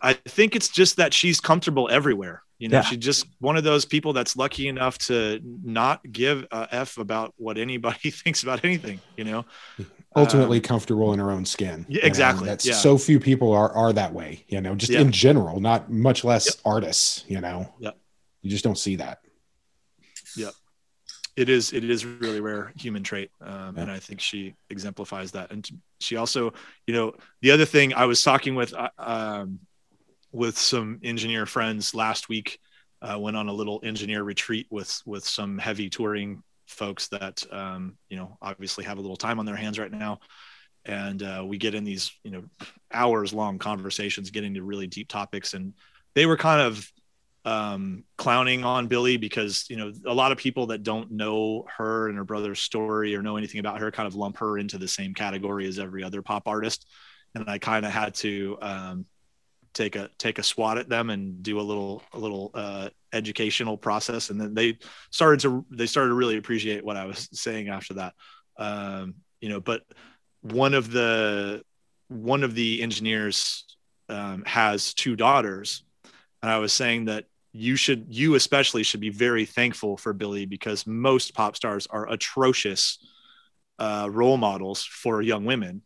I 0.02 0.14
think 0.14 0.56
it's 0.56 0.68
just 0.68 0.96
that 0.96 1.14
she's 1.14 1.38
comfortable 1.38 1.88
everywhere. 1.90 2.42
You 2.60 2.68
know, 2.68 2.76
yeah. 2.76 2.82
she's 2.82 2.98
just 2.98 3.26
one 3.38 3.56
of 3.56 3.64
those 3.64 3.86
people 3.86 4.12
that's 4.12 4.36
lucky 4.36 4.68
enough 4.68 4.98
to 4.98 5.40
not 5.64 6.00
give 6.12 6.46
a 6.52 6.68
f 6.70 6.98
about 6.98 7.32
what 7.38 7.56
anybody 7.56 8.10
thinks 8.10 8.42
about 8.42 8.64
anything. 8.64 9.00
You 9.16 9.24
know, 9.24 9.44
ultimately 10.14 10.58
um, 10.58 10.62
comfortable 10.62 11.14
in 11.14 11.18
her 11.18 11.30
own 11.30 11.46
skin. 11.46 11.86
Yeah, 11.88 12.04
exactly. 12.04 12.46
That's 12.46 12.66
yeah. 12.66 12.74
so 12.74 12.98
few 12.98 13.18
people 13.18 13.52
are 13.52 13.72
are 13.72 13.94
that 13.94 14.12
way. 14.12 14.44
You 14.46 14.60
know, 14.60 14.74
just 14.74 14.92
yeah. 14.92 15.00
in 15.00 15.10
general, 15.10 15.58
not 15.58 15.90
much 15.90 16.22
less 16.22 16.46
yep. 16.46 16.56
artists. 16.66 17.24
You 17.28 17.40
know, 17.40 17.72
yeah, 17.78 17.92
you 18.42 18.50
just 18.50 18.62
don't 18.62 18.78
see 18.78 18.96
that. 18.96 19.20
Yeah 20.36 20.50
it 21.36 21.48
is 21.48 21.72
it 21.72 21.88
is 21.88 22.04
really 22.04 22.40
rare 22.40 22.72
human 22.76 23.02
trait 23.02 23.30
um, 23.40 23.76
and 23.78 23.90
i 23.90 23.98
think 23.98 24.20
she 24.20 24.54
exemplifies 24.68 25.30
that 25.30 25.50
and 25.50 25.68
she 26.00 26.16
also 26.16 26.52
you 26.86 26.94
know 26.94 27.14
the 27.40 27.50
other 27.50 27.64
thing 27.64 27.94
i 27.94 28.04
was 28.04 28.22
talking 28.22 28.54
with 28.54 28.74
uh, 28.74 28.88
um, 28.98 29.58
with 30.32 30.56
some 30.56 31.00
engineer 31.02 31.46
friends 31.46 31.94
last 31.94 32.28
week 32.28 32.58
uh, 33.02 33.18
went 33.18 33.36
on 33.36 33.48
a 33.48 33.52
little 33.52 33.80
engineer 33.82 34.22
retreat 34.22 34.66
with 34.70 35.00
with 35.06 35.24
some 35.24 35.58
heavy 35.58 35.88
touring 35.88 36.42
folks 36.66 37.08
that 37.08 37.42
um, 37.50 37.96
you 38.08 38.16
know 38.16 38.36
obviously 38.40 38.84
have 38.84 38.98
a 38.98 39.00
little 39.00 39.16
time 39.16 39.38
on 39.38 39.46
their 39.46 39.56
hands 39.56 39.78
right 39.78 39.90
now. 39.90 40.20
And 40.86 41.22
uh, 41.22 41.44
we 41.46 41.58
get 41.58 41.74
in 41.74 41.84
these 41.84 42.12
you 42.24 42.30
know 42.30 42.44
hours 42.92 43.32
long 43.32 43.58
conversations 43.58 44.30
getting 44.30 44.54
to 44.54 44.62
really 44.62 44.86
deep 44.86 45.08
topics. 45.08 45.54
And 45.54 45.74
they 46.14 46.26
were 46.26 46.36
kind 46.36 46.60
of 46.60 46.90
um, 47.44 48.04
clowning 48.18 48.64
on 48.64 48.86
Billie 48.86 49.16
because 49.16 49.64
you 49.70 49.76
know 49.76 49.92
a 50.06 50.14
lot 50.14 50.32
of 50.32 50.38
people 50.38 50.66
that 50.68 50.82
don't 50.82 51.10
know 51.10 51.66
her 51.76 52.08
and 52.08 52.18
her 52.18 52.24
brother's 52.24 52.60
story 52.60 53.16
or 53.16 53.22
know 53.22 53.36
anything 53.36 53.60
about 53.60 53.80
her 53.80 53.90
kind 53.90 54.06
of 54.06 54.14
lump 54.14 54.38
her 54.38 54.58
into 54.58 54.78
the 54.78 54.88
same 54.88 55.14
category 55.14 55.66
as 55.66 55.78
every 55.78 56.04
other 56.04 56.22
pop 56.22 56.46
artist, 56.46 56.86
and 57.34 57.48
I 57.48 57.58
kind 57.58 57.86
of 57.86 57.92
had 57.92 58.14
to 58.16 58.58
um, 58.60 59.06
take 59.74 59.96
a 59.96 60.10
take 60.18 60.38
a 60.38 60.42
swat 60.42 60.78
at 60.78 60.88
them 60.88 61.10
and 61.10 61.42
do 61.42 61.60
a 61.60 61.62
little 61.62 62.02
a 62.12 62.18
little 62.18 62.50
uh, 62.54 62.88
educational 63.12 63.76
process, 63.76 64.30
and 64.30 64.40
then 64.40 64.54
they 64.54 64.78
started 65.10 65.40
to 65.40 65.64
they 65.70 65.86
started 65.86 66.10
to 66.10 66.14
really 66.14 66.36
appreciate 66.36 66.84
what 66.84 66.96
I 66.96 67.06
was 67.06 67.28
saying 67.32 67.68
after 67.68 67.94
that. 67.94 68.14
Um, 68.56 69.14
you 69.40 69.48
know, 69.48 69.60
but 69.60 69.82
one 70.42 70.74
of 70.74 70.90
the 70.90 71.62
one 72.08 72.42
of 72.42 72.54
the 72.54 72.82
engineers 72.82 73.64
um, 74.08 74.42
has 74.44 74.92
two 74.92 75.16
daughters. 75.16 75.84
And 76.42 76.50
I 76.50 76.58
was 76.58 76.72
saying 76.72 77.06
that 77.06 77.26
you 77.52 77.76
should 77.76 78.06
you 78.08 78.34
especially 78.34 78.82
should 78.82 79.00
be 79.00 79.10
very 79.10 79.44
thankful 79.44 79.96
for 79.96 80.12
Billie 80.12 80.46
because 80.46 80.86
most 80.86 81.34
pop 81.34 81.56
stars 81.56 81.86
are 81.86 82.10
atrocious 82.10 82.98
uh, 83.78 84.08
role 84.10 84.36
models 84.36 84.84
for 84.84 85.22
young 85.22 85.44
women 85.44 85.82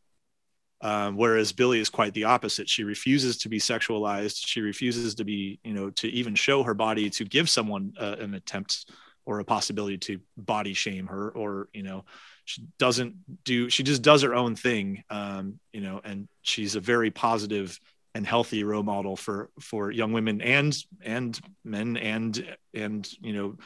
um, 0.85 1.17
whereas 1.17 1.51
Billie 1.51 1.81
is 1.81 1.89
quite 1.89 2.13
the 2.13 2.25
opposite. 2.25 2.69
She 2.69 2.85
refuses 2.85 3.39
to 3.39 3.49
be 3.49 3.59
sexualized. 3.59 4.47
She 4.47 4.61
refuses 4.61 5.15
to 5.17 5.25
be 5.25 5.59
you 5.65 5.73
know 5.73 5.91
to 5.91 6.09
even 6.09 6.35
show 6.35 6.63
her 6.63 6.75
body 6.75 7.11
to 7.11 7.25
give 7.25 7.49
someone 7.49 7.95
uh, 7.99 8.17
an 8.21 8.35
attempt 8.35 8.91
or 9.27 9.41
a 9.41 9.45
possibility 9.45 9.97
to 9.97 10.21
body 10.37 10.75
shame 10.75 11.07
her 11.07 11.31
or 11.31 11.69
you 11.73 11.83
know 11.83 12.05
she 12.45 12.63
doesn't 12.79 13.15
do 13.45 13.71
she 13.71 13.83
just 13.83 14.03
does 14.03 14.21
her 14.21 14.35
own 14.35 14.55
thing 14.55 15.03
um, 15.09 15.59
you 15.73 15.81
know 15.81 16.01
and 16.05 16.29
she's 16.43 16.75
a 16.75 16.81
very 16.81 17.11
positive 17.11 17.81
and 18.15 18.27
healthy 18.27 18.63
role 18.63 18.83
model 18.83 19.17
for 19.17 19.49
for 19.61 19.91
young 19.91 20.13
women 20.13 20.43
and 20.43 20.77
and 21.03 21.41
men 21.65 21.97
and 21.97 22.57
and 22.75 23.11
you 23.23 23.33
know 23.33 23.57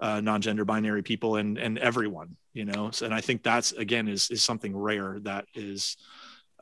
uh, 0.00 0.20
non-gender 0.20 0.64
binary 0.64 1.02
people 1.02 1.34
and 1.34 1.58
and 1.58 1.78
everyone 1.78 2.36
you 2.54 2.64
know? 2.64 2.90
So, 2.90 3.06
and 3.06 3.14
i 3.14 3.20
think 3.20 3.42
that's 3.42 3.72
again 3.72 4.08
is 4.08 4.30
is 4.30 4.42
something 4.42 4.76
rare 4.76 5.18
that 5.22 5.46
is 5.54 5.96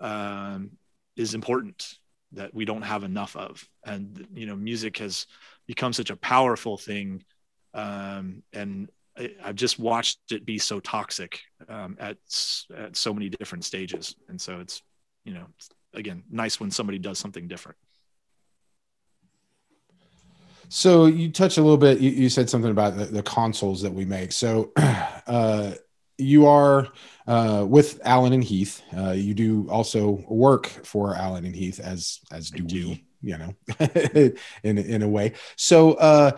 um 0.01 0.71
is 1.17 1.35
important 1.35 1.99
that 2.33 2.53
we 2.55 2.65
don't 2.65 2.83
have 2.83 3.05
enough 3.05 3.37
of 3.37 3.67
and 3.85 4.27
you 4.35 4.47
know 4.47 4.57
music 4.57 4.99
has 4.99 5.27
become 5.67 5.93
such 5.93 6.11
a 6.11 6.17
powerful 6.17 6.77
thing 6.77 7.23
um 7.75 8.43
and 8.53 8.91
I, 9.19 9.31
have 9.41 9.57
just 9.57 9.79
watched 9.79 10.19
it 10.31 10.45
be 10.45 10.59
so 10.59 10.81
toxic 10.81 11.41
um, 11.69 11.97
at 11.99 12.19
at 12.77 12.97
so 12.97 13.15
many 13.15 13.29
different 13.29 13.65
stages, 13.65 14.15
and 14.29 14.41
so 14.41 14.61
it's 14.61 14.83
you 15.25 15.35
know 15.35 15.47
again 15.95 16.23
nice 16.31 16.61
when 16.61 16.71
somebody 16.71 16.99
does 16.99 17.19
something 17.19 17.49
different. 17.49 17.79
So 20.69 21.07
you 21.07 21.31
touched 21.31 21.59
a 21.59 21.63
little 21.63 21.77
bit. 21.77 22.01
You, 22.01 22.11
you 22.11 22.29
said 22.29 22.51
something 22.51 22.71
about 22.71 22.97
the, 22.97 23.05
the, 23.05 23.23
consoles 23.23 23.81
that 23.83 23.93
we 23.93 24.05
make. 24.05 24.33
So 24.33 24.73
uh, 24.77 25.73
you 26.19 26.47
are 26.47 26.89
uh, 27.27 27.65
with 27.69 28.01
Allen 28.05 28.33
and 28.33 28.45
Heath. 28.45 28.83
Uh, 28.97 29.13
you 29.13 29.35
do 29.35 29.69
also 29.71 30.25
work 30.29 30.67
for 30.67 31.15
Allen 31.15 31.45
and 31.45 31.55
Heath, 31.55 31.81
as 31.81 32.21
as 32.33 32.51
do, 32.51 32.63
do. 32.63 32.89
we. 32.89 33.05
You 33.23 33.39
know, 33.39 33.55
in 34.63 34.79
in 34.79 35.03
a 35.03 35.09
way. 35.09 35.33
So 35.57 35.95
uh, 35.95 36.33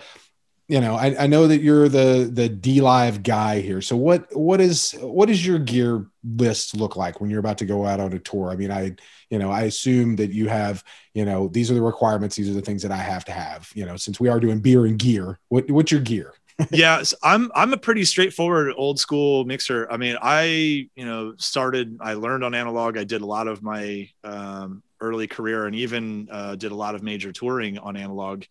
you 0.68 0.82
know, 0.82 0.96
I, 0.96 1.24
I 1.24 1.26
know 1.26 1.46
that 1.46 1.62
you're 1.62 1.88
the 1.88 2.30
the 2.30 2.48
dLive 2.48 3.22
guy 3.22 3.60
here. 3.60 3.80
So 3.80 3.96
what 3.96 4.34
what 4.36 4.60
is 4.60 4.94
what 5.00 5.28
does 5.28 5.44
your 5.44 5.58
gear 5.58 6.06
list 6.22 6.76
look 6.76 6.94
like 6.94 7.20
when 7.20 7.30
you're 7.30 7.40
about 7.40 7.58
to 7.58 7.64
go 7.64 7.86
out 7.86 8.00
on 8.00 8.12
a 8.12 8.18
tour? 8.18 8.50
I 8.50 8.56
mean, 8.56 8.70
I 8.70 8.94
you 9.30 9.38
know, 9.38 9.50
I 9.50 9.62
assume 9.62 10.16
that 10.16 10.32
you 10.32 10.48
have, 10.48 10.84
you 11.14 11.24
know, 11.24 11.48
these 11.48 11.70
are 11.70 11.74
the 11.74 11.82
requirements, 11.82 12.36
these 12.36 12.50
are 12.50 12.54
the 12.54 12.62
things 12.62 12.82
that 12.82 12.92
I 12.92 12.98
have 12.98 13.24
to 13.26 13.32
have. 13.32 13.70
You 13.74 13.86
know, 13.86 13.96
since 13.96 14.20
we 14.20 14.28
are 14.28 14.40
doing 14.40 14.60
beer 14.60 14.84
and 14.84 14.98
gear, 14.98 15.38
what 15.48 15.70
what's 15.70 15.90
your 15.90 16.02
gear? 16.02 16.34
Yeah, 16.70 17.02
I'm 17.22 17.50
I'm 17.54 17.72
a 17.72 17.76
pretty 17.76 18.04
straightforward 18.04 18.72
old 18.76 18.98
school 18.98 19.44
mixer. 19.44 19.86
I 19.90 19.96
mean, 19.96 20.16
I 20.20 20.88
you 20.94 21.04
know 21.04 21.34
started 21.36 21.98
I 22.00 22.14
learned 22.14 22.44
on 22.44 22.54
analog. 22.54 22.96
I 22.96 23.04
did 23.04 23.22
a 23.22 23.26
lot 23.26 23.48
of 23.48 23.62
my 23.62 24.08
um, 24.24 24.82
early 25.00 25.26
career 25.26 25.66
and 25.66 25.74
even 25.76 26.28
uh, 26.30 26.56
did 26.56 26.72
a 26.72 26.76
lot 26.76 26.94
of 26.94 27.02
major 27.02 27.32
touring 27.32 27.78
on 27.78 27.96
analog. 27.96 28.44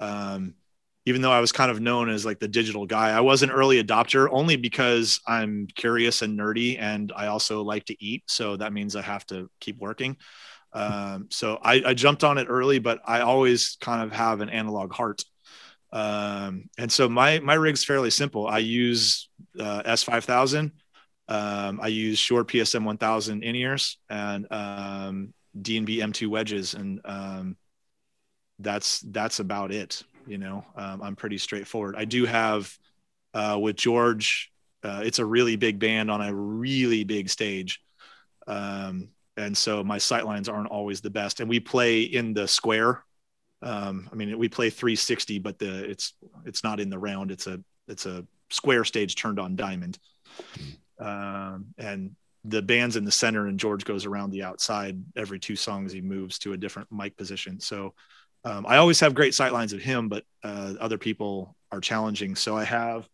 Um, 0.00 0.54
even 1.06 1.22
though 1.22 1.32
I 1.32 1.40
was 1.40 1.50
kind 1.50 1.70
of 1.70 1.80
known 1.80 2.10
as 2.10 2.26
like 2.26 2.40
the 2.40 2.48
digital 2.48 2.86
guy, 2.86 3.10
I 3.10 3.20
was 3.20 3.42
an 3.42 3.50
early 3.50 3.82
adopter 3.82 4.28
only 4.30 4.56
because 4.56 5.20
I'm 5.26 5.66
curious 5.74 6.22
and 6.22 6.38
nerdy 6.38 6.76
and 6.78 7.10
I 7.16 7.28
also 7.28 7.62
like 7.62 7.86
to 7.86 8.04
eat. 8.04 8.24
So 8.26 8.56
that 8.56 8.72
means 8.72 8.94
I 8.94 9.02
have 9.02 9.26
to 9.26 9.50
keep 9.60 9.78
working. 9.78 10.16
Um, 10.72 11.26
so 11.30 11.58
I, 11.62 11.82
I, 11.84 11.94
jumped 11.94 12.22
on 12.22 12.38
it 12.38 12.46
early, 12.48 12.78
but 12.78 13.00
I 13.04 13.22
always 13.22 13.76
kind 13.80 14.04
of 14.04 14.12
have 14.12 14.40
an 14.40 14.48
analog 14.48 14.92
heart. 14.92 15.24
Um, 15.92 16.68
and 16.78 16.90
so 16.90 17.08
my, 17.08 17.40
my 17.40 17.54
rig's 17.54 17.84
fairly 17.84 18.10
simple. 18.10 18.46
I 18.46 18.58
use 18.58 19.28
uh, 19.58 19.82
S5000. 19.82 20.70
Um, 21.28 21.80
I 21.80 21.88
use 21.88 22.18
Shure 22.18 22.44
PSM 22.44 22.84
1000 22.84 23.42
in 23.42 23.54
ears 23.54 23.98
and 24.08 24.46
um, 24.50 25.34
D&B 25.60 25.98
M2 26.00 26.28
wedges. 26.28 26.74
And 26.74 27.00
um, 27.04 27.56
that's, 28.58 29.00
that's 29.00 29.40
about 29.40 29.72
it 29.72 30.02
you 30.26 30.38
know 30.38 30.64
um, 30.76 31.02
i'm 31.02 31.16
pretty 31.16 31.38
straightforward 31.38 31.96
i 31.96 32.04
do 32.04 32.24
have 32.24 32.76
uh, 33.34 33.58
with 33.60 33.76
george 33.76 34.52
uh, 34.82 35.02
it's 35.04 35.18
a 35.18 35.24
really 35.24 35.56
big 35.56 35.78
band 35.78 36.10
on 36.10 36.20
a 36.20 36.34
really 36.34 37.04
big 37.04 37.28
stage 37.28 37.80
um, 38.46 39.08
and 39.36 39.56
so 39.56 39.84
my 39.84 39.98
sight 39.98 40.24
lines 40.24 40.48
aren't 40.48 40.70
always 40.70 41.00
the 41.00 41.10
best 41.10 41.40
and 41.40 41.48
we 41.48 41.60
play 41.60 42.02
in 42.02 42.32
the 42.32 42.48
square 42.48 43.04
um, 43.62 44.08
i 44.12 44.14
mean 44.14 44.38
we 44.38 44.48
play 44.48 44.70
360 44.70 45.38
but 45.38 45.58
the 45.58 45.90
it's 45.90 46.14
it's 46.44 46.64
not 46.64 46.80
in 46.80 46.90
the 46.90 46.98
round 46.98 47.30
it's 47.30 47.46
a 47.46 47.60
it's 47.88 48.06
a 48.06 48.24
square 48.50 48.84
stage 48.84 49.14
turned 49.14 49.38
on 49.38 49.56
diamond 49.56 49.98
um, 50.98 51.66
and 51.78 52.14
the 52.44 52.62
band's 52.62 52.96
in 52.96 53.04
the 53.04 53.12
center 53.12 53.46
and 53.46 53.60
george 53.60 53.84
goes 53.84 54.06
around 54.06 54.30
the 54.30 54.42
outside 54.42 54.98
every 55.16 55.38
two 55.38 55.56
songs 55.56 55.92
he 55.92 56.00
moves 56.00 56.38
to 56.38 56.52
a 56.52 56.56
different 56.56 56.90
mic 56.90 57.16
position 57.16 57.60
so 57.60 57.94
um, 58.44 58.64
I 58.66 58.78
always 58.78 59.00
have 59.00 59.14
great 59.14 59.34
sight 59.34 59.52
lines 59.52 59.72
of 59.72 59.80
him, 59.80 60.08
but 60.08 60.24
uh, 60.42 60.74
other 60.80 60.98
people 60.98 61.56
are 61.70 61.80
challenging. 61.80 62.34
So 62.36 62.56
I 62.56 62.64
have 62.64 63.06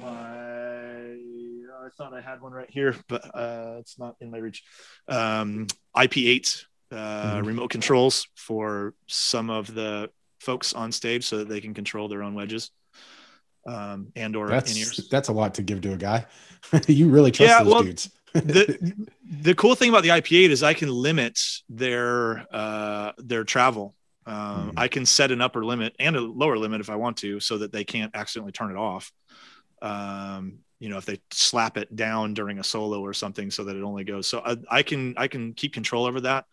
my, 0.00 0.08
I 0.10 1.88
thought 1.96 2.12
I 2.12 2.20
had 2.20 2.40
one 2.40 2.52
right 2.52 2.70
here, 2.70 2.96
but 3.08 3.24
uh, 3.34 3.76
it's 3.78 3.98
not 3.98 4.16
in 4.20 4.30
my 4.30 4.38
reach. 4.38 4.64
Um, 5.08 5.68
IP8 5.96 6.64
uh, 6.94 7.36
mm-hmm. 7.36 7.46
remote 7.46 7.70
controls 7.70 8.28
for 8.34 8.94
some 9.06 9.50
of 9.50 9.72
the 9.74 10.10
folks 10.40 10.72
on 10.72 10.92
stage 10.92 11.24
so 11.24 11.38
that 11.38 11.48
they 11.48 11.60
can 11.60 11.74
control 11.74 12.08
their 12.08 12.22
own 12.22 12.34
wedges. 12.34 12.70
Um, 13.66 14.12
and 14.14 14.36
or 14.36 14.48
that's, 14.48 14.72
in-ears. 14.72 15.08
That's 15.10 15.28
a 15.28 15.32
lot 15.32 15.54
to 15.54 15.62
give 15.62 15.80
to 15.82 15.94
a 15.94 15.96
guy. 15.96 16.26
you 16.86 17.08
really 17.08 17.30
trust 17.30 17.50
yeah, 17.50 17.62
those 17.62 17.72
well, 17.72 17.82
dudes. 17.82 18.10
the 18.34 19.08
the 19.30 19.54
cool 19.54 19.74
thing 19.74 19.88
about 19.88 20.02
the 20.02 20.10
IP8 20.10 20.50
is 20.50 20.62
I 20.62 20.74
can 20.74 20.90
limit 20.90 21.40
their 21.68 22.46
uh, 22.54 23.12
their 23.18 23.44
travel 23.44 23.94
um, 24.26 24.36
mm-hmm. 24.36 24.78
I 24.78 24.88
can 24.88 25.06
set 25.06 25.30
an 25.30 25.40
upper 25.40 25.64
limit 25.64 25.94
and 25.98 26.16
a 26.16 26.20
lower 26.20 26.56
limit 26.56 26.80
if 26.80 26.90
I 26.90 26.96
want 26.96 27.18
to, 27.18 27.40
so 27.40 27.58
that 27.58 27.72
they 27.72 27.84
can't 27.84 28.14
accidentally 28.14 28.52
turn 28.52 28.70
it 28.70 28.76
off. 28.76 29.12
Um, 29.82 30.60
you 30.80 30.88
know, 30.88 30.96
if 30.96 31.04
they 31.04 31.20
slap 31.30 31.76
it 31.76 31.94
down 31.94 32.34
during 32.34 32.58
a 32.58 32.64
solo 32.64 33.00
or 33.00 33.12
something, 33.12 33.50
so 33.50 33.64
that 33.64 33.76
it 33.76 33.82
only 33.82 34.04
goes. 34.04 34.26
So 34.26 34.40
I, 34.44 34.56
I 34.70 34.82
can 34.82 35.14
I 35.16 35.28
can 35.28 35.52
keep 35.52 35.72
control 35.72 36.06
over 36.06 36.22
that. 36.22 36.46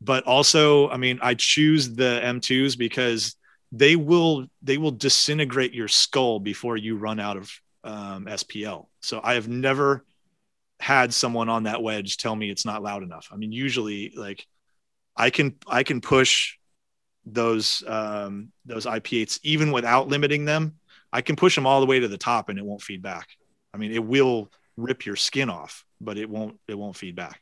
But 0.00 0.24
also, 0.24 0.88
I 0.88 0.96
mean, 0.96 1.18
I 1.22 1.34
choose 1.34 1.94
the 1.94 2.20
M2s 2.22 2.78
because 2.78 3.36
they 3.72 3.96
will 3.96 4.46
they 4.62 4.78
will 4.78 4.92
disintegrate 4.92 5.74
your 5.74 5.88
skull 5.88 6.40
before 6.40 6.76
you 6.76 6.96
run 6.96 7.20
out 7.20 7.36
of 7.36 7.50
um, 7.84 8.26
SPL. 8.26 8.86
So 9.00 9.20
I 9.22 9.34
have 9.34 9.48
never 9.48 10.04
had 10.80 11.12
someone 11.12 11.48
on 11.48 11.64
that 11.64 11.82
wedge 11.82 12.16
tell 12.16 12.34
me 12.34 12.50
it's 12.50 12.64
not 12.64 12.82
loud 12.82 13.02
enough. 13.02 13.28
I 13.32 13.36
mean, 13.36 13.52
usually 13.52 14.12
like 14.16 14.46
I 15.16 15.30
can 15.30 15.56
I 15.66 15.82
can 15.82 16.00
push 16.00 16.54
those 17.26 17.82
um, 17.86 18.52
those 18.64 18.86
IP8s 18.86 19.40
even 19.42 19.72
without 19.72 20.08
limiting 20.08 20.44
them. 20.44 20.76
I 21.12 21.22
can 21.22 21.36
push 21.36 21.54
them 21.54 21.66
all 21.66 21.80
the 21.80 21.86
way 21.86 22.00
to 22.00 22.08
the 22.08 22.18
top 22.18 22.48
and 22.48 22.58
it 22.58 22.64
won't 22.64 22.82
feed 22.82 23.02
back. 23.02 23.28
I 23.72 23.78
mean, 23.78 23.92
it 23.92 24.04
will 24.04 24.50
rip 24.76 25.06
your 25.06 25.16
skin 25.16 25.50
off, 25.50 25.84
but 26.00 26.18
it 26.18 26.30
won't 26.30 26.58
it 26.68 26.78
won't 26.78 26.96
feed 26.96 27.16
back. 27.16 27.40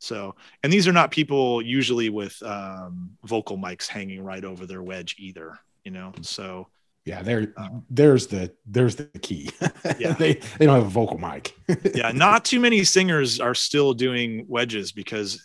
So, 0.00 0.34
and 0.62 0.72
these 0.72 0.88
are 0.88 0.92
not 0.92 1.10
people 1.10 1.62
usually 1.62 2.08
with 2.08 2.42
um, 2.42 3.10
vocal 3.24 3.58
mics 3.58 3.86
hanging 3.86 4.24
right 4.24 4.44
over 4.44 4.66
their 4.66 4.82
wedge 4.82 5.16
either. 5.18 5.58
You 5.84 5.92
know, 5.92 6.12
so 6.22 6.68
yeah, 7.04 7.22
there 7.22 7.52
uh, 7.56 7.68
there's 7.88 8.26
the 8.26 8.52
there's 8.66 8.96
the 8.96 9.04
key. 9.20 9.50
Yeah, 9.98 10.12
they 10.18 10.34
they 10.58 10.66
don't 10.66 10.76
have 10.76 10.86
a 10.86 10.90
vocal 10.90 11.18
mic. 11.18 11.54
yeah, 11.94 12.12
not 12.12 12.44
too 12.44 12.60
many 12.60 12.82
singers 12.84 13.40
are 13.40 13.54
still 13.54 13.94
doing 13.94 14.46
wedges 14.48 14.92
because, 14.92 15.42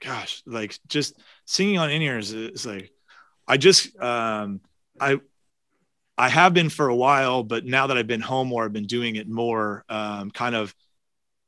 gosh, 0.00 0.42
like 0.46 0.76
just 0.88 1.18
singing 1.46 1.78
on 1.78 1.90
in 1.90 2.02
ears 2.02 2.32
is 2.32 2.66
like 2.66 2.90
I 3.46 3.56
just 3.56 3.96
um, 4.00 4.60
I 5.00 5.20
I 6.18 6.28
have 6.28 6.54
been 6.54 6.70
for 6.70 6.88
a 6.88 6.96
while, 6.96 7.42
but 7.42 7.64
now 7.64 7.86
that 7.86 7.96
I've 7.96 8.06
been 8.06 8.20
home 8.20 8.52
or 8.52 8.64
I've 8.64 8.72
been 8.72 8.86
doing 8.86 9.16
it 9.16 9.28
more, 9.28 9.84
um, 9.88 10.30
kind 10.30 10.54
of 10.54 10.74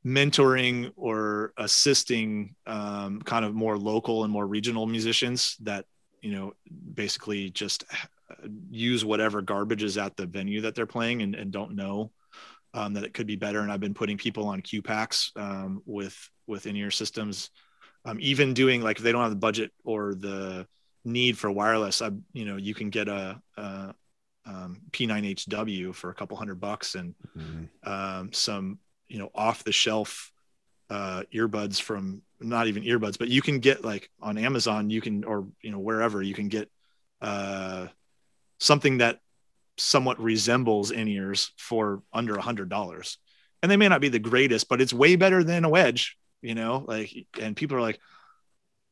mentoring 0.05 0.91
or 0.95 1.53
assisting 1.57 2.55
um, 2.67 3.21
kind 3.21 3.43
of 3.43 3.53
more 3.53 3.77
local 3.77 4.23
and 4.23 4.31
more 4.31 4.45
regional 4.45 4.85
musicians 4.85 5.57
that 5.61 5.85
you 6.21 6.31
know 6.31 6.53
basically 6.93 7.49
just 7.49 7.83
use 8.69 9.05
whatever 9.05 9.41
garbage 9.41 9.83
is 9.83 9.97
at 9.97 10.15
the 10.15 10.25
venue 10.25 10.61
that 10.61 10.75
they're 10.75 10.85
playing 10.85 11.21
and, 11.21 11.35
and 11.35 11.51
don't 11.51 11.75
know 11.75 12.11
um, 12.73 12.93
that 12.93 13.03
it 13.03 13.13
could 13.13 13.27
be 13.27 13.35
better. 13.35 13.61
And 13.61 13.71
I've 13.71 13.79
been 13.79 13.93
putting 13.93 14.17
people 14.17 14.47
on 14.47 14.61
Q 14.61 14.81
packs 14.81 15.31
um, 15.35 15.81
with 15.85 16.17
with 16.47 16.67
in 16.67 16.75
ear 16.75 16.91
systems, 16.91 17.49
um, 18.03 18.17
even 18.21 18.53
doing 18.53 18.81
like 18.81 18.97
if 18.97 19.03
they 19.03 19.11
don't 19.11 19.21
have 19.21 19.31
the 19.31 19.37
budget 19.37 19.71
or 19.83 20.13
the 20.13 20.67
need 21.03 21.37
for 21.37 21.49
wireless, 21.49 22.01
I, 22.01 22.11
you 22.33 22.45
know, 22.45 22.57
you 22.57 22.73
can 22.73 22.89
get 22.89 23.07
a, 23.07 23.41
a 23.57 23.95
um, 24.45 24.81
P9HW 24.91 25.95
for 25.95 26.09
a 26.09 26.13
couple 26.13 26.37
hundred 26.37 26.59
bucks 26.59 26.95
and 26.95 27.15
mm-hmm. 27.37 27.89
um, 27.89 28.31
some, 28.33 28.79
you 29.07 29.19
know, 29.19 29.29
off 29.33 29.63
the 29.63 29.71
shelf 29.71 30.31
uh, 30.89 31.23
earbuds 31.33 31.81
from 31.81 32.21
not 32.39 32.67
even 32.67 32.83
earbuds, 32.83 33.17
but 33.17 33.29
you 33.29 33.41
can 33.41 33.59
get 33.59 33.83
like 33.83 34.09
on 34.21 34.37
Amazon, 34.37 34.89
you 34.89 35.01
can, 35.01 35.23
or, 35.23 35.47
you 35.61 35.71
know, 35.71 35.79
wherever 35.79 36.21
you 36.21 36.33
can 36.33 36.47
get 36.47 36.69
uh, 37.21 37.87
something 38.59 38.99
that 38.99 39.19
somewhat 39.77 40.19
resembles 40.19 40.91
in 40.91 41.07
ears 41.07 41.51
for 41.57 42.01
under 42.13 42.35
a 42.35 42.41
hundred 42.41 42.69
dollars. 42.69 43.17
And 43.61 43.71
they 43.71 43.77
may 43.77 43.87
not 43.87 44.01
be 44.01 44.09
the 44.09 44.19
greatest, 44.19 44.69
but 44.69 44.81
it's 44.81 44.93
way 44.93 45.15
better 45.15 45.43
than 45.43 45.65
a 45.65 45.69
wedge, 45.69 46.17
you 46.41 46.55
know, 46.55 46.85
like, 46.87 47.11
and 47.41 47.55
people 47.55 47.77
are 47.77 47.81
like, 47.81 47.99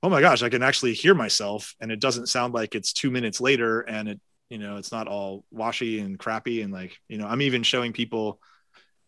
oh 0.01 0.09
my 0.09 0.19
gosh, 0.19 0.41
I 0.43 0.49
can 0.49 0.63
actually 0.63 0.93
hear 0.93 1.13
myself 1.13 1.75
and 1.79 1.91
it 1.91 1.99
doesn't 1.99 2.27
sound 2.27 2.53
like 2.53 2.75
it's 2.75 2.91
two 2.91 3.11
minutes 3.11 3.39
later 3.39 3.81
and 3.81 4.09
it, 4.09 4.21
you 4.49 4.57
know, 4.57 4.77
it's 4.77 4.91
not 4.91 5.07
all 5.07 5.45
washy 5.51 5.99
and 5.99 6.19
crappy. 6.19 6.61
And 6.61 6.73
like, 6.73 6.97
you 7.07 7.17
know, 7.17 7.25
I'm 7.25 7.41
even 7.41 7.63
showing 7.63 7.93
people 7.93 8.39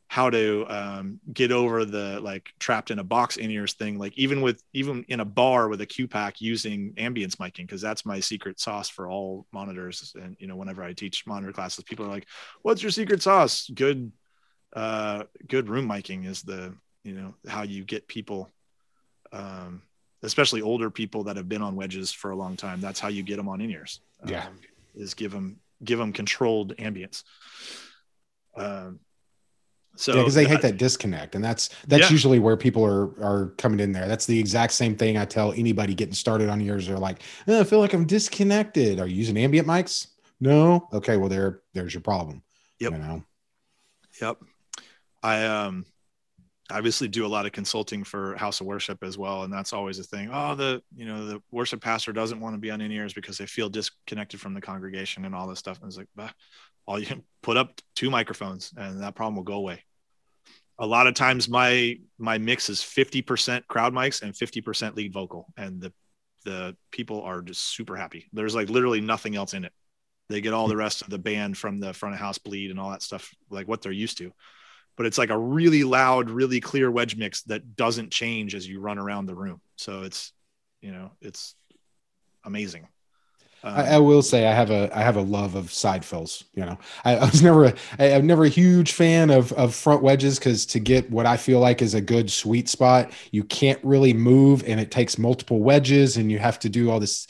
how 0.08 0.30
to 0.30 0.66
um, 0.70 1.20
get 1.34 1.51
over 1.51 1.84
the 1.84 2.20
like 2.22 2.53
trapped 2.60 2.91
in 2.91 2.99
a 2.99 3.03
box 3.03 3.38
in 3.38 3.49
ears 3.49 3.74
thing. 3.74 3.97
Like 3.97 4.18
even 4.18 4.41
with 4.41 4.62
even 4.74 5.03
in 5.08 5.20
a 5.20 5.26
bar 5.26 5.68
with 5.68 5.82
a 5.82 5.86
Q 5.86 6.08
pack 6.08 6.41
using 6.41 6.93
ambience 6.93 7.36
miking, 7.36 7.64
because 7.64 7.82
that's 7.82 8.06
my 8.06 8.20
secret 8.20 8.60
sauce 8.60 8.89
for 8.89 9.10
all 9.10 9.45
monitors. 9.51 10.16
And 10.16 10.36
you 10.39 10.47
know, 10.47 10.56
whenever 10.56 10.84
I 10.84 10.93
teach 10.93 11.26
monitor 11.26 11.51
classes, 11.51 11.84
people 11.84 12.06
are 12.06 12.10
like, 12.10 12.28
"What's 12.62 12.84
your 12.84 12.91
secret 12.91 13.22
sauce?" 13.22 13.70
Good, 13.74 14.12
uh, 14.74 15.24
good 15.47 15.70
room 15.70 15.88
miking 15.88 16.26
is 16.26 16.43
the 16.43 16.76
you 17.03 17.14
know 17.14 17.34
how 17.47 17.64
you 17.64 17.84
get 17.84 18.08
people, 18.08 18.51
um, 19.32 19.82
especially 20.22 20.62
older 20.62 20.91
people 20.91 21.24
that 21.24 21.38
have 21.38 21.49
been 21.49 21.64
on 21.64 21.76
wedges 21.76 22.12
for 22.12 22.30
a 22.30 22.36
long 22.36 22.56
time. 22.56 22.80
That's 22.80 22.99
how 22.99 23.08
you 23.08 23.24
get 23.24 23.38
them 23.38 23.49
on 23.49 23.60
in 23.60 23.72
ears. 23.72 24.01
Yeah, 24.26 24.45
um, 24.45 24.60
is 24.93 25.16
give 25.16 25.32
them 25.32 25.60
give 25.84 25.97
them 25.97 26.14
controlled 26.14 26.78
ambience. 26.78 27.24
Um, 28.56 28.99
so 29.96 30.14
yeah, 30.14 30.22
because 30.22 30.34
they 30.34 30.46
hate 30.46 30.62
that 30.62 30.78
disconnect, 30.78 31.36
and 31.36 31.43
that's 31.43 31.70
that's 31.88 32.04
yeah. 32.04 32.10
usually 32.10 32.39
where 32.39 32.58
people 32.58 32.86
are 32.86 33.06
are 33.24 33.54
coming 33.58 33.80
in 33.80 33.91
there. 33.91 34.08
That's 34.08 34.26
the 34.26 34.38
exact 34.38 34.74
same 34.74 34.96
thing 34.96 35.18
I 35.18 35.26
tell 35.26 35.54
anybody 35.54 35.93
getting 35.93 36.14
started 36.14 36.50
on 36.50 36.60
yours. 36.60 36.88
They're 36.88 36.98
like, 36.98 37.22
oh, 37.48 37.62
I 37.62 37.64
feel 37.64 37.80
like 37.80 37.93
I'm 37.93 38.06
disconnected. 38.06 39.00
Are 39.00 39.08
you 39.08 39.16
using 39.16 39.38
ambient 39.38 39.68
mics? 39.68 40.08
No. 40.39 40.88
Okay, 40.91 41.18
well 41.18 41.30
there 41.30 41.62
there's 41.74 41.93
your 41.93 42.02
problem. 42.02 42.43
Yep. 42.80 42.91
You 42.91 42.98
know. 42.98 43.24
Yep. 44.22 44.38
I 45.24 45.46
um 45.46 45.86
obviously 46.72 47.08
do 47.08 47.26
a 47.26 47.28
lot 47.28 47.46
of 47.46 47.54
consulting 47.54 48.04
for 48.04 48.36
House 48.36 48.60
of 48.60 48.68
Worship 48.68 49.02
as 49.04 49.18
well, 49.18 49.43
and 49.43 49.54
that's 49.54 49.72
always 49.72 49.98
a 50.00 50.04
thing. 50.04 50.30
Oh, 50.32 50.56
the 50.56 50.82
you 50.93 51.06
know 51.06 51.26
the 51.26 51.41
worship 51.52 51.82
pastor 51.82 52.12
doesn't 52.12 52.39
want 52.41 52.54
to 52.54 52.60
be 52.60 52.70
on 52.70 52.82
in 52.82 52.91
ears 52.91 53.14
because 53.14 53.38
they 53.38 53.46
feel 53.46 53.70
disconnected 53.70 54.41
from 54.41 54.54
the 54.54 54.62
congregation 54.62 55.24
and 55.24 55.34
all 55.34 55.48
this 55.48 55.60
stuff. 55.60 55.80
And 55.80 55.88
it's 55.88 55.98
like, 55.98 56.10
bah, 56.16 56.32
all 56.86 57.00
you 57.00 57.06
can 57.06 57.24
put 57.41 57.56
up 57.56 57.80
two 57.96 58.10
microphones 58.10 58.74
and 58.76 59.02
that 59.02 59.16
problem 59.16 59.38
will 59.38 59.43
go 59.43 59.54
away 59.54 59.85
a 60.78 60.86
lot 60.86 61.07
of 61.07 61.13
times 61.13 61.47
my 61.47 61.97
my 62.17 62.38
mix 62.38 62.69
is 62.69 62.80
50% 62.80 63.67
crowd 63.67 63.93
mics 63.93 64.21
and 64.21 64.34
50% 64.34 64.95
lead 64.95 65.13
vocal. 65.13 65.47
And 65.57 65.82
the 65.82 65.93
the 66.43 66.76
people 66.91 67.21
are 67.21 67.41
just 67.41 67.76
super 67.76 67.95
happy. 67.95 68.28
There's 68.34 68.55
like 68.55 68.69
literally 68.69 69.01
nothing 69.01 69.36
else 69.36 69.53
in 69.53 69.65
it. 69.65 69.73
They 70.30 70.41
get 70.41 70.53
all 70.53 70.67
the 70.67 70.78
rest 70.78 71.01
of 71.01 71.09
the 71.09 71.17
band 71.17 71.57
from 71.57 71.80
the 71.80 71.93
front 71.93 72.15
of 72.15 72.21
house 72.21 72.38
bleed 72.38 72.71
and 72.71 72.80
all 72.80 72.91
that 72.91 73.01
stuff 73.01 73.34
like 73.49 73.67
what 73.67 73.82
they're 73.82 73.91
used 73.91 74.17
to. 74.19 74.32
But 74.97 75.05
it's 75.05 75.17
like 75.17 75.30
a 75.30 75.38
really 75.38 75.84
loud 75.84 76.30
really 76.30 76.59
clear 76.59 76.89
wedge 76.89 77.15
mix 77.15 77.43
that 77.43 77.76
doesn't 77.76 78.11
change 78.11 78.55
as 78.55 78.67
you 78.67 78.80
run 78.80 78.97
around 78.97 79.26
the 79.26 79.36
room. 79.36 79.61
So 79.78 80.03
it's 80.03 80.34
you 80.82 80.91
know 80.91 81.11
it's 81.21 81.55
amazing 82.43 82.88
I, 83.66 83.95
I, 83.95 83.97
will 83.97 84.22
say 84.22 84.45
I 84.45 84.53
have 84.53 84.70
a 84.70 84.95
I 84.95 85.01
have 85.01 85.18
a 85.18 85.22
love 85.22 85.55
of 85.55 85.74
side 85.74 86.05
fills. 86.05 86.43
You 86.53 86.66
know, 86.66 86.78
I, 87.03 87.16
I 87.16 87.26
was 87.26 87.41
never 87.43 87.66
a, 87.66 87.74
I, 87.97 88.13
I'm 88.13 88.28
never 88.28 88.45
a 88.45 88.49
huge 88.49 88.91
fan 88.91 89.32
of 89.32 89.51
of 89.53 89.74
front 89.74 90.03
wedges 90.03 90.38
because 90.38 90.66
to 90.68 90.80
get 90.80 91.09
what 91.09 91.26
I 91.26 91.38
feel 91.38 91.59
like 91.59 91.82
is 91.82 91.93
a 91.93 92.01
good 92.01 92.32
sweet 92.32 92.70
spot, 92.70 93.11
you 93.32 93.43
can't 93.43 93.80
really 93.84 94.13
move, 94.13 94.63
and 94.68 94.80
it 94.80 94.91
takes 94.91 95.18
multiple 95.18 95.59
wedges, 95.59 96.18
and 96.18 96.32
you 96.32 96.39
have 96.39 96.59
to 96.59 96.70
do 96.70 96.91
all 96.91 96.99
this. 96.99 97.28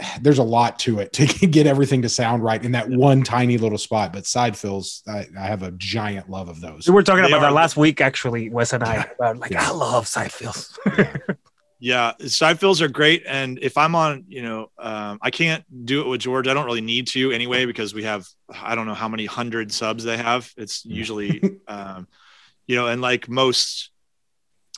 There's 0.20 0.38
a 0.38 0.44
lot 0.44 0.78
to 0.80 0.98
it 1.00 1.12
to 1.14 1.26
get 1.46 1.66
everything 1.66 2.02
to 2.02 2.08
sound 2.08 2.42
right 2.44 2.62
in 2.62 2.72
that 2.72 2.88
one 2.88 3.22
tiny 3.22 3.56
little 3.58 3.78
spot. 3.78 4.12
But 4.12 4.26
side 4.26 4.56
fills, 4.56 5.02
I, 5.08 5.26
I 5.38 5.46
have 5.46 5.62
a 5.62 5.70
giant 5.72 6.28
love 6.28 6.48
of 6.48 6.60
those. 6.60 6.88
We 6.88 6.94
were 6.94 7.02
talking 7.02 7.22
they 7.22 7.28
about 7.28 7.40
that 7.40 7.52
last 7.52 7.76
week, 7.76 8.00
actually, 8.00 8.50
Wes 8.50 8.72
and 8.72 8.84
I. 8.84 9.06
About 9.18 9.38
like 9.38 9.52
yeah. 9.52 9.68
I 9.68 9.72
love 9.72 10.06
side 10.06 10.32
fills. 10.32 10.78
Yeah, 10.98 11.16
side 12.26 12.60
fills 12.60 12.82
are 12.82 12.88
great, 12.88 13.24
and 13.26 13.58
if 13.62 13.78
I'm 13.78 13.94
on, 13.94 14.24
you 14.28 14.42
know, 14.42 14.70
um, 14.78 15.18
I 15.22 15.30
can't 15.30 15.64
do 15.86 16.02
it 16.02 16.08
with 16.08 16.20
George. 16.20 16.46
I 16.46 16.54
don't 16.54 16.66
really 16.66 16.82
need 16.82 17.06
to 17.08 17.32
anyway 17.32 17.64
because 17.64 17.94
we 17.94 18.04
have 18.04 18.26
I 18.48 18.74
don't 18.74 18.86
know 18.86 18.94
how 18.94 19.08
many 19.08 19.26
hundred 19.26 19.72
subs 19.72 20.04
they 20.04 20.16
have. 20.16 20.52
It's 20.56 20.84
usually, 20.84 21.42
um, 21.68 22.06
you 22.66 22.76
know, 22.76 22.86
and 22.86 23.00
like 23.00 23.28
most, 23.28 23.90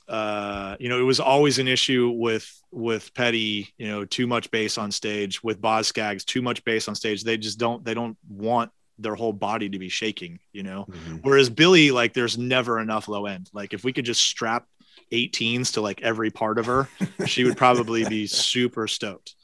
uh, 0.08 0.76
you 0.78 0.88
know, 0.88 1.00
it 1.00 1.04
was 1.04 1.18
always 1.18 1.58
an 1.58 1.66
issue 1.66 2.08
with 2.10 2.48
with 2.70 3.12
Petty, 3.14 3.74
you 3.76 3.88
know, 3.88 4.04
too 4.04 4.28
much 4.28 4.50
bass 4.50 4.78
on 4.78 4.92
stage. 4.92 5.42
With 5.42 5.60
Boz 5.60 5.88
Scaggs, 5.88 6.24
too 6.24 6.42
much 6.42 6.64
bass 6.64 6.86
on 6.86 6.94
stage. 6.94 7.24
They 7.24 7.36
just 7.36 7.58
don't 7.58 7.84
they 7.84 7.94
don't 7.94 8.16
want 8.28 8.70
their 8.98 9.14
whole 9.14 9.32
body 9.32 9.68
to 9.68 9.78
be 9.78 9.88
shaking, 9.88 10.38
you 10.52 10.62
know. 10.62 10.86
Mm-hmm. 10.88 11.16
Whereas 11.22 11.50
Billie, 11.50 11.90
like, 11.90 12.12
there's 12.12 12.38
never 12.38 12.78
enough 12.80 13.08
low 13.08 13.26
end. 13.26 13.50
Like, 13.52 13.74
if 13.74 13.84
we 13.84 13.92
could 13.92 14.04
just 14.04 14.22
strap 14.22 14.66
18s 15.12 15.74
to 15.74 15.80
like 15.80 16.02
every 16.02 16.30
part 16.30 16.58
of 16.58 16.66
her, 16.66 16.88
she 17.26 17.44
would 17.44 17.56
probably 17.56 18.04
be 18.04 18.26
super 18.28 18.88
stoked. 18.88 19.34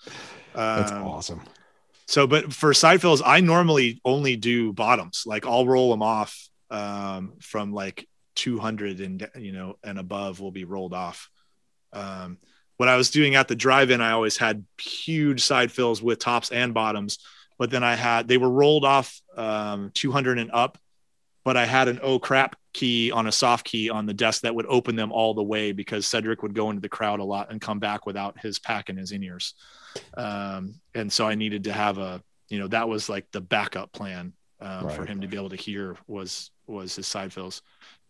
Um, 0.55 0.77
That's 0.77 0.93
awesome. 0.93 1.43
So, 2.07 2.27
but 2.27 2.53
for 2.53 2.73
side 2.73 3.03
fills, 3.03 3.23
I 3.25 3.41
normally 3.41 4.01
only 4.05 4.37
do 4.37 4.73
bottoms. 4.73 5.25
Like 5.27 5.47
I'll 5.47 5.67
roll 5.67 5.91
them 5.91 6.03
off 6.03 6.49
um, 6.71 7.35
from 7.41 7.73
like 7.73 8.09
200 8.37 9.01
and 9.01 9.29
you 9.37 9.53
know 9.53 9.77
and 9.83 9.99
above 9.99 10.41
will 10.41 10.51
be 10.51 10.65
rolled 10.65 10.95
off. 10.95 11.29
Um, 11.93 12.39
when 12.79 12.89
I 12.89 12.97
was 12.97 13.11
doing 13.11 13.35
at 13.35 13.49
the 13.49 13.57
drive-in, 13.57 14.01
I 14.01 14.13
always 14.13 14.37
had 14.37 14.65
huge 14.81 15.43
side 15.43 15.73
fills 15.73 16.01
with 16.01 16.21
tops 16.21 16.51
and 16.51 16.73
bottoms, 16.73 17.19
but 17.59 17.71
then 17.71 17.83
I 17.83 17.95
had 17.95 18.29
they 18.29 18.39
were 18.39 18.51
rolled 18.51 18.85
off 18.85 19.21
um, 19.37 19.91
200 19.95 20.39
and 20.39 20.51
up 20.53 20.79
but 21.49 21.57
I 21.57 21.65
had 21.65 21.89
an 21.89 21.99
oh 22.03 22.19
crap 22.19 22.57
key 22.75 23.11
on 23.11 23.27
a 23.27 23.33
soft 23.33 23.65
key 23.65 23.89
on 23.89 24.05
the 24.05 24.13
desk 24.13 24.43
that 24.43 24.55
would 24.55 24.67
open 24.67 24.97
them 24.97 25.11
all 25.11 25.33
the 25.33 25.43
way 25.43 25.73
because 25.73 26.07
Cedric 26.07 26.43
would 26.43 26.53
go 26.53 26.69
into 26.69 26.83
the 26.83 26.91
crowd 26.91 27.21
a 27.21 27.25
lot 27.25 27.51
and 27.51 27.59
come 27.59 27.79
back 27.79 28.05
without 28.05 28.39
his 28.39 28.59
pack 28.59 28.91
and 28.91 28.99
his 28.99 29.13
in 29.13 29.23
ears. 29.23 29.55
Um, 30.15 30.75
and 30.95 31.11
so 31.11 31.27
I 31.27 31.37
needed 31.37 31.65
to 31.65 31.73
have 31.73 31.97
a, 31.97 32.23
you 32.51 32.59
know, 32.59 32.69
that 32.69 32.87
was 32.87 33.09
like 33.09 33.29
the 33.33 33.41
backup 33.41 33.93
plan 33.93 34.35
um, 34.61 34.89
right. 34.89 34.95
for 34.95 35.07
him 35.07 35.23
to 35.23 35.27
be 35.27 35.39
able 35.39 35.49
to 35.49 35.57
hear 35.57 35.97
was 36.07 36.51
was 36.67 36.97
his 36.97 37.07
side 37.07 37.33
fills. 37.33 37.63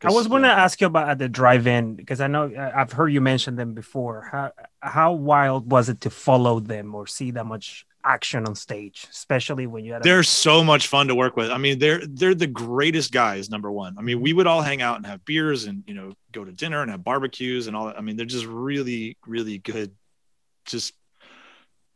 I 0.02 0.10
was 0.10 0.26
going 0.26 0.42
to 0.42 0.48
uh, 0.48 0.56
ask 0.56 0.80
you 0.80 0.88
about 0.88 1.08
at 1.08 1.18
the 1.18 1.28
drive-in 1.28 1.94
because 1.94 2.20
I 2.20 2.26
know 2.26 2.52
I've 2.74 2.90
heard 2.90 3.12
you 3.12 3.20
mention 3.20 3.54
them 3.54 3.72
before. 3.72 4.28
How 4.32 4.50
how 4.80 5.12
wild 5.12 5.70
was 5.70 5.88
it 5.88 6.00
to 6.00 6.10
follow 6.10 6.58
them 6.58 6.92
or 6.92 7.06
see 7.06 7.30
that 7.30 7.46
much 7.46 7.86
action 8.04 8.46
on 8.46 8.54
stage, 8.54 9.06
especially 9.10 9.66
when 9.66 9.84
you 9.84 9.92
had. 9.92 10.02
They're 10.02 10.22
so 10.22 10.64
much 10.64 10.88
fun 10.88 11.08
to 11.08 11.14
work 11.14 11.36
with. 11.36 11.50
I 11.50 11.58
mean, 11.58 11.78
they're 11.78 12.00
they're 12.06 12.34
the 12.34 12.46
greatest 12.46 13.12
guys. 13.12 13.50
Number 13.50 13.70
one. 13.70 13.96
I 13.98 14.02
mean, 14.02 14.20
we 14.20 14.32
would 14.32 14.46
all 14.46 14.62
hang 14.62 14.82
out 14.82 14.96
and 14.96 15.06
have 15.06 15.24
beers 15.24 15.64
and 15.64 15.82
you 15.86 15.94
know 15.94 16.14
go 16.32 16.44
to 16.44 16.52
dinner 16.52 16.82
and 16.82 16.90
have 16.90 17.04
barbecues 17.04 17.66
and 17.66 17.76
all 17.76 17.86
that. 17.86 17.98
I 17.98 18.00
mean, 18.00 18.16
they're 18.16 18.26
just 18.26 18.46
really 18.46 19.16
really 19.26 19.58
good, 19.58 19.92
just 20.64 20.94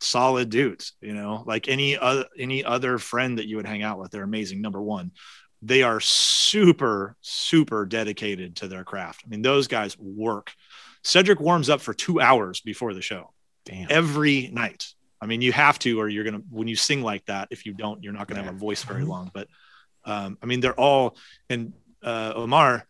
solid 0.00 0.50
dudes. 0.50 0.92
You 1.00 1.14
know, 1.14 1.44
like 1.46 1.68
any 1.68 1.96
other 1.96 2.26
any 2.38 2.64
other 2.64 2.98
friend 2.98 3.38
that 3.38 3.46
you 3.46 3.56
would 3.56 3.66
hang 3.66 3.82
out 3.82 3.98
with. 3.98 4.10
They're 4.10 4.22
amazing. 4.22 4.60
Number 4.60 4.82
one. 4.82 5.12
They 5.64 5.84
are 5.84 6.00
super, 6.00 7.14
super 7.20 7.86
dedicated 7.86 8.56
to 8.56 8.66
their 8.66 8.82
craft. 8.82 9.22
I 9.24 9.28
mean, 9.28 9.42
those 9.42 9.68
guys 9.68 9.96
work. 9.96 10.50
Cedric 11.04 11.38
warms 11.38 11.70
up 11.70 11.80
for 11.80 11.94
two 11.94 12.20
hours 12.20 12.60
before 12.60 12.94
the 12.94 13.00
show. 13.00 13.32
Damn. 13.64 13.86
Every 13.88 14.50
night 14.52 14.92
I 15.22 15.26
mean, 15.26 15.40
you 15.40 15.52
have 15.52 15.78
to, 15.80 16.00
or 16.00 16.08
you're 16.08 16.24
gonna 16.24 16.42
when 16.50 16.66
you 16.66 16.74
sing 16.74 17.00
like 17.00 17.24
that. 17.26 17.46
If 17.52 17.64
you 17.64 17.74
don't, 17.74 18.02
you're 18.02 18.12
not 18.12 18.26
gonna 18.26 18.42
have 18.42 18.52
a 18.52 18.58
voice 18.58 18.82
very 18.82 19.04
long. 19.04 19.30
But 19.32 19.46
um, 20.04 20.36
I 20.42 20.46
mean, 20.46 20.58
they're 20.58 20.78
all 20.78 21.16
and 21.48 21.72
uh, 22.02 22.32
Omar 22.34 22.84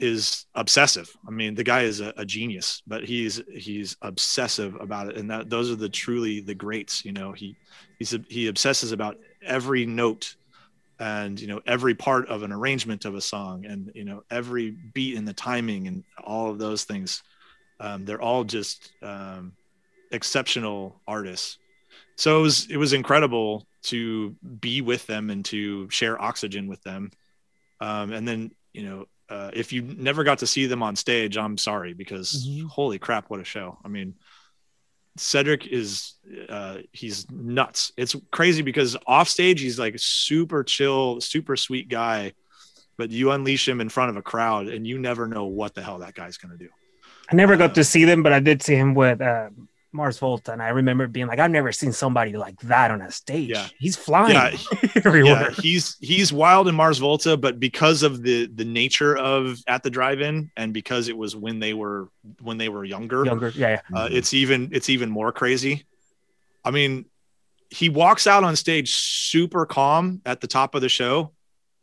is 0.00 0.46
obsessive. 0.56 1.16
I 1.26 1.30
mean, 1.30 1.54
the 1.54 1.62
guy 1.62 1.82
is 1.82 2.00
a, 2.00 2.12
a, 2.16 2.24
genius, 2.26 2.82
but 2.88 3.04
he's 3.04 3.40
he's 3.50 3.96
obsessive 4.02 4.74
about 4.80 5.10
it, 5.10 5.16
and 5.16 5.30
that 5.30 5.48
those 5.48 5.70
are 5.70 5.76
the 5.76 5.88
truly 5.88 6.40
the 6.40 6.56
greats. 6.56 7.04
You 7.04 7.12
know, 7.12 7.30
he 7.30 7.56
he's 8.00 8.16
he 8.28 8.48
obsesses 8.48 8.90
about 8.90 9.16
every 9.42 9.86
note 9.86 10.34
and 10.98 11.40
you 11.40 11.46
know 11.46 11.60
every 11.66 11.94
part 11.94 12.26
of 12.28 12.42
an 12.42 12.50
arrangement 12.50 13.04
of 13.04 13.14
a 13.14 13.20
song 13.20 13.64
and 13.64 13.92
you 13.94 14.04
know 14.04 14.24
every 14.30 14.70
beat 14.70 15.16
and 15.16 15.28
the 15.28 15.32
timing 15.32 15.86
and 15.86 16.02
all 16.24 16.50
of 16.50 16.58
those 16.58 16.84
things 16.84 17.22
um, 17.80 18.06
they're 18.06 18.22
all 18.22 18.44
just 18.44 18.92
um, 19.02 19.52
exceptional 20.10 20.98
artists 21.06 21.58
so 22.16 22.38
it 22.38 22.42
was 22.42 22.66
it 22.70 22.76
was 22.76 22.92
incredible 22.92 23.66
to 23.84 24.34
be 24.60 24.80
with 24.80 25.06
them 25.06 25.30
and 25.30 25.44
to 25.44 25.88
share 25.90 26.20
oxygen 26.20 26.66
with 26.66 26.82
them. 26.82 27.12
Um, 27.80 28.12
and 28.12 28.26
then 28.26 28.50
you 28.72 28.82
know 28.84 29.06
uh, 29.28 29.50
if 29.52 29.72
you 29.72 29.82
never 29.82 30.24
got 30.24 30.38
to 30.38 30.46
see 30.46 30.66
them 30.66 30.84
on 30.84 30.94
stage 30.94 31.36
i'm 31.36 31.58
sorry 31.58 31.92
because 31.94 32.46
mm-hmm. 32.46 32.66
holy 32.68 32.98
crap 32.98 33.30
what 33.30 33.40
a 33.40 33.44
show. 33.44 33.78
I 33.84 33.88
mean 33.88 34.14
cedric 35.18 35.66
is 35.66 36.14
uh, 36.48 36.78
he's 36.92 37.30
nuts. 37.30 37.92
It's 37.96 38.14
crazy 38.30 38.62
because 38.62 38.96
off 39.06 39.28
stage 39.28 39.60
he's 39.60 39.78
like 39.78 39.94
super 39.98 40.64
chill 40.64 41.20
super 41.20 41.56
sweet 41.56 41.88
guy 41.88 42.32
but 42.98 43.10
you 43.10 43.30
unleash 43.30 43.68
him 43.68 43.82
in 43.82 43.90
front 43.90 44.08
of 44.10 44.16
a 44.16 44.22
crowd 44.22 44.68
and 44.68 44.86
you 44.86 44.98
never 44.98 45.28
know 45.28 45.44
what 45.44 45.74
the 45.74 45.82
hell 45.82 45.98
that 45.98 46.14
guy's 46.14 46.38
going 46.38 46.56
to 46.56 46.64
do. 46.64 46.70
I 47.30 47.34
never 47.34 47.58
got 47.58 47.72
uh, 47.72 47.74
to 47.74 47.84
see 47.84 48.04
them 48.04 48.22
but 48.22 48.32
i 48.32 48.40
did 48.40 48.62
see 48.62 48.74
him 48.74 48.94
with 48.94 49.20
uh, 49.20 49.50
Mars 49.96 50.18
Volta, 50.18 50.52
and 50.52 50.62
I 50.62 50.68
remember 50.68 51.06
being 51.06 51.26
like, 51.26 51.38
I've 51.38 51.50
never 51.50 51.72
seen 51.72 51.92
somebody 51.92 52.36
like 52.36 52.60
that 52.60 52.90
on 52.90 53.00
a 53.00 53.10
stage. 53.10 53.50
Yeah. 53.50 53.66
He's 53.78 53.96
flying 53.96 54.34
yeah. 54.34 54.56
everywhere. 55.04 55.50
Yeah, 55.50 55.62
he's 55.62 55.96
he's 56.00 56.32
wild 56.32 56.68
in 56.68 56.74
Mars 56.74 56.98
Volta, 56.98 57.36
but 57.36 57.58
because 57.58 58.02
of 58.02 58.22
the 58.22 58.46
the 58.46 58.64
nature 58.64 59.16
of 59.16 59.58
at 59.66 59.82
the 59.82 59.90
drive-in, 59.90 60.50
and 60.56 60.72
because 60.72 61.08
it 61.08 61.16
was 61.16 61.34
when 61.34 61.58
they 61.58 61.74
were 61.74 62.08
when 62.40 62.58
they 62.58 62.68
were 62.68 62.84
younger, 62.84 63.24
younger, 63.24 63.48
yeah, 63.50 63.80
yeah. 63.90 63.98
Uh, 63.98 64.08
it's 64.10 64.32
even 64.34 64.68
it's 64.72 64.88
even 64.88 65.10
more 65.10 65.32
crazy. 65.32 65.84
I 66.64 66.70
mean, 66.70 67.06
he 67.70 67.88
walks 67.88 68.26
out 68.26 68.44
on 68.44 68.54
stage 68.56 68.94
super 68.94 69.66
calm 69.66 70.20
at 70.24 70.40
the 70.40 70.46
top 70.46 70.74
of 70.74 70.82
the 70.82 70.88
show, 70.88 71.32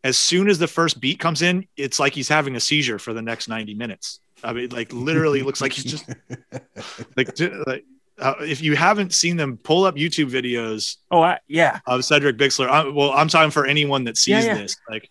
as 0.03 0.17
soon 0.17 0.49
as 0.49 0.59
the 0.59 0.67
first 0.67 0.99
beat 0.99 1.19
comes 1.19 1.41
in, 1.41 1.65
it's 1.77 1.99
like 1.99 2.13
he's 2.13 2.27
having 2.27 2.55
a 2.55 2.59
seizure 2.59 2.99
for 2.99 3.13
the 3.13 3.21
next 3.21 3.47
90 3.47 3.73
minutes. 3.73 4.19
I 4.43 4.51
mean, 4.51 4.69
like 4.69 4.91
literally 4.91 5.41
looks 5.41 5.61
like 5.61 5.71
he's 5.71 5.85
just 5.85 6.05
like, 7.15 7.39
like 7.65 7.85
uh, 8.19 8.35
if 8.41 8.61
you 8.61 8.75
haven't 8.75 9.13
seen 9.13 9.37
them, 9.37 9.57
pull 9.57 9.85
up 9.85 9.95
YouTube 9.95 10.29
videos. 10.29 10.97
Oh, 11.11 11.21
I, 11.21 11.39
yeah. 11.47 11.79
Of 11.87 12.05
Cedric 12.05 12.37
Bixler. 12.37 12.67
I, 12.69 12.87
well, 12.87 13.11
I'm 13.11 13.27
talking 13.27 13.51
for 13.51 13.65
anyone 13.65 14.03
that 14.05 14.17
sees 14.17 14.45
Yeah, 14.45 14.53
yeah. 14.53 14.61
this. 14.61 14.75
Like, 14.89 15.09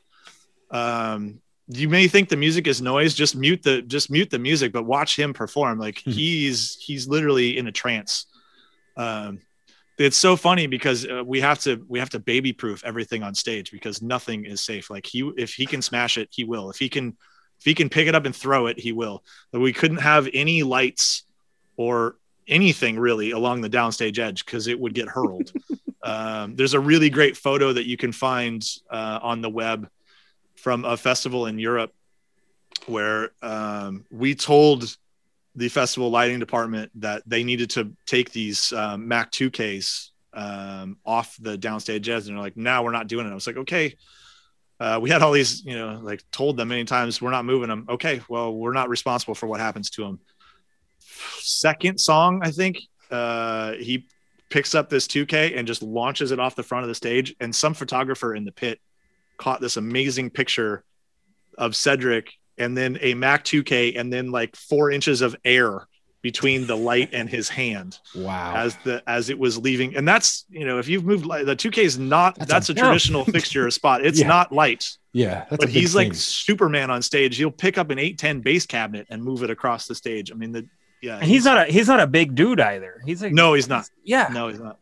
um, 0.70 1.40
you 1.68 1.88
may 1.88 2.08
think 2.08 2.28
the 2.28 2.36
music 2.36 2.66
is 2.66 2.82
noise. 2.82 3.14
Just 3.14 3.36
mute 3.36 3.62
the 3.62 3.82
just 3.82 4.10
mute 4.10 4.30
the 4.30 4.38
music, 4.38 4.72
but 4.72 4.84
watch 4.84 5.18
him 5.18 5.32
perform. 5.32 5.78
Like 5.78 6.02
Hmm. 6.02 6.10
he's 6.10 6.76
he's 6.80 7.08
literally 7.08 7.56
in 7.56 7.66
a 7.66 7.72
trance. 7.72 8.26
Um, 8.96 9.40
it's 9.98 10.16
so 10.16 10.36
funny 10.36 10.66
because 10.66 11.06
uh, 11.06 11.22
we 11.24 11.40
have 11.40 11.60
to 11.60 11.84
we 11.88 11.98
have 11.98 12.10
to 12.10 12.18
baby 12.18 12.52
proof 12.52 12.82
everything 12.84 13.22
on 13.22 13.34
stage 13.34 13.70
because 13.70 14.02
nothing 14.02 14.44
is 14.44 14.60
safe. 14.60 14.90
Like 14.90 15.06
he 15.06 15.30
if 15.36 15.54
he 15.54 15.64
can 15.66 15.80
smash 15.82 16.18
it, 16.18 16.28
he 16.32 16.44
will. 16.44 16.70
If 16.70 16.78
he 16.78 16.88
can 16.88 17.16
if 17.58 17.64
he 17.64 17.74
can 17.74 17.88
pick 17.88 18.08
it 18.08 18.14
up 18.14 18.24
and 18.26 18.34
throw 18.34 18.66
it, 18.66 18.78
he 18.80 18.92
will. 18.92 19.22
But 19.52 19.60
we 19.60 19.72
couldn't 19.72 19.98
have 19.98 20.28
any 20.34 20.62
lights 20.64 21.22
or 21.76 22.16
anything 22.48 22.98
really 22.98 23.30
along 23.30 23.60
the 23.60 23.70
downstage 23.70 24.18
edge 24.18 24.44
because 24.44 24.66
it 24.66 24.78
would 24.78 24.94
get 24.94 25.08
hurled. 25.08 25.52
um, 26.02 26.56
there's 26.56 26.74
a 26.74 26.80
really 26.80 27.10
great 27.10 27.36
photo 27.36 27.72
that 27.72 27.86
you 27.86 27.96
can 27.96 28.12
find 28.12 28.66
uh, 28.90 29.18
on 29.22 29.40
the 29.40 29.50
web 29.50 29.88
from 30.56 30.84
a 30.84 30.96
festival 30.96 31.46
in 31.46 31.58
Europe 31.58 31.92
where 32.86 33.30
um, 33.42 34.04
we 34.10 34.34
told 34.34 34.96
the 35.54 35.68
festival 35.68 36.10
lighting 36.10 36.38
department 36.38 36.90
that 36.94 37.22
they 37.26 37.44
needed 37.44 37.70
to 37.70 37.92
take 38.06 38.30
these 38.32 38.72
um, 38.72 39.06
Mac 39.06 39.30
2Ks 39.32 40.10
um, 40.32 40.96
off 41.04 41.36
the 41.40 41.58
downstage 41.58 42.08
edge. 42.08 42.28
And 42.28 42.36
they're 42.36 42.42
like, 42.42 42.56
no, 42.56 42.82
we're 42.82 42.92
not 42.92 43.06
doing 43.06 43.26
it. 43.26 43.30
I 43.30 43.34
was 43.34 43.46
like, 43.46 43.58
okay. 43.58 43.96
Uh, 44.80 44.98
we 45.00 45.10
had 45.10 45.22
all 45.22 45.30
these, 45.30 45.64
you 45.64 45.76
know, 45.76 46.00
like 46.02 46.24
told 46.32 46.56
them 46.56 46.68
many 46.68 46.84
times, 46.84 47.20
we're 47.20 47.30
not 47.30 47.44
moving 47.44 47.68
them. 47.68 47.86
Okay. 47.88 48.20
Well, 48.28 48.52
we're 48.52 48.72
not 48.72 48.88
responsible 48.88 49.34
for 49.34 49.46
what 49.46 49.60
happens 49.60 49.90
to 49.90 50.02
them. 50.02 50.20
Second 51.40 51.98
song, 51.98 52.40
I 52.42 52.50
think, 52.50 52.78
uh, 53.10 53.72
he 53.72 54.06
picks 54.48 54.74
up 54.74 54.88
this 54.90 55.06
2K 55.06 55.56
and 55.56 55.66
just 55.66 55.82
launches 55.82 56.30
it 56.30 56.38
off 56.38 56.54
the 56.56 56.62
front 56.62 56.84
of 56.84 56.88
the 56.88 56.94
stage. 56.94 57.34
And 57.40 57.54
some 57.54 57.74
photographer 57.74 58.34
in 58.34 58.44
the 58.44 58.52
pit 58.52 58.80
caught 59.38 59.60
this 59.60 59.76
amazing 59.76 60.30
picture 60.30 60.84
of 61.58 61.74
Cedric 61.74 62.32
and 62.58 62.76
then 62.76 62.98
a 63.00 63.14
Mac 63.14 63.44
2K 63.44 63.98
and 63.98 64.12
then 64.12 64.30
like 64.30 64.54
four 64.56 64.90
inches 64.90 65.20
of 65.22 65.34
air 65.44 65.86
between 66.20 66.66
the 66.68 66.76
light 66.76 67.08
and 67.12 67.28
his 67.28 67.48
hand 67.48 67.98
Wow. 68.14 68.52
as 68.54 68.76
the 68.84 69.02
as 69.08 69.28
it 69.28 69.36
was 69.38 69.58
leaving. 69.58 69.96
And 69.96 70.06
that's 70.06 70.44
you 70.50 70.64
know 70.64 70.78
if 70.78 70.86
you've 70.86 71.04
moved 71.04 71.26
light, 71.26 71.46
the 71.46 71.56
2K 71.56 71.78
is 71.78 71.98
not 71.98 72.38
That's 72.38 72.50
that's, 72.50 72.68
a- 72.68 72.72
a, 72.72 72.76
traditional 72.76 73.24
fixture 73.24 73.68
spot. 73.72 74.04
It's 74.06 74.20
Yeah. 74.20 74.28
not 74.28 74.52
light, 74.52 74.88
yeah. 75.12 75.46
But 75.50 75.68
he's 75.68 75.94
like. 75.96 76.14
Superman 76.14 76.90
on 76.90 77.02
stage. 77.02 77.36
He'll 77.38 77.50
pick 77.50 77.76
up 77.76 77.90
an 77.90 77.98
810 77.98 78.40
bass 78.40 78.66
cabinet 78.66 79.06
and 79.10 79.22
move 79.24 79.42
it 79.42 79.50
across 79.50 79.86
the 79.88 79.94
stage. 79.96 80.30
I 80.30 80.34
mean 80.36 80.52
the 80.52 80.66
yeah. 81.02 81.16
And 81.18 81.24
he's 81.26 81.44
not 81.44 81.68
a 81.68 81.72
he's 81.72 81.88
not 81.88 82.00
a 82.00 82.06
big 82.06 82.34
dude 82.34 82.60
either. 82.60 83.02
He's 83.04 83.22
like 83.22 83.32
no, 83.32 83.54
he's 83.54 83.68
not. 83.68 83.88
yeah. 84.04 84.28
No, 84.32 84.48
he's 84.48 84.60
not. 84.60 84.78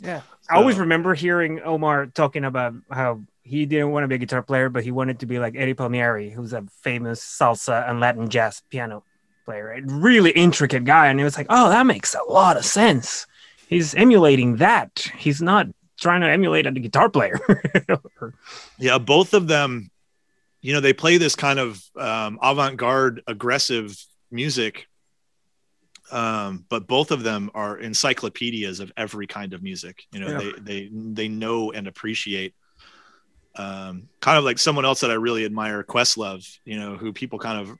Yeah. 0.00 0.22
I 0.48 0.56
always 0.56 0.78
remember 0.78 1.12
hearing 1.12 1.60
Omar 1.60 2.06
talking 2.06 2.44
about 2.44 2.72
how 2.90 3.20
he 3.42 3.66
didn't 3.66 3.90
want 3.90 4.04
to 4.04 4.08
be 4.08 4.14
a 4.14 4.18
guitar 4.18 4.42
player, 4.42 4.68
but 4.70 4.84
he 4.84 4.90
wanted 4.90 5.20
to 5.20 5.26
be 5.26 5.38
like 5.38 5.56
Eddie 5.56 5.74
Palmieri, 5.74 6.30
who's 6.30 6.52
a 6.52 6.62
famous 6.82 7.22
salsa 7.22 7.88
and 7.88 8.00
Latin 8.00 8.28
jazz 8.28 8.62
piano 8.70 9.02
player. 9.44 9.72
A 9.72 9.82
really 9.82 10.30
intricate 10.30 10.84
guy. 10.84 11.08
And 11.08 11.20
it 11.20 11.24
was 11.24 11.36
like, 11.36 11.46
oh, 11.48 11.70
that 11.70 11.86
makes 11.86 12.14
a 12.14 12.22
lot 12.30 12.56
of 12.56 12.64
sense. 12.64 13.26
He's 13.66 13.94
emulating 13.94 14.56
that. 14.56 15.10
He's 15.16 15.42
not 15.42 15.66
trying 15.98 16.20
to 16.20 16.28
emulate 16.28 16.66
a 16.66 16.72
guitar 16.72 17.08
player. 17.08 17.40
Yeah, 18.78 18.98
both 18.98 19.34
of 19.34 19.48
them, 19.48 19.90
you 20.60 20.72
know, 20.72 20.80
they 20.80 20.92
play 20.92 21.16
this 21.16 21.34
kind 21.34 21.58
of 21.58 21.82
um, 21.96 22.38
avant-garde, 22.40 23.22
aggressive 23.26 23.96
music. 24.30 24.86
Um, 26.10 26.64
but 26.68 26.86
both 26.86 27.10
of 27.10 27.22
them 27.22 27.50
are 27.54 27.76
encyclopedias 27.78 28.80
of 28.80 28.92
every 28.96 29.26
kind 29.26 29.52
of 29.52 29.62
music. 29.62 30.04
You 30.12 30.20
know, 30.20 30.28
Yeah. 30.28 30.38
they 30.38 30.52
they 30.60 30.90
they 30.92 31.28
know 31.28 31.72
and 31.72 31.86
appreciate. 31.86 32.54
Um, 33.56 34.08
kind 34.20 34.38
of 34.38 34.44
like 34.44 34.58
someone 34.58 34.84
else 34.84 35.00
that 35.00 35.10
I 35.10 35.14
really 35.14 35.44
admire, 35.44 35.82
Questlove. 35.82 36.46
You 36.64 36.78
know, 36.78 36.96
who 36.96 37.12
people 37.12 37.38
kind 37.38 37.60
of 37.68 37.76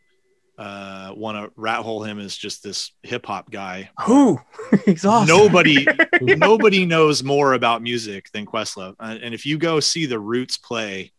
uh, 0.58 1.12
want 1.14 1.38
to 1.38 1.52
rat 1.54 1.80
hole 1.82 2.02
him 2.02 2.18
as 2.18 2.36
just 2.36 2.62
this 2.64 2.90
hip 3.04 3.24
hop 3.26 3.48
guy. 3.50 3.90
Who? 4.04 4.40
He's 4.84 5.04
awesome. 5.04 5.28
Nobody 5.28 5.86
nobody 6.20 6.84
knows 6.84 7.22
more 7.22 7.54
about 7.54 7.80
music 7.82 8.30
than 8.32 8.44
Questlove. 8.44 8.94
Uh, 8.98 9.18
and 9.22 9.34
if 9.34 9.46
you 9.46 9.56
go 9.56 9.78
see 9.80 10.04
the 10.06 10.18
Roots 10.18 10.58
play, 10.58 11.12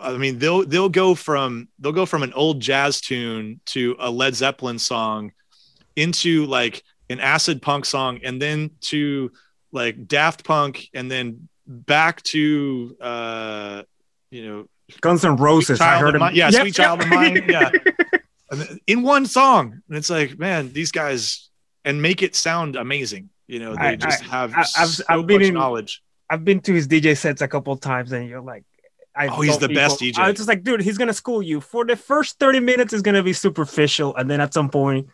I 0.00 0.16
mean 0.16 0.38
they'll 0.38 0.64
they'll 0.64 0.88
go 0.88 1.14
from 1.16 1.68
they'll 1.80 1.92
go 1.92 2.06
from 2.06 2.22
an 2.22 2.32
old 2.32 2.60
jazz 2.60 3.00
tune 3.00 3.60
to 3.66 3.96
a 3.98 4.10
Led 4.10 4.34
Zeppelin 4.36 4.78
song 4.78 5.32
into 5.96 6.46
like 6.46 6.82
an 7.10 7.20
acid 7.20 7.60
punk 7.62 7.84
song 7.84 8.20
and 8.24 8.40
then 8.40 8.70
to 8.82 9.30
like 9.72 10.06
Daft 10.06 10.44
Punk 10.44 10.88
and 10.94 11.10
then 11.10 11.48
back 11.66 12.22
to 12.24 12.96
uh 13.00 13.82
you 14.30 14.46
know 14.46 14.66
Guns 15.00 15.24
and 15.24 15.38
Roses. 15.40 15.80
I 15.80 15.98
heard 15.98 16.14
him. 16.14 16.22
Yeah, 16.34 16.50
Yep, 16.50 16.60
Sweet 16.62 16.74
Child 16.74 17.00
of 17.02 17.08
Mine. 17.08 17.44
Yeah. 17.48 17.70
In 18.86 19.02
one 19.02 19.24
song. 19.24 19.80
And 19.88 19.96
it's 19.96 20.10
like, 20.10 20.38
man, 20.38 20.72
these 20.72 20.92
guys 20.92 21.48
and 21.84 22.02
make 22.02 22.22
it 22.22 22.36
sound 22.36 22.76
amazing. 22.76 23.30
You 23.46 23.58
know, 23.60 23.74
they 23.74 23.80
I- 23.80 23.96
just 23.96 24.22
I- 24.24 24.26
have 24.26 24.54
I- 24.54 24.60
I've- 24.76 24.90
so 24.92 25.04
I've 25.08 25.26
been 25.26 25.38
much 25.40 25.48
in- 25.48 25.54
knowledge. 25.54 26.02
I've 26.28 26.44
been 26.44 26.60
to 26.60 26.72
his 26.74 26.86
DJ 26.88 27.16
sets 27.16 27.42
a 27.42 27.48
couple 27.48 27.76
times, 27.76 28.12
and 28.12 28.26
you're 28.28 28.40
like, 28.40 28.64
I 29.14 29.28
Oh, 29.28 29.40
he's 29.42 29.58
the 29.58 29.68
best 29.68 30.00
DJ. 30.00 30.18
I 30.18 30.28
was 30.28 30.36
just 30.36 30.48
like, 30.48 30.62
dude, 30.64 30.80
he's 30.80 30.96
gonna 30.96 31.12
school 31.12 31.42
you 31.42 31.60
for 31.60 31.84
the 31.84 31.96
first 31.96 32.38
30 32.38 32.60
minutes. 32.60 32.92
is 32.94 33.02
gonna 33.02 33.22
be 33.22 33.32
superficial, 33.34 34.14
and 34.16 34.30
then 34.30 34.40
at 34.40 34.54
some 34.54 34.68
point, 34.70 35.08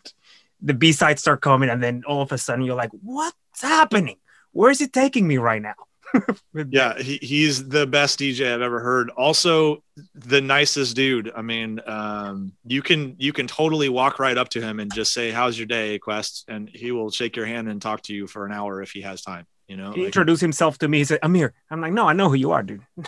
the 0.61 0.73
B 0.73 0.91
sides 0.91 1.21
start 1.21 1.41
coming, 1.41 1.69
and 1.69 1.81
then 1.81 2.03
all 2.07 2.21
of 2.21 2.31
a 2.31 2.37
sudden, 2.37 2.65
you're 2.65 2.75
like, 2.75 2.91
what's 3.01 3.61
happening? 3.61 4.17
Where 4.51 4.71
is 4.71 4.81
it 4.81 4.93
taking 4.93 5.27
me 5.27 5.37
right 5.37 5.61
now? 5.61 5.75
Yeah, 6.71 6.97
he, 6.97 7.19
he's 7.21 7.69
the 7.69 7.85
best 7.85 8.19
DJ 8.19 8.51
I've 8.51 8.61
ever 8.61 8.79
heard. 8.79 9.11
Also, 9.11 9.83
the 10.15 10.41
nicest 10.41 10.95
dude. 10.95 11.31
I 11.35 11.43
mean, 11.43 11.79
um, 11.85 12.53
you 12.65 12.81
can 12.81 13.15
you 13.19 13.31
can 13.31 13.45
totally 13.45 13.89
walk 13.89 14.17
right 14.17 14.35
up 14.35 14.49
to 14.49 14.61
him 14.61 14.79
and 14.79 14.91
just 14.93 15.13
say, 15.13 15.29
"How's 15.29 15.55
your 15.57 15.67
day, 15.67 15.99
Quest?" 15.99 16.45
and 16.47 16.67
he 16.73 16.91
will 16.91 17.11
shake 17.11 17.35
your 17.35 17.45
hand 17.45 17.69
and 17.69 17.79
talk 17.79 18.01
to 18.03 18.13
you 18.15 18.25
for 18.25 18.47
an 18.47 18.51
hour 18.51 18.81
if 18.81 18.91
he 18.91 19.01
has 19.01 19.21
time. 19.21 19.45
You 19.67 19.77
know, 19.77 19.91
He 19.91 19.99
Like- 20.01 20.07
introduced 20.07 20.41
himself 20.41 20.79
to 20.79 20.87
me. 20.87 20.97
He 20.97 21.03
said, 21.05 21.19
"Ahmir." 21.21 21.51
I'm 21.69 21.79
like, 21.79 21.93
"No, 21.93 22.07
I 22.07 22.13
know 22.13 22.27
who 22.29 22.35
you 22.35 22.51
are, 22.51 22.63
dude." 22.63 22.81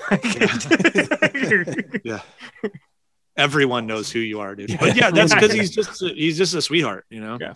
yeah 2.03 2.21
everyone 3.38 3.88
knows 3.88 4.11
who 4.11 4.19
you 4.19 4.39
are 4.39 4.55
dude. 4.55 4.77
But 4.79 4.95
yeah 4.95 5.11
that's 5.11 5.34
because 5.34 5.53
he's 5.53 5.71
just 5.71 6.01
he's 6.01 6.38
just 6.38 6.53
a 6.53 6.61
sweetheart 6.61 7.05
you 7.09 7.21
know? 7.21 7.38
Yeah. 7.39 7.53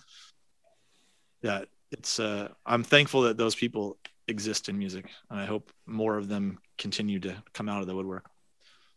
yeah 1.42 1.62
it's 1.92 2.20
uh 2.20 2.50
i'm 2.66 2.84
thankful 2.84 3.22
that 3.24 3.38
those 3.38 3.56
people 3.56 3.98
exist 4.28 4.70
in 4.70 4.78
music 4.78 5.10
and 5.30 5.40
i 5.40 5.46
hope 5.46 5.72
more 5.86 6.18
of 6.18 6.28
them 6.28 6.58
continue 6.78 7.20
to 7.20 7.36
come 7.54 7.70
out 7.70 7.82
of 7.82 7.88
the 7.88 7.96
woodwork. 7.96 8.30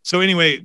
So 0.03 0.21
anyway 0.21 0.63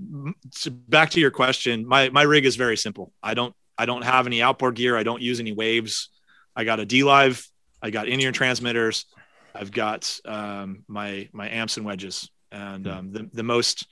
so 0.52 0.72
back 0.72 1.12
to 1.12 1.20
your 1.20 1.32
question. 1.32 1.86
My 1.88 2.10
my 2.10 2.24
rig 2.24 2.46
is 2.46 2.56
very 2.56 2.78
simple. 2.78 3.12
I 3.22 3.34
don't 3.34 3.54
i 3.78 3.86
don't 3.86 4.04
have 4.04 4.28
any 4.28 4.42
outboard 4.42 4.76
gear. 4.76 4.98
I 4.98 5.04
don't 5.04 5.22
use 5.22 5.40
any 5.40 5.52
waves. 5.52 6.10
I 6.56 6.64
got 6.64 6.80
a 6.80 6.86
dLive 6.86 7.46
i 7.82 7.90
got 7.90 8.08
in-ear 8.08 8.32
transmitters. 8.32 9.06
I've 9.54 9.72
got 9.72 10.20
um 10.26 10.84
my 10.88 11.30
my 11.34 11.50
amps 11.50 11.78
and 11.78 11.86
wedges. 11.86 12.30
And 12.52 12.88
um 12.88 13.12
the, 13.12 13.30
the 13.34 13.44
most 13.44 13.88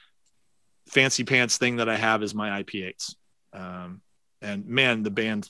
fancy 0.91 1.23
pants 1.23 1.57
thing 1.57 1.77
that 1.77 1.89
I 1.89 1.95
have 1.95 2.21
is 2.23 2.35
my 2.35 2.61
IP8s. 2.61 3.15
Um, 3.53 4.01
and 4.41 4.65
man, 4.65 5.03
the 5.03 5.11
band 5.11 5.49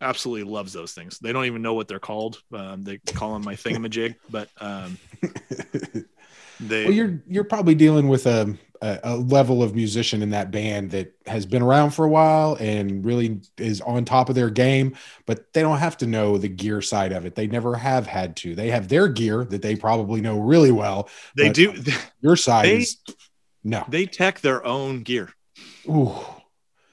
absolutely 0.00 0.50
loves 0.50 0.72
those 0.72 0.92
things. 0.92 1.18
They 1.18 1.32
don't 1.32 1.46
even 1.46 1.62
know 1.62 1.74
what 1.74 1.88
they're 1.88 1.98
called. 1.98 2.42
Um, 2.52 2.82
they 2.82 2.98
call 2.98 3.34
them 3.34 3.44
my 3.44 3.54
thingamajig, 3.54 4.16
but 4.30 4.48
um, 4.60 4.98
they, 6.60 6.84
well, 6.84 6.92
you're 6.92 7.22
you're 7.26 7.44
probably 7.44 7.74
dealing 7.74 8.08
with 8.08 8.26
a, 8.26 8.56
a 8.80 8.98
a 9.04 9.16
level 9.16 9.62
of 9.62 9.74
musician 9.74 10.22
in 10.22 10.30
that 10.30 10.50
band 10.50 10.90
that 10.90 11.14
has 11.26 11.46
been 11.46 11.62
around 11.62 11.92
for 11.92 12.04
a 12.04 12.08
while 12.08 12.56
and 12.60 13.04
really 13.04 13.40
is 13.58 13.80
on 13.82 14.04
top 14.04 14.28
of 14.28 14.34
their 14.34 14.50
game, 14.50 14.96
but 15.26 15.52
they 15.52 15.62
don't 15.62 15.78
have 15.78 15.96
to 15.98 16.06
know 16.06 16.36
the 16.36 16.48
gear 16.48 16.82
side 16.82 17.12
of 17.12 17.24
it. 17.24 17.34
They 17.34 17.46
never 17.46 17.76
have 17.76 18.06
had 18.06 18.36
to. 18.36 18.54
They 18.54 18.70
have 18.70 18.88
their 18.88 19.08
gear 19.08 19.44
that 19.44 19.62
they 19.62 19.76
probably 19.76 20.20
know 20.20 20.38
really 20.40 20.72
well. 20.72 21.08
they 21.36 21.50
do, 21.50 21.74
Your 22.20 22.36
side 22.36 22.66
They- 22.66 22.78
is 22.78 22.96
no. 23.64 23.84
they 23.88 24.06
tech 24.06 24.40
their 24.40 24.64
own 24.64 25.02
gear. 25.02 25.30
Ooh, 25.88 26.14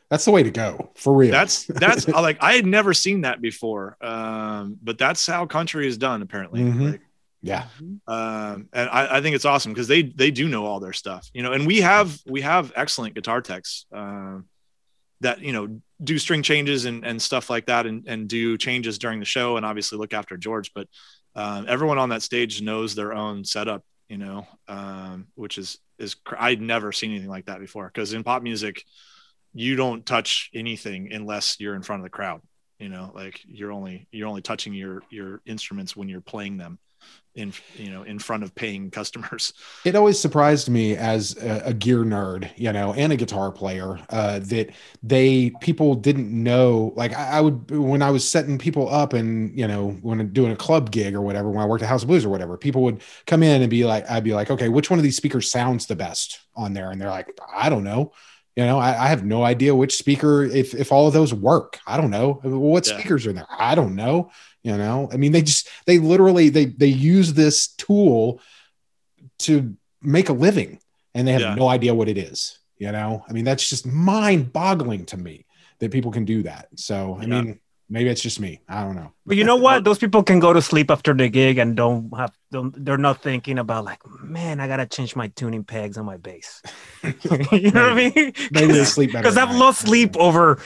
that's 0.09 0.25
the 0.25 0.31
way 0.31 0.43
to 0.43 0.51
go 0.51 0.91
for 0.95 1.13
real. 1.15 1.31
That's, 1.31 1.65
that's 1.65 2.07
like, 2.07 2.41
I 2.41 2.53
had 2.53 2.65
never 2.65 2.93
seen 2.93 3.21
that 3.21 3.41
before. 3.41 3.97
Um, 4.01 4.77
but 4.81 4.97
that's 4.97 5.25
how 5.25 5.45
country 5.45 5.87
is 5.87 5.97
done 5.97 6.21
apparently. 6.21 6.61
Mhm. 6.61 6.91
Like, 6.91 7.01
yeah. 7.41 7.67
um, 8.07 8.67
and 8.73 8.89
I, 8.89 9.17
I 9.17 9.21
think 9.21 9.35
it's 9.35 9.45
awesome 9.45 9.71
because 9.71 9.87
they 9.87 10.03
they 10.03 10.29
do 10.31 10.49
know 10.49 10.65
all 10.65 10.79
their 10.79 10.93
stuff, 10.93 11.29
you 11.33 11.41
know. 11.41 11.53
And 11.53 11.65
we 11.65 11.81
have 11.81 12.17
we 12.25 12.41
have 12.41 12.73
excellent 12.75 13.15
guitar 13.15 13.41
techs 13.41 13.85
um, 13.93 14.45
that 15.21 15.39
you 15.39 15.53
know 15.53 15.79
do 16.03 16.17
string 16.17 16.43
changes 16.43 16.85
and, 16.85 17.05
and 17.05 17.21
stuff 17.21 17.49
like 17.49 17.67
that, 17.67 17.85
and, 17.85 18.05
and 18.07 18.27
do 18.27 18.57
changes 18.57 18.97
during 18.97 19.19
the 19.19 19.25
show, 19.25 19.55
and 19.55 19.65
obviously 19.65 19.97
look 19.97 20.13
after 20.13 20.35
George. 20.35 20.73
But 20.73 20.87
um, 21.35 21.65
everyone 21.69 21.97
on 21.97 22.09
that 22.09 22.23
stage 22.23 22.61
knows 22.61 22.93
their 22.93 23.13
own 23.13 23.45
setup 23.45 23.83
you 24.09 24.17
know, 24.17 24.47
um, 24.67 25.27
which 25.35 25.57
is 25.57 25.77
is 25.97 26.15
I'd 26.37 26.61
never 26.61 26.91
seen 26.91 27.11
anything 27.11 27.29
like 27.29 27.45
that 27.45 27.59
before. 27.59 27.87
Because 27.87 28.13
in 28.13 28.23
pop 28.23 28.41
music, 28.41 28.83
you 29.53 29.75
don't 29.75 30.05
touch 30.05 30.49
anything 30.53 31.13
unless 31.13 31.59
you're 31.59 31.75
in 31.75 31.83
front 31.83 32.01
of 32.01 32.03
the 32.03 32.09
crowd. 32.09 32.41
You 32.79 32.89
know, 32.89 33.11
like 33.13 33.39
you're 33.45 33.71
only 33.71 34.07
you're 34.11 34.27
only 34.27 34.41
touching 34.41 34.73
your 34.73 35.03
your 35.09 35.41
instruments 35.45 35.95
when 35.95 36.09
you're 36.09 36.21
playing 36.21 36.57
them 36.57 36.79
in 37.39 37.53
you 37.75 37.89
know 37.89 38.03
in 38.03 38.19
front 38.19 38.43
of 38.43 38.53
paying 38.53 38.91
customers. 38.91 39.53
It 39.85 39.95
always 39.95 40.19
surprised 40.19 40.69
me 40.69 40.95
as 40.95 41.37
a, 41.37 41.61
a 41.67 41.73
gear 41.73 41.99
nerd, 41.99 42.49
you 42.55 42.71
know, 42.71 42.93
and 42.93 43.13
a 43.13 43.15
guitar 43.15 43.51
player 43.51 43.99
uh, 44.09 44.39
that 44.39 44.71
they 45.01 45.51
people 45.61 45.95
didn't 45.95 46.31
know. 46.31 46.93
Like 46.95 47.15
I, 47.15 47.37
I, 47.37 47.41
would 47.41 47.71
when 47.71 48.01
I 48.01 48.11
was 48.11 48.27
setting 48.27 48.57
people 48.57 48.89
up, 48.89 49.13
and 49.13 49.57
you 49.57 49.67
know, 49.67 49.91
when 50.01 50.31
doing 50.33 50.51
a 50.51 50.55
club 50.55 50.91
gig 50.91 51.15
or 51.15 51.21
whatever, 51.21 51.49
when 51.49 51.61
I 51.61 51.65
worked 51.65 51.83
at 51.83 51.89
House 51.89 52.03
of 52.03 52.09
Blues 52.09 52.25
or 52.25 52.29
whatever, 52.29 52.57
people 52.57 52.83
would 52.83 53.01
come 53.25 53.41
in 53.41 53.61
and 53.61 53.69
be 53.69 53.85
like, 53.85 54.09
I'd 54.09 54.23
be 54.23 54.33
like, 54.33 54.51
okay, 54.51 54.69
which 54.69 54.89
one 54.89 54.99
of 54.99 55.03
these 55.03 55.17
speakers 55.17 55.49
sounds 55.49 55.87
the 55.87 55.95
best 55.95 56.41
on 56.55 56.73
there? 56.73 56.91
And 56.91 57.01
they're 57.01 57.09
like, 57.09 57.31
I 57.53 57.69
don't 57.69 57.83
know. 57.83 58.11
You 58.55 58.65
know, 58.65 58.77
I, 58.77 59.05
I 59.05 59.07
have 59.07 59.23
no 59.23 59.43
idea 59.43 59.73
which 59.73 59.95
speaker, 59.95 60.43
if 60.43 60.73
if 60.73 60.91
all 60.91 61.07
of 61.07 61.13
those 61.13 61.33
work. 61.33 61.79
I 61.87 61.95
don't 61.95 62.11
know. 62.11 62.41
What 62.43 62.85
yeah. 62.85 62.97
speakers 62.97 63.25
are 63.25 63.29
in 63.29 63.37
there? 63.37 63.47
I 63.49 63.73
don't 63.75 63.95
know 63.95 64.31
you 64.63 64.77
know? 64.77 65.09
I 65.11 65.17
mean 65.17 65.31
they 65.31 65.41
just 65.41 65.67
they 65.85 65.99
literally 65.99 66.49
they 66.49 66.65
they 66.65 66.87
use 66.87 67.33
this 67.33 67.67
tool 67.67 68.41
to 69.39 69.75
make 70.01 70.29
a 70.29 70.33
living 70.33 70.79
and 71.13 71.27
they 71.27 71.33
have 71.33 71.41
yeah. 71.41 71.55
no 71.55 71.67
idea 71.67 71.93
what 71.93 72.09
it 72.09 72.17
is 72.17 72.59
you 72.79 72.91
know? 72.91 73.23
I 73.29 73.33
mean 73.33 73.45
that's 73.45 73.69
just 73.69 73.85
mind 73.85 74.51
boggling 74.51 75.05
to 75.07 75.17
me 75.17 75.45
that 75.79 75.91
people 75.91 76.11
can 76.11 76.25
do 76.25 76.43
that. 76.43 76.67
So 76.75 77.17
i 77.19 77.25
yeah. 77.25 77.41
mean 77.41 77.59
maybe 77.89 78.09
it's 78.09 78.21
just 78.21 78.39
me. 78.39 78.61
I 78.69 78.83
don't 78.83 78.95
know. 78.95 79.13
But 79.25 79.37
you 79.37 79.43
know 79.43 79.55
what? 79.65 79.83
Those 79.83 79.97
people 79.99 80.23
can 80.23 80.39
go 80.39 80.53
to 80.53 80.61
sleep 80.61 80.89
after 80.89 81.13
the 81.13 81.27
gig 81.29 81.57
and 81.57 81.75
don't 81.75 82.09
have 82.15 82.31
don't, 82.51 82.73
they're 82.83 82.97
not 82.97 83.21
thinking 83.21 83.59
about 83.59 83.85
like 83.85 84.01
man 84.23 84.59
i 84.59 84.67
gotta 84.67 84.85
change 84.87 85.15
my 85.15 85.27
tuning 85.27 85.63
pegs 85.63 85.97
on 85.97 86.05
my 86.05 86.17
bass. 86.17 86.61
You 87.03 87.13
know 87.31 87.37
maybe. 87.51 87.69
what 87.69 87.77
i 87.77 87.93
mean? 87.93 88.33
Maybe 88.51 88.73
they 88.73 88.85
sleep 88.85 89.11
better 89.13 89.23
because 89.23 89.37
i've 89.37 89.55
lost 89.55 89.81
sleep 89.81 90.17
over 90.17 90.59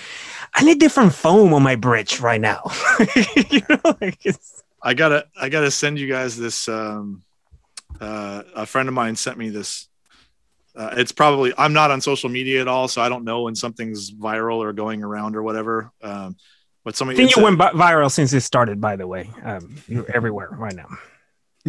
I 0.55 0.63
need 0.63 0.79
different 0.79 1.13
foam 1.13 1.53
on 1.53 1.63
my 1.63 1.75
bridge 1.75 2.19
right 2.19 2.39
now. 2.39 2.71
you 3.49 3.61
know, 3.69 3.97
like 3.99 4.19
I 4.81 4.93
gotta 4.93 5.27
I 5.39 5.49
gotta 5.49 5.71
send 5.71 5.99
you 5.99 6.07
guys 6.07 6.37
this. 6.37 6.67
Um, 6.67 7.23
uh, 7.99 8.43
a 8.55 8.65
friend 8.65 8.87
of 8.87 8.93
mine 8.93 9.15
sent 9.15 9.37
me 9.37 9.49
this. 9.49 9.87
Uh, 10.75 10.95
it's 10.97 11.11
probably 11.11 11.53
I'm 11.57 11.73
not 11.73 11.91
on 11.91 12.01
social 12.01 12.29
media 12.29 12.61
at 12.61 12.67
all, 12.67 12.87
so 12.87 13.01
I 13.01 13.09
don't 13.09 13.23
know 13.23 13.43
when 13.43 13.55
something's 13.55 14.11
viral 14.11 14.57
or 14.57 14.73
going 14.73 15.03
around 15.03 15.35
or 15.35 15.43
whatever. 15.43 15.91
Um, 16.01 16.35
but 16.83 16.95
somebody 16.95 17.17
I 17.17 17.25
think 17.25 17.35
you 17.35 17.43
went 17.43 17.59
viral 17.59 18.11
since 18.11 18.33
it 18.33 18.41
started. 18.41 18.81
By 18.81 18.95
the 18.95 19.07
way, 19.07 19.29
um, 19.43 19.75
you're 19.87 20.09
everywhere 20.13 20.49
right 20.51 20.75
now. 20.75 20.89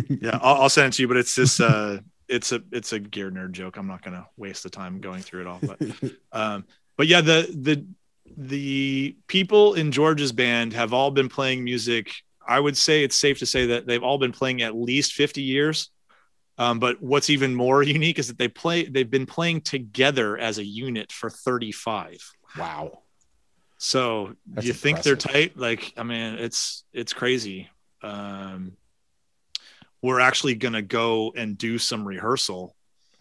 yeah, 0.09 0.39
I'll, 0.43 0.63
I'll, 0.63 0.69
send 0.69 0.89
it 0.89 0.97
to 0.97 1.03
you. 1.03 1.09
But 1.09 1.19
it's 1.19 1.35
this. 1.35 1.61
Uh, 1.61 2.01
it's 2.29 2.53
a 2.53 2.63
it's 2.73 2.93
a 2.93 2.99
gear 2.99 3.31
nerd 3.31 3.53
joke. 3.53 3.77
I'm 3.77 3.87
not 3.87 4.03
gonna 4.03 4.27
waste 4.37 4.65
the 4.65 4.71
time 4.71 5.01
going 5.01 5.23
through 5.23 5.43
it 5.43 5.47
all. 5.47 5.61
But 5.63 5.81
um, 6.33 6.65
but 6.97 7.07
yeah, 7.07 7.21
the 7.21 7.49
the 7.55 7.87
the 8.37 9.17
people 9.27 9.75
in 9.75 9.93
George's 9.93 10.33
band 10.33 10.73
have 10.73 10.93
all 10.93 11.11
been 11.11 11.29
playing 11.29 11.65
music. 11.65 12.13
I 12.47 12.61
would 12.61 12.77
say 12.77 13.05
it's 13.05 13.17
safe 13.17 13.39
to 13.39 13.47
say 13.47 13.67
that 13.67 13.87
they've 13.87 14.03
all 14.03 14.19
been 14.19 14.33
playing 14.33 14.63
at 14.63 14.75
least 14.75 15.13
50 15.13 15.43
years. 15.43 15.91
Um, 16.57 16.79
but 16.79 17.03
what's 17.03 17.31
even 17.31 17.55
more 17.55 17.83
unique 17.97 18.19
is 18.19 18.29
that 18.29 18.39
they 18.39 18.49
play 18.49 18.85
they've 18.85 19.11
been 19.11 19.27
playing 19.27 19.63
together 19.63 20.39
as 20.39 20.59
a 20.59 20.65
unit 20.65 21.11
for 21.13 21.31
35. 21.31 22.19
Wow. 22.59 23.01
So 23.79 24.35
That's 24.47 24.67
you 24.67 24.73
impressive. 24.73 24.81
think 24.81 25.03
they're 25.03 25.17
tight? 25.17 25.59
Like, 25.59 25.93
I 25.97 26.05
mean, 26.05 26.35
it's 26.35 26.85
it's 26.93 27.13
crazy. 27.13 27.69
Um, 28.03 28.73
we're 30.01 30.21
actually 30.21 30.55
gonna 30.55 30.83
go 30.83 31.33
and 31.37 31.59
do 31.59 31.79
some 31.79 32.07
rehearsal 32.07 32.75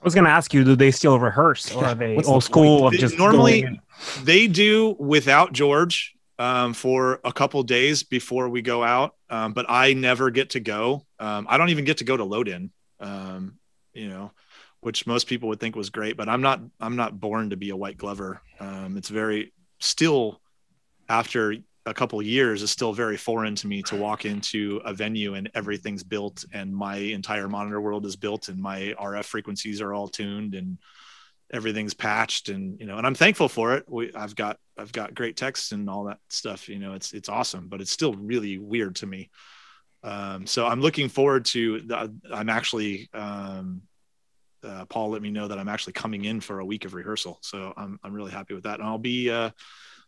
I 0.04 0.06
was 0.06 0.14
going 0.14 0.26
to 0.26 0.32
ask 0.32 0.54
you, 0.54 0.66
do 0.66 0.76
they 0.76 0.92
still 0.92 1.18
rehearse 1.18 1.74
or 1.74 1.86
are 1.86 1.96
they 1.96 2.14
What's 2.18 2.28
old 2.28 2.42
the 2.42 2.46
school 2.46 2.88
of 2.88 2.94
just 2.94 3.18
normally 3.18 3.80
they 4.24 4.48
do 4.48 4.98
without 5.00 5.54
George 5.54 6.14
um, 6.38 6.74
for 6.74 7.22
a 7.24 7.32
couple 7.32 7.64
days 7.64 8.04
before 8.04 8.50
we 8.50 8.62
go 8.62 8.84
out. 8.84 9.16
Um, 9.30 9.54
but 9.54 9.66
I 9.70 9.94
never 9.94 10.30
get 10.30 10.52
to 10.52 10.60
go. 10.60 11.06
Um, 11.20 11.48
I 11.50 11.58
don't 11.58 11.70
even 11.70 11.86
get 11.86 12.00
to 12.00 12.04
go 12.04 12.18
to 12.18 12.24
load 12.26 12.50
in, 12.50 12.72
um, 13.00 13.60
you 13.94 14.10
know, 14.10 14.34
which 14.82 15.08
most 15.08 15.28
people 15.28 15.48
would 15.48 15.62
think 15.62 15.78
was 15.78 15.90
great, 15.90 16.18
but 16.18 16.28
I'm 16.28 16.42
not, 16.42 16.60
I'm 16.82 16.98
not 16.98 17.18
born 17.18 17.52
to 17.52 17.56
be 17.56 17.70
a 17.70 17.78
white 17.78 17.98
glover. 17.98 18.42
Um, 18.60 18.98
it's 18.98 19.08
very 19.08 19.54
still 19.80 20.42
after 21.08 21.56
a 21.86 21.94
couple 21.94 22.22
years 22.22 22.62
is 22.62 22.72
still 22.72 22.94
very 22.94 23.18
foreign 23.18 23.56
to 23.56 23.68
me 23.68 23.82
to 23.84 23.96
walk 23.96 24.26
into 24.26 24.82
a 24.86 24.94
venue 24.94 25.34
and 25.34 25.52
everything's 25.54 26.04
built 26.04 26.46
and 26.54 26.74
my 26.74 26.96
entire 26.96 27.50
monitor 27.50 27.82
world 27.82 28.06
is 28.06 28.16
built 28.16 28.48
and 28.48 28.60
my 28.60 28.94
RF 29.00 29.26
frequencies 29.26 29.82
are 29.82 29.94
all 29.94 30.08
tuned 30.08 30.56
and 30.56 30.78
everything's 31.52 31.94
patched 31.94 32.50
and 32.50 32.80
you 32.80 32.86
know 32.86 32.98
and 32.98 33.06
I'm 33.06 33.16
thankful 33.16 33.50
for 33.50 33.76
it. 33.76 33.84
We, 33.88 34.14
I've 34.14 34.36
got 34.36 34.58
I've 34.78 34.92
got 34.92 35.14
great 35.14 35.36
texts 35.36 35.72
and 35.72 35.90
all 35.90 36.06
that 36.06 36.20
stuff. 36.30 36.70
You 36.70 36.80
know, 36.80 36.94
it's 36.94 37.14
it's 37.14 37.30
awesome, 37.30 37.68
but 37.68 37.82
it's 37.82 37.92
still 37.92 38.14
really 38.14 38.58
weird 38.58 38.96
to 38.98 39.06
me. 39.06 39.30
Um, 40.04 40.48
so 40.48 40.66
I'm 40.66 40.82
looking 40.82 41.10
forward 41.10 41.46
to. 41.46 41.82
The, 41.82 42.14
I'm 42.32 42.50
actually 42.50 43.10
um, 43.14 43.84
uh, 44.64 44.86
Paul 44.86 45.10
let 45.10 45.22
me 45.22 45.32
know 45.32 45.48
that 45.48 45.60
I'm 45.60 45.70
actually 45.70 45.94
coming 45.94 46.26
in 46.26 46.40
for 46.40 46.60
a 46.60 46.66
week 46.66 46.86
of 46.86 46.94
rehearsal. 46.94 47.40
So 47.42 47.74
I'm 47.76 48.00
I'm 48.04 48.14
really 48.14 48.32
happy 48.32 48.54
with 48.54 48.64
that, 48.64 48.80
and 48.80 48.88
I'll 48.88 48.98
be. 48.98 49.30
Uh, 49.30 49.50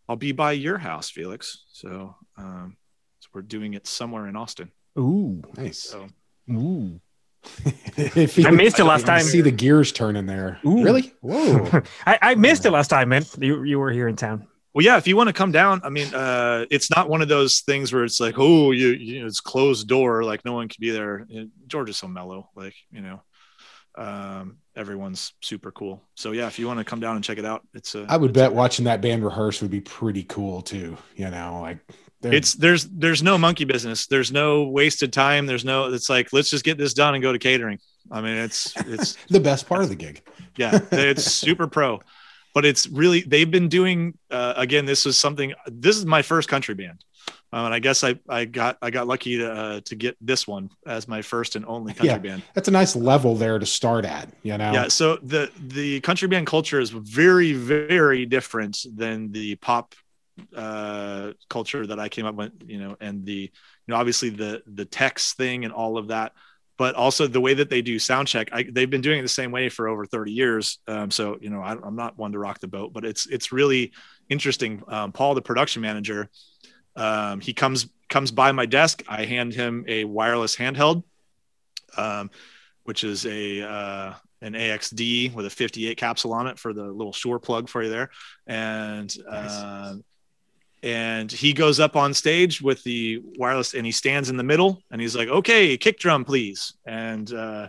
I'll 0.08 0.16
be 0.16 0.32
by 0.32 0.54
your 0.54 0.78
house, 0.78 1.10
Felix. 1.10 1.66
So, 1.72 2.16
um, 2.38 2.78
so 3.20 3.30
we're 3.34 3.42
doing 3.42 3.74
it 3.74 3.88
somewhere 3.88 4.28
in 4.28 4.36
Austin. 4.36 4.72
Ooh, 4.98 5.42
nice. 5.58 5.80
So, 5.80 6.08
Ooh. 6.52 7.00
I 7.98 8.52
missed 8.52 8.80
it 8.80 8.86
last 8.86 9.06
time. 9.06 9.22
See 9.22 9.42
the 9.42 9.52
gears 9.52 9.92
turning 9.92 10.26
there. 10.26 10.60
Ooh. 10.66 10.84
Really? 10.84 11.14
Whoa! 11.22 11.84
I, 12.06 12.20
I, 12.22 12.36
missed 12.36 12.66
it 12.66 12.72
last 12.72 12.88
time, 12.88 13.10
man. 13.10 13.24
You, 13.40 13.64
you 13.64 13.78
were 13.78 13.92
here 13.92 14.08
in 14.08 14.16
town. 14.16 14.48
Well, 14.74 14.84
yeah. 14.84 14.98
If 14.98 15.08
you 15.08 15.16
want 15.16 15.28
to 15.28 15.34
come 15.34 15.52
down, 15.52 15.82
I 15.84 15.90
mean, 15.90 16.14
uh, 16.14 16.66
it's 16.72 16.90
not 16.90 17.08
one 17.08 17.22
of 17.22 17.28
those 17.28 17.60
things 17.60 17.94
where 17.94 18.04
it's 18.04 18.20
like, 18.20 18.36
oh, 18.38 18.72
you, 18.72 18.90
you 18.90 19.22
know, 19.22 19.28
it's 19.28 19.42
closed 19.42 19.88
door, 19.88 20.24
like 20.24 20.44
no 20.44 20.54
one 20.54 20.68
can 20.68 20.78
be 20.80 20.90
there. 20.90 21.28
George 21.68 21.90
is 21.90 21.98
so 21.98 22.08
mellow, 22.08 22.50
like 22.56 22.74
you 22.92 23.02
know 23.02 23.22
um, 23.98 24.58
everyone's 24.76 25.34
super 25.42 25.72
cool. 25.72 26.02
So 26.16 26.32
yeah, 26.32 26.48
if 26.48 26.60
you 26.60 26.68
want 26.68 26.80
to 26.80 26.86
come 26.86 27.00
down 27.00 27.16
and 27.16 27.24
check 27.24 27.38
it 27.38 27.46
out, 27.46 27.66
it's 27.74 27.96
a. 27.96 28.06
I 28.10 28.18
would 28.18 28.34
bet 28.34 28.54
watching 28.54 28.86
that 28.86 29.02
band 29.02 29.24
rehearse 29.24 29.62
would 29.62 29.72
be 29.72 29.82
pretty 29.82 30.24
cool 30.24 30.62
too. 30.62 30.98
You 31.16 31.30
know, 31.30 31.62
like 31.62 31.80
it's 32.22 32.54
there's 32.54 32.86
there's 32.86 33.24
no 33.24 33.38
monkey 33.38 33.66
business. 33.66 34.08
There's 34.08 34.32
no 34.32 34.64
wasted 34.64 35.14
time. 35.14 35.46
There's 35.46 35.66
no. 35.66 35.94
It's 35.94 36.10
like 36.10 36.34
let's 36.34 36.50
just 36.50 36.64
get 36.64 36.78
this 36.78 36.94
done 36.94 37.14
and 37.16 37.22
go 37.22 37.32
to 37.32 37.40
catering. 37.40 37.80
I 38.12 38.22
mean, 38.22 38.38
it's 38.38 38.74
it's 38.82 39.18
the 39.30 39.40
best 39.40 39.68
part 39.68 39.84
of 39.84 39.90
the 39.90 39.96
gig. 39.96 40.22
Yeah, 40.58 40.80
it's 40.92 41.24
super 41.24 41.68
pro, 41.68 42.00
but 42.56 42.66
it's 42.66 42.88
really 42.88 43.22
they've 43.22 43.52
been 43.52 43.68
doing. 43.68 44.18
Uh, 44.32 44.54
again, 44.56 44.86
this 44.86 45.06
is 45.06 45.18
something. 45.18 45.54
This 45.68 45.98
is 45.98 46.06
my 46.06 46.24
first 46.24 46.50
country 46.50 46.74
band. 46.74 47.04
Um, 47.52 47.66
and 47.66 47.74
I 47.74 47.80
guess 47.80 48.04
I, 48.04 48.16
I 48.28 48.46
got 48.46 48.78
I 48.82 48.90
got 48.90 49.08
lucky 49.08 49.38
to 49.38 49.52
uh, 49.52 49.82
to 49.82 49.96
get 49.96 50.18
this 50.22 50.48
one 50.48 50.70
as 50.88 51.08
my 51.08 51.22
first 51.22 51.56
and 51.56 51.66
only 51.66 51.94
country 51.94 52.08
yeah, 52.08 52.18
band. 52.18 52.44
That's 52.54 52.70
a 52.70 52.72
nice 52.72 52.96
level 52.96 53.36
there 53.36 53.60
to 53.60 53.66
start 53.66 54.06
at, 54.06 54.30
you 54.42 54.58
know. 54.58 54.72
Yeah. 54.72 54.88
So 54.88 55.18
the 55.22 55.52
the 55.60 56.00
country 56.00 56.28
band 56.30 56.48
culture 56.48 56.80
is 56.80 56.90
very 56.90 57.54
very 57.54 58.26
different 58.26 58.86
than 58.96 59.32
the 59.32 59.56
pop 59.58 59.94
uh, 60.56 61.34
culture 61.50 61.86
that 61.86 62.00
I 62.00 62.10
came 62.10 62.26
up 62.26 62.36
with, 62.36 62.54
you 62.66 62.80
know, 62.80 62.96
and 63.02 63.26
the 63.26 63.52
you 63.52 63.90
know 63.90 63.98
obviously 63.98 64.30
the 64.30 64.64
the 64.66 64.86
text 64.86 65.36
thing 65.36 65.66
and 65.66 65.74
all 65.74 65.98
of 65.98 66.08
that, 66.08 66.32
but 66.78 66.96
also 66.96 67.28
the 67.28 67.42
way 67.42 67.54
that 67.54 67.70
they 67.70 67.82
do 67.82 67.98
sound 68.00 68.28
check. 68.28 68.50
I, 68.52 68.64
they've 68.64 68.90
been 68.90 69.02
doing 69.02 69.20
it 69.20 69.22
the 69.22 69.30
same 69.30 69.52
way 69.52 69.70
for 69.70 69.88
over 69.88 70.06
30 70.06 70.32
years. 70.32 70.80
Um, 70.88 71.12
so 71.12 71.38
you 71.42 71.50
know 71.50 71.62
I, 71.62 71.72
am 71.72 71.96
not 71.96 72.18
one 72.18 72.32
to 72.34 72.40
rock 72.40 72.60
the 72.60 72.68
boat, 72.68 72.94
but 72.94 73.06
it's 73.06 73.28
it's 73.28 73.52
really 73.52 73.92
interesting. 74.30 74.84
Um, 74.88 75.12
Paul, 75.12 75.36
the 75.36 75.42
production 75.42 75.82
manager 75.82 76.30
um, 76.96 77.40
he 77.42 77.54
comes 77.54 77.88
comes 78.10 78.32
by 78.32 78.52
my 78.52 78.66
desk. 78.66 79.04
I 79.08 79.26
hand 79.26 79.54
him 79.54 79.86
a 79.88 80.06
wireless 80.06 80.56
handheld, 80.56 81.04
um, 81.98 82.32
which 82.84 83.04
is 83.04 83.26
a 83.26 83.62
uh, 83.62 84.14
an 84.42 84.54
AXD 84.54 85.34
with 85.34 85.46
a 85.46 85.50
58 85.50 85.98
capsule 85.98 86.34
on 86.34 86.48
it 86.48 86.58
for 86.58 86.74
the 86.74 86.84
little 86.84 87.14
Shure 87.14 87.40
plug 87.40 87.70
for 87.70 87.84
you 87.84 87.90
there, 87.90 88.10
and 88.48 89.14
nice. 89.26 89.52
uh, 89.52 89.96
and 90.84 91.32
he 91.32 91.54
goes 91.54 91.80
up 91.80 91.96
on 91.96 92.14
stage 92.14 92.62
with 92.62 92.84
the 92.84 93.22
wireless 93.38 93.74
and 93.74 93.86
he 93.86 93.92
stands 93.92 94.30
in 94.30 94.38
the 94.38 94.44
middle 94.44 94.82
and 94.92 95.02
he's 95.02 95.16
like, 95.16 95.30
"Okay, 95.30 95.78
kick 95.78 96.00
drum, 96.00 96.26
please," 96.26 96.74
and 96.86 97.32
uh, 97.34 97.68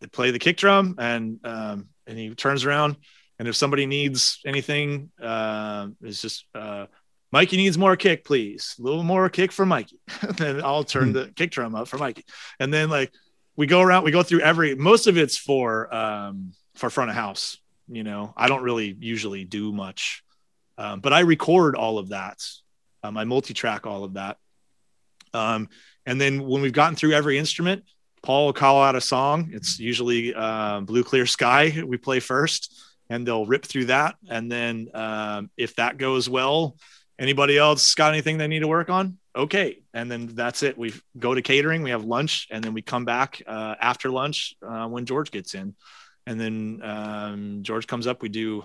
they 0.00 0.06
play 0.06 0.30
the 0.30 0.38
kick 0.38 0.56
drum 0.56 0.94
and 0.98 1.40
um, 1.44 1.88
and 2.06 2.18
he 2.18 2.34
turns 2.34 2.64
around 2.64 2.96
and 3.38 3.46
if 3.46 3.54
somebody 3.56 3.86
needs 3.86 4.40
anything, 4.44 5.10
uh, 5.22 5.88
it's 6.02 6.20
just 6.20 6.44
uh, 6.54 6.86
Mikey 7.30 7.56
needs 7.56 7.78
more 7.78 7.96
kick, 7.96 8.24
please. 8.24 8.74
A 8.78 8.82
little 8.82 9.04
more 9.04 9.28
kick 9.28 9.52
for 9.52 9.64
Mikey. 9.64 10.00
then 10.36 10.62
I'll 10.62 10.84
turn 10.84 11.08
hmm. 11.08 11.12
the 11.12 11.32
kick 11.36 11.50
drum 11.50 11.74
up 11.74 11.88
for 11.88 11.98
Mikey. 11.98 12.24
And 12.58 12.72
then 12.72 12.90
like 12.90 13.12
we 13.56 13.66
go 13.66 13.80
around, 13.80 14.04
we 14.04 14.10
go 14.10 14.22
through 14.22 14.40
every 14.40 14.74
most 14.74 15.06
of 15.06 15.16
it's 15.16 15.36
for 15.36 15.94
um 15.94 16.52
for 16.74 16.90
front 16.90 17.10
of 17.10 17.16
house. 17.16 17.58
You 17.86 18.02
know, 18.02 18.34
I 18.36 18.48
don't 18.48 18.62
really 18.62 18.96
usually 18.98 19.44
do 19.44 19.72
much. 19.72 20.22
Um, 20.78 21.00
but 21.00 21.12
I 21.12 21.20
record 21.20 21.76
all 21.76 21.98
of 21.98 22.08
that. 22.10 22.38
Um, 23.02 23.18
I 23.18 23.24
multi-track 23.24 23.86
all 23.86 24.04
of 24.04 24.14
that. 24.14 24.38
Um, 25.34 25.68
and 26.06 26.18
then 26.18 26.46
when 26.46 26.62
we've 26.62 26.72
gotten 26.72 26.96
through 26.96 27.12
every 27.12 27.36
instrument, 27.36 27.84
Paul 28.22 28.46
will 28.46 28.52
call 28.52 28.82
out 28.82 28.96
a 28.96 29.00
song. 29.00 29.50
It's 29.52 29.78
usually 29.78 30.34
uh, 30.34 30.80
Blue 30.80 31.04
Clear 31.04 31.26
Sky. 31.26 31.82
We 31.84 31.98
play 31.98 32.20
first, 32.20 32.74
and 33.10 33.26
they'll 33.26 33.46
rip 33.46 33.64
through 33.64 33.86
that. 33.86 34.16
And 34.28 34.50
then 34.50 34.88
um, 34.94 35.50
if 35.56 35.76
that 35.76 35.98
goes 35.98 36.28
well, 36.28 36.76
anybody 37.18 37.58
else 37.58 37.94
got 37.94 38.12
anything 38.12 38.38
they 38.38 38.48
need 38.48 38.60
to 38.60 38.68
work 38.68 38.90
on? 38.90 39.18
Okay, 39.36 39.82
and 39.94 40.10
then 40.10 40.26
that's 40.34 40.62
it. 40.62 40.76
We 40.76 40.92
go 41.16 41.34
to 41.34 41.42
catering. 41.42 41.82
We 41.82 41.90
have 41.90 42.04
lunch, 42.04 42.48
and 42.50 42.62
then 42.62 42.74
we 42.74 42.82
come 42.82 43.04
back 43.04 43.40
uh, 43.46 43.76
after 43.80 44.10
lunch 44.10 44.54
uh, 44.66 44.88
when 44.88 45.06
George 45.06 45.30
gets 45.30 45.54
in, 45.54 45.76
and 46.26 46.40
then 46.40 46.80
um, 46.82 47.58
George 47.62 47.86
comes 47.86 48.06
up. 48.08 48.20
We 48.20 48.30
do, 48.30 48.64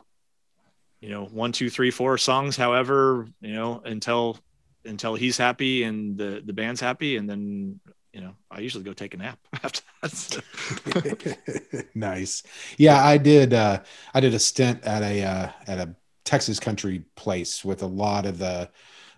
you 1.03 1.09
know, 1.09 1.25
one, 1.25 1.51
two, 1.51 1.69
three, 1.69 1.91
four 1.91 2.17
songs. 2.17 2.55
However, 2.55 3.27
you 3.41 3.53
know, 3.53 3.81
until 3.83 4.39
until 4.85 5.15
he's 5.15 5.37
happy 5.37 5.83
and 5.83 6.17
the 6.17 6.41
the 6.45 6.53
band's 6.53 6.79
happy, 6.79 7.17
and 7.17 7.29
then 7.29 7.81
you 8.13 8.21
know, 8.21 8.35
I 8.49 8.61
usually 8.61 8.85
go 8.85 8.93
take 8.93 9.13
a 9.13 9.17
nap 9.17 9.37
after 9.63 9.81
that. 10.01 11.87
nice. 11.93 12.43
Yeah, 12.77 13.03
I 13.03 13.17
did. 13.17 13.53
Uh, 13.53 13.81
I 14.13 14.21
did 14.21 14.33
a 14.33 14.39
stint 14.39 14.81
at 14.85 15.03
a 15.03 15.23
uh, 15.23 15.49
at 15.67 15.79
a 15.79 15.93
Texas 16.23 16.57
country 16.57 17.03
place 17.17 17.65
with 17.65 17.83
a 17.83 17.87
lot 17.87 18.25
of 18.25 18.37
the 18.37 18.69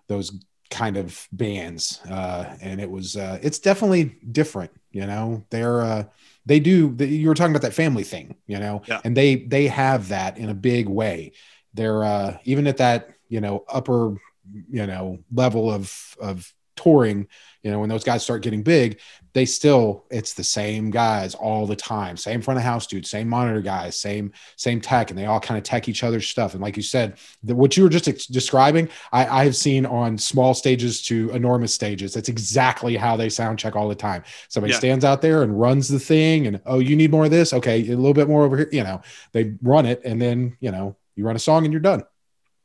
those 0.08 0.40
kind 0.72 0.98
of 0.98 1.28
bands, 1.32 2.02
uh, 2.10 2.58
and 2.62 2.82
it 2.82 2.90
was 2.90 3.16
uh, 3.16 3.38
it's 3.44 3.60
definitely 3.60 4.18
different. 4.32 4.72
You 4.90 5.06
know, 5.06 5.46
they're 5.52 5.82
uh, 5.82 6.06
they 6.48 6.60
do. 6.60 6.96
You 6.98 7.28
were 7.28 7.36
talking 7.36 7.56
about 7.56 7.62
that 7.62 7.76
family 7.76 8.04
thing, 8.04 8.36
you 8.48 8.58
know, 8.58 8.82
yeah. 8.88 9.02
and 9.04 9.16
they 9.16 9.36
they 9.36 9.68
have 9.68 10.10
that 10.10 10.40
in 10.40 10.50
a 10.50 10.56
big 10.56 10.90
way. 10.90 11.34
They're 11.76 12.04
uh, 12.04 12.38
even 12.44 12.66
at 12.68 12.78
that 12.78 13.10
you 13.30 13.42
know 13.42 13.64
upper 13.70 14.18
you 14.70 14.88
know 14.88 15.20
level 15.32 15.72
of 15.72 16.16
of 16.20 16.52
touring, 16.76 17.28
you 17.64 17.72
know, 17.72 17.80
when 17.80 17.90
those 17.90 18.04
guys 18.04 18.24
start 18.24 18.44
getting 18.44 18.62
big, 18.62 19.00
they 19.34 19.46
still 19.46 20.06
it's 20.12 20.34
the 20.34 20.44
same 20.44 20.92
guys 20.92 21.36
all 21.36 21.66
the 21.66 21.76
time, 21.76 22.16
same 22.16 22.42
front 22.42 22.58
of 22.58 22.64
house 22.64 22.88
dude, 22.88 23.06
same 23.06 23.28
monitor 23.28 23.62
guys, 23.62 24.00
same 24.00 24.32
same 24.56 24.80
tech, 24.80 25.10
and 25.10 25.18
they 25.18 25.26
all 25.26 25.40
kind 25.40 25.58
of 25.58 25.64
tech 25.64 25.90
each 25.90 26.04
other's 26.04 26.28
stuff. 26.28 26.54
And 26.54 26.62
like 26.62 26.78
you 26.78 26.84
said, 26.84 27.18
the, 27.44 27.56
what 27.56 27.76
you 27.76 27.84
were 27.84 27.90
just 27.90 28.08
ex- 28.08 28.28
describing, 28.28 28.90
I, 29.12 29.42
I 29.42 29.44
have 29.46 29.56
seen 29.56 29.86
on 29.86 30.18
small 30.18 30.54
stages 30.54 31.02
to 31.04 31.32
enormous 31.32 31.74
stages. 31.74 32.14
That's 32.14 32.30
exactly 32.30 32.96
how 32.96 33.18
they 33.18 33.30
sound 33.30 33.60
check 33.60 33.76
all 33.76 33.90
the 33.90 33.96
time. 33.96 34.24
Somebody 34.48 34.74
yeah. 34.74 34.80
stands 34.80 35.04
out 35.04 35.22
there 35.22 35.44
and 35.44 35.60
runs 35.60 35.88
the 35.88 36.00
thing, 36.00 36.48
and 36.48 36.62
oh, 36.66 36.80
you 36.80 36.96
need 36.96 37.12
more 37.12 37.26
of 37.26 37.32
this, 37.32 37.52
okay, 37.54 37.82
a 37.82 37.96
little 37.96 38.14
bit 38.14 38.28
more 38.28 38.44
over 38.44 38.58
here. 38.58 38.70
You 38.72 38.84
know, 38.84 39.02
they 39.32 39.56
run 39.62 39.86
it, 39.86 40.02
and 40.06 40.22
then 40.22 40.58
you 40.60 40.72
know 40.72 40.96
you 41.16 41.26
run 41.26 41.36
a 41.36 41.40
song 41.40 41.66
and 41.66 41.74
you're 41.74 41.82
done. 41.82 42.04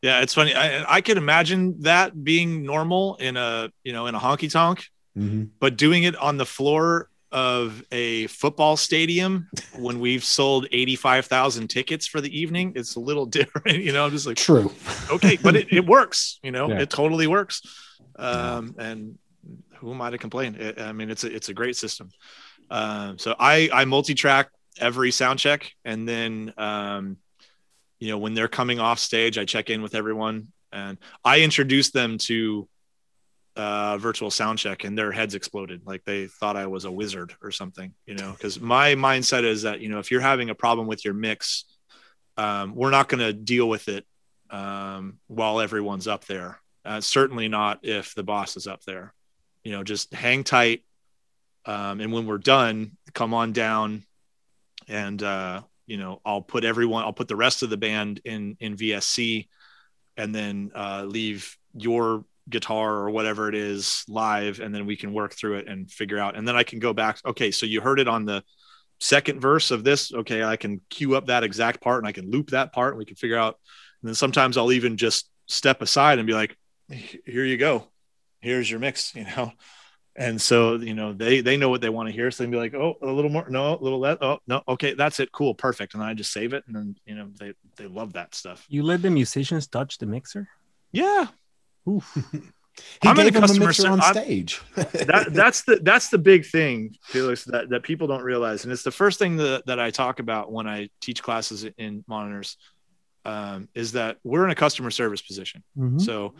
Yeah, 0.02 0.22
it's 0.22 0.32
funny. 0.32 0.54
I, 0.54 0.96
I 0.96 1.00
could 1.02 1.18
imagine 1.18 1.82
that 1.82 2.24
being 2.24 2.64
normal 2.64 3.16
in 3.16 3.36
a 3.36 3.70
you 3.84 3.92
know 3.92 4.06
in 4.06 4.14
a 4.14 4.18
honky 4.18 4.50
tonk, 4.50 4.86
mm-hmm. 5.16 5.44
but 5.58 5.76
doing 5.76 6.04
it 6.04 6.16
on 6.16 6.36
the 6.36 6.46
floor 6.46 7.10
of 7.32 7.84
a 7.92 8.26
football 8.26 8.76
stadium 8.76 9.48
when 9.78 10.00
we've 10.00 10.24
sold 10.24 10.66
85,000 10.72 11.68
tickets 11.68 12.06
for 12.06 12.20
the 12.20 12.38
evening, 12.38 12.72
it's 12.74 12.96
a 12.96 13.00
little 13.00 13.26
different. 13.38 13.78
You 13.78 13.92
know, 13.92 14.04
I'm 14.04 14.10
just 14.10 14.26
like, 14.26 14.36
true. 14.36 14.72
Okay. 15.10 15.38
But 15.40 15.56
it, 15.56 15.72
it 15.72 15.86
works, 15.86 16.38
you 16.42 16.50
know, 16.50 16.68
yeah. 16.68 16.80
it 16.80 16.90
totally 16.90 17.26
works. 17.26 17.62
Um, 18.16 18.74
and 18.78 19.18
who 19.76 19.92
am 19.92 20.02
I 20.02 20.10
to 20.10 20.18
complain? 20.18 20.74
I 20.78 20.92
mean, 20.92 21.10
it's 21.10 21.24
a, 21.24 21.34
it's 21.34 21.48
a 21.48 21.54
great 21.54 21.76
system. 21.76 22.10
Um, 22.70 23.18
so 23.18 23.34
I, 23.38 23.68
I 23.72 23.84
multi-track 23.84 24.50
every 24.78 25.10
sound 25.10 25.38
check 25.38 25.72
and 25.84 26.08
then, 26.08 26.52
um, 26.56 27.16
you 28.00 28.08
know 28.08 28.18
when 28.18 28.34
they're 28.34 28.48
coming 28.48 28.80
off 28.80 28.98
stage 28.98 29.38
i 29.38 29.44
check 29.44 29.70
in 29.70 29.82
with 29.82 29.94
everyone 29.94 30.48
and 30.72 30.98
i 31.24 31.40
introduced 31.40 31.92
them 31.92 32.18
to 32.18 32.68
uh, 33.56 33.98
virtual 33.98 34.30
sound 34.30 34.58
check 34.58 34.84
and 34.84 34.96
their 34.96 35.10
heads 35.10 35.34
exploded. 35.34 35.82
Like 35.84 36.04
they 36.04 36.26
thought 36.26 36.56
i 36.56 36.66
was 36.66 36.84
a 36.84 36.90
wizard 36.90 37.34
or 37.42 37.50
something 37.50 37.92
you 38.06 38.14
know 38.14 38.32
because 38.32 38.60
my 38.60 38.94
mindset 38.94 39.44
is 39.44 39.62
that 39.62 39.80
you 39.80 39.88
know 39.88 39.98
if 39.98 40.10
you're 40.10 40.20
having 40.20 40.50
a 40.50 40.54
problem 40.54 40.86
with 40.86 41.04
your 41.04 41.14
mix 41.14 41.64
um, 42.36 42.74
we're 42.74 42.90
not 42.90 43.08
going 43.08 43.18
to 43.18 43.32
deal 43.32 43.68
with 43.68 43.88
it 43.88 44.06
um, 44.50 45.18
while 45.26 45.60
everyone's 45.60 46.08
up 46.08 46.24
there. 46.24 46.58
Uh, 46.84 47.00
certainly 47.00 47.48
not 47.48 47.80
if 47.82 48.14
the 48.14 48.22
boss 48.22 48.56
is 48.56 48.66
up 48.66 48.82
there. 48.84 49.12
You 49.64 49.72
know 49.72 49.84
just 49.84 50.14
hang 50.14 50.42
tight 50.42 50.84
um, 51.66 52.00
and 52.00 52.12
when 52.12 52.26
we're 52.26 52.38
done 52.38 52.96
come 53.12 53.34
on 53.34 53.52
down 53.52 54.04
and 54.88 55.22
uh, 55.22 55.62
you 55.90 55.96
know 55.96 56.20
i'll 56.24 56.40
put 56.40 56.64
everyone 56.64 57.02
i'll 57.02 57.12
put 57.12 57.28
the 57.28 57.36
rest 57.36 57.62
of 57.62 57.70
the 57.70 57.76
band 57.76 58.20
in 58.24 58.56
in 58.60 58.76
vsc 58.76 59.48
and 60.16 60.34
then 60.34 60.70
uh, 60.74 61.04
leave 61.04 61.56
your 61.74 62.24
guitar 62.48 62.94
or 62.94 63.10
whatever 63.10 63.48
it 63.48 63.54
is 63.54 64.04
live 64.08 64.60
and 64.60 64.74
then 64.74 64.86
we 64.86 64.96
can 64.96 65.12
work 65.12 65.34
through 65.34 65.56
it 65.56 65.68
and 65.68 65.90
figure 65.90 66.18
out. 66.18 66.36
And 66.36 66.46
then 66.46 66.56
i 66.56 66.62
can 66.62 66.78
go 66.78 66.92
back 66.92 67.18
okay 67.24 67.50
so 67.50 67.66
you 67.66 67.80
heard 67.80 68.00
it 68.00 68.08
on 68.08 68.24
the 68.24 68.42
second 68.98 69.40
verse 69.40 69.70
of 69.70 69.84
this. 69.84 70.12
Okay 70.12 70.42
i 70.42 70.56
can 70.56 70.80
cue 70.90 71.16
up 71.16 71.26
that 71.26 71.44
exact 71.44 71.80
part 71.80 71.98
and 71.98 72.08
i 72.08 72.12
can 72.12 72.30
loop 72.30 72.50
that 72.50 72.72
part 72.72 72.92
and 72.92 72.98
we 72.98 73.04
can 73.04 73.16
figure 73.16 73.38
out. 73.38 73.58
And 74.02 74.08
then 74.08 74.14
sometimes 74.14 74.56
i'll 74.56 74.72
even 74.72 74.96
just 74.96 75.30
step 75.46 75.82
aside 75.82 76.18
and 76.18 76.26
be 76.26 76.34
like 76.34 76.56
here 76.88 77.44
you 77.44 77.56
go. 77.56 77.86
Here's 78.40 78.70
your 78.70 78.80
mix 78.80 79.14
you 79.14 79.24
know 79.24 79.52
and 80.16 80.40
so 80.40 80.74
you 80.74 80.94
know 80.94 81.12
they 81.12 81.40
they 81.40 81.56
know 81.56 81.68
what 81.68 81.80
they 81.80 81.88
want 81.88 82.08
to 82.08 82.12
hear 82.12 82.30
so 82.30 82.42
they'd 82.42 82.50
be 82.50 82.56
like 82.56 82.74
oh 82.74 82.96
a 83.02 83.06
little 83.06 83.30
more 83.30 83.48
no 83.48 83.74
a 83.74 83.80
little 83.80 84.00
less 84.00 84.18
oh 84.20 84.38
no 84.46 84.62
okay 84.66 84.94
that's 84.94 85.20
it 85.20 85.30
cool 85.32 85.54
perfect 85.54 85.94
and 85.94 86.02
i 86.02 86.12
just 86.12 86.32
save 86.32 86.52
it 86.52 86.64
and 86.66 86.74
then 86.74 86.96
you 87.06 87.14
know 87.14 87.28
they 87.38 87.52
they 87.76 87.86
love 87.86 88.12
that 88.12 88.34
stuff 88.34 88.66
you 88.68 88.82
let 88.82 89.02
the 89.02 89.10
musicians 89.10 89.66
touch 89.66 89.98
the 89.98 90.06
mixer 90.06 90.48
yeah 90.92 91.26
he 93.02 93.08
I'm 93.08 93.16
gave 93.16 93.28
in 93.28 93.36
a 93.36 93.40
customer 93.40 93.70
a 93.70 93.88
on 93.88 94.02
stage. 94.02 94.60
that, 94.74 95.28
that's 95.30 95.62
the 95.62 95.76
that's 95.82 96.08
the 96.08 96.18
big 96.18 96.46
thing, 96.46 96.96
Felix, 97.02 97.44
that, 97.44 97.68
that 97.70 97.82
people 97.82 98.06
don't 98.06 98.22
realize, 98.22 98.64
and 98.64 98.72
it's 98.72 98.82
the 98.82 98.90
first 98.90 99.18
thing 99.18 99.36
that, 99.36 99.66
that 99.66 99.80
I 99.80 99.90
talk 99.90 100.20
about 100.20 100.52
when 100.52 100.66
I 100.66 100.88
teach 101.00 101.22
classes 101.22 101.64
in 101.78 102.04
monitors, 102.06 102.56
um, 103.24 103.68
is 103.74 103.92
that 103.92 104.18
we're 104.24 104.44
in 104.44 104.50
a 104.50 104.54
customer 104.54 104.90
service 104.90 105.22
position. 105.22 105.62
Mm-hmm. 105.76 105.98
So 105.98 106.34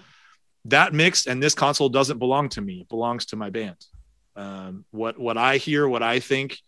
that 0.67 0.93
mix 0.93 1.27
and 1.27 1.43
this 1.43 1.55
console 1.55 1.89
doesn't 1.89 2.19
belong 2.19 2.49
to 2.51 2.61
me. 2.61 2.81
It 2.81 2.89
belongs 2.89 3.27
to 3.27 3.37
my 3.37 3.51
band. 3.51 3.77
Um, 4.37 4.85
what 4.91 5.19
what 5.19 5.39
I 5.39 5.57
hear, 5.57 5.89
what 5.89 6.03
I 6.03 6.21
think, 6.21 6.59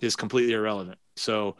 is 0.00 0.16
completely 0.16 0.54
irrelevant. 0.54 0.98
So 1.16 1.56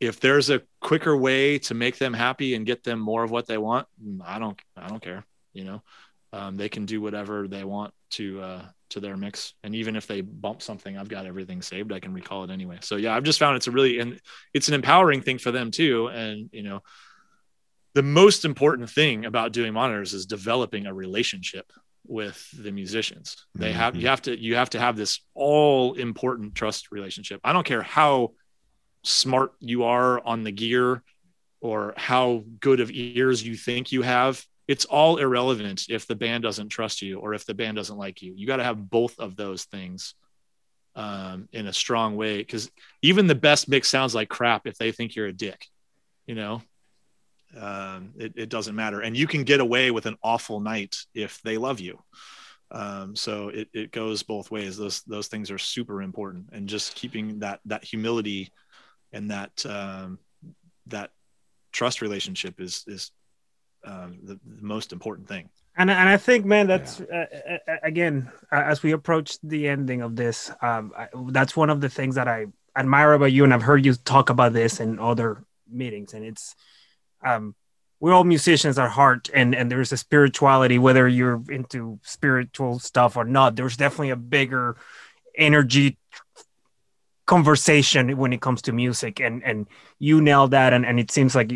if 0.00 0.20
there's 0.20 0.50
a 0.50 0.62
quicker 0.80 1.16
way 1.16 1.58
to 1.58 1.74
make 1.74 1.98
them 1.98 2.14
happy 2.14 2.54
and 2.54 2.66
get 2.66 2.84
them 2.84 3.00
more 3.00 3.24
of 3.24 3.30
what 3.30 3.46
they 3.46 3.58
want, 3.58 3.86
I 4.24 4.38
don't 4.38 4.58
I 4.76 4.88
don't 4.88 5.02
care. 5.02 5.24
You 5.52 5.64
know, 5.64 5.82
um, 6.32 6.56
they 6.56 6.68
can 6.68 6.86
do 6.86 7.00
whatever 7.00 7.48
they 7.48 7.64
want 7.64 7.92
to 8.10 8.40
uh, 8.40 8.62
to 8.90 9.00
their 9.00 9.16
mix, 9.16 9.54
and 9.62 9.74
even 9.74 9.96
if 9.96 10.06
they 10.06 10.20
bump 10.20 10.62
something, 10.62 10.96
I've 10.96 11.08
got 11.08 11.26
everything 11.26 11.62
saved. 11.62 11.92
I 11.92 12.00
can 12.00 12.12
recall 12.12 12.44
it 12.44 12.50
anyway. 12.50 12.78
So 12.80 12.96
yeah, 12.96 13.14
I've 13.14 13.24
just 13.24 13.38
found 13.38 13.56
it's 13.56 13.66
a 13.66 13.70
really 13.70 13.98
and 13.98 14.20
it's 14.54 14.68
an 14.68 14.74
empowering 14.74 15.20
thing 15.20 15.38
for 15.38 15.50
them 15.50 15.70
too. 15.70 16.08
And 16.08 16.48
you 16.52 16.62
know, 16.62 16.82
the 17.94 18.02
most 18.02 18.44
important 18.44 18.90
thing 18.90 19.24
about 19.24 19.52
doing 19.52 19.72
monitors 19.72 20.14
is 20.14 20.26
developing 20.26 20.86
a 20.86 20.94
relationship 20.94 21.72
with 22.06 22.48
the 22.58 22.72
musicians. 22.72 23.46
They 23.54 23.72
have 23.72 23.94
you 23.94 24.00
mm-hmm. 24.00 24.08
have 24.08 24.22
to 24.22 24.38
you 24.38 24.54
have 24.56 24.70
to 24.70 24.80
have 24.80 24.96
this 24.96 25.20
all 25.34 25.94
important 25.94 26.54
trust 26.54 26.90
relationship. 26.90 27.40
I 27.44 27.52
don't 27.52 27.66
care 27.66 27.82
how 27.82 28.32
smart 29.04 29.52
you 29.60 29.84
are 29.84 30.24
on 30.24 30.42
the 30.44 30.52
gear 30.52 31.02
or 31.60 31.94
how 31.96 32.44
good 32.60 32.80
of 32.80 32.90
ears 32.90 33.46
you 33.46 33.56
think 33.56 33.92
you 33.92 34.02
have. 34.02 34.44
It's 34.66 34.84
all 34.84 35.16
irrelevant 35.16 35.84
if 35.88 36.06
the 36.06 36.14
band 36.14 36.42
doesn't 36.42 36.68
trust 36.68 37.02
you 37.02 37.18
or 37.18 37.34
if 37.34 37.46
the 37.46 37.54
band 37.54 37.76
doesn't 37.76 37.96
like 37.96 38.22
you. 38.22 38.34
You 38.36 38.46
got 38.46 38.56
to 38.56 38.64
have 38.64 38.90
both 38.90 39.18
of 39.18 39.34
those 39.34 39.64
things 39.64 40.14
um, 40.94 41.48
in 41.52 41.66
a 41.66 41.72
strong 41.72 42.16
way 42.16 42.38
because 42.38 42.70
even 43.02 43.26
the 43.26 43.34
best 43.34 43.68
mix 43.68 43.88
sounds 43.88 44.14
like 44.14 44.28
crap 44.28 44.66
if 44.66 44.76
they 44.76 44.92
think 44.92 45.14
you're 45.14 45.26
a 45.26 45.32
dick. 45.32 45.66
You 46.26 46.34
know, 46.34 46.62
um, 47.56 48.12
it, 48.16 48.32
it, 48.36 48.48
doesn't 48.48 48.74
matter. 48.74 49.00
And 49.00 49.16
you 49.16 49.26
can 49.26 49.44
get 49.44 49.60
away 49.60 49.90
with 49.90 50.06
an 50.06 50.16
awful 50.22 50.60
night 50.60 50.96
if 51.14 51.40
they 51.42 51.56
love 51.56 51.80
you. 51.80 51.98
Um, 52.70 53.16
so 53.16 53.48
it, 53.48 53.68
it 53.72 53.92
goes 53.92 54.22
both 54.22 54.50
ways. 54.50 54.76
Those 54.76 55.02
those 55.02 55.28
things 55.28 55.50
are 55.50 55.58
super 55.58 56.02
important, 56.02 56.50
and 56.52 56.68
just 56.68 56.94
keeping 56.94 57.38
that 57.38 57.60
that 57.64 57.82
humility 57.82 58.52
and 59.12 59.30
that 59.30 59.64
um, 59.64 60.18
that 60.88 61.10
trust 61.72 62.02
relationship 62.02 62.60
is 62.60 62.84
is 62.86 63.10
um, 63.84 64.18
the, 64.22 64.38
the, 64.44 64.62
most 64.62 64.92
important 64.92 65.28
thing. 65.28 65.48
And 65.78 65.90
and 65.90 66.08
I 66.08 66.18
think, 66.18 66.44
man, 66.44 66.66
that's 66.66 67.00
yeah. 67.00 67.24
uh, 67.32 67.52
uh, 67.52 67.72
uh 67.72 67.76
again 67.82 68.30
as 68.52 68.82
we 68.82 68.92
approach 68.92 69.38
the 69.42 69.68
ending 69.68 70.02
of 70.02 70.14
this, 70.14 70.50
um, 70.60 70.92
I, 70.96 71.08
that's 71.30 71.56
one 71.56 71.70
of 71.70 71.80
the 71.80 71.88
things 71.88 72.16
that 72.16 72.28
I 72.28 72.46
admire 72.76 73.14
about 73.14 73.32
you, 73.32 73.44
and 73.44 73.54
I've 73.54 73.62
heard 73.62 73.86
you 73.86 73.94
talk 73.94 74.28
about 74.28 74.52
this 74.52 74.78
in 74.78 74.98
other 74.98 75.42
meetings, 75.70 76.12
and 76.12 76.24
it's 76.24 76.54
um, 77.24 77.54
we're 78.00 78.12
all 78.12 78.24
musicians 78.24 78.78
at 78.78 78.90
heart 78.90 79.28
and 79.34 79.54
and 79.54 79.70
there's 79.70 79.92
a 79.92 79.96
spirituality 79.96 80.78
whether 80.78 81.08
you're 81.08 81.42
into 81.50 81.98
spiritual 82.02 82.78
stuff 82.78 83.16
or 83.16 83.24
not 83.24 83.56
there's 83.56 83.76
definitely 83.76 84.10
a 84.10 84.16
bigger 84.16 84.76
energy 85.36 85.98
conversation 87.26 88.16
when 88.16 88.32
it 88.32 88.40
comes 88.40 88.62
to 88.62 88.72
music 88.72 89.20
and 89.20 89.44
and 89.44 89.66
you 89.98 90.20
nailed 90.20 90.52
that 90.52 90.72
and, 90.72 90.86
and 90.86 90.98
it 90.98 91.10
seems 91.10 91.34
like 91.34 91.52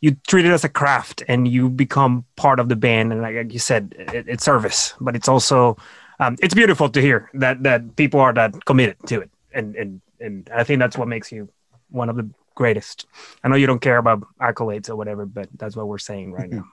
you 0.00 0.16
treat 0.26 0.46
it 0.46 0.50
as 0.50 0.64
a 0.64 0.68
craft 0.68 1.22
and 1.28 1.46
you 1.46 1.68
become 1.68 2.24
part 2.36 2.58
of 2.58 2.68
the 2.68 2.76
band 2.76 3.12
and 3.12 3.20
like 3.20 3.52
you 3.52 3.58
said 3.58 3.94
it, 3.98 4.26
it's 4.26 4.44
service 4.44 4.94
but 5.00 5.14
it's 5.14 5.28
also 5.28 5.76
um, 6.18 6.36
it's 6.40 6.54
beautiful 6.54 6.88
to 6.88 7.00
hear 7.00 7.30
that 7.34 7.62
that 7.62 7.96
people 7.96 8.20
are 8.20 8.32
that 8.32 8.64
committed 8.64 8.96
to 9.06 9.20
it 9.20 9.30
and 9.52 9.76
and 9.76 10.00
and 10.18 10.48
I 10.54 10.64
think 10.64 10.78
that's 10.78 10.96
what 10.96 11.08
makes 11.08 11.30
you 11.32 11.48
one 11.90 12.08
of 12.08 12.16
the 12.16 12.30
greatest. 12.54 13.06
I 13.42 13.48
know 13.48 13.56
you 13.56 13.66
don't 13.66 13.80
care 13.80 13.98
about 13.98 14.26
accolades 14.40 14.88
or 14.88 14.96
whatever, 14.96 15.26
but 15.26 15.48
that's 15.56 15.76
what 15.76 15.88
we're 15.88 15.98
saying 15.98 16.32
right 16.32 16.50
now. 16.50 16.64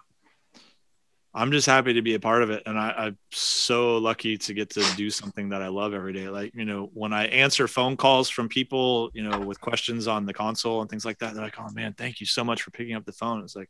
I'm 1.34 1.52
just 1.52 1.68
happy 1.68 1.94
to 1.94 2.02
be 2.02 2.16
a 2.16 2.20
part 2.20 2.42
of 2.42 2.50
it. 2.50 2.64
And 2.66 2.80
I, 2.80 3.08
am 3.08 3.18
so 3.32 3.98
lucky 3.98 4.40
to 4.40 4.54
get 4.56 4.72
to 4.72 4.84
do 4.96 5.12
something 5.12 5.50
that 5.50 5.62
I 5.62 5.68
love 5.68 5.94
every 5.94 6.12
day. 6.12 6.30
Like, 6.30 6.56
you 6.56 6.66
know, 6.66 6.90
when 6.96 7.14
I 7.14 7.28
answer 7.28 7.68
phone 7.68 7.96
calls 7.96 8.28
from 8.28 8.50
people, 8.50 9.12
you 9.14 9.22
know, 9.22 9.40
with 9.40 9.62
questions 9.62 10.08
on 10.08 10.26
the 10.26 10.34
console 10.34 10.82
and 10.82 10.90
things 10.90 11.06
like 11.06 11.20
that, 11.20 11.36
they're 11.36 11.44
like, 11.44 11.60
oh 11.60 11.70
man, 11.74 11.94
thank 11.94 12.20
you 12.20 12.26
so 12.26 12.44
much 12.44 12.64
for 12.64 12.72
picking 12.72 12.96
up 12.96 13.06
the 13.06 13.12
phone. 13.12 13.44
It's 13.44 13.56
like, 13.56 13.70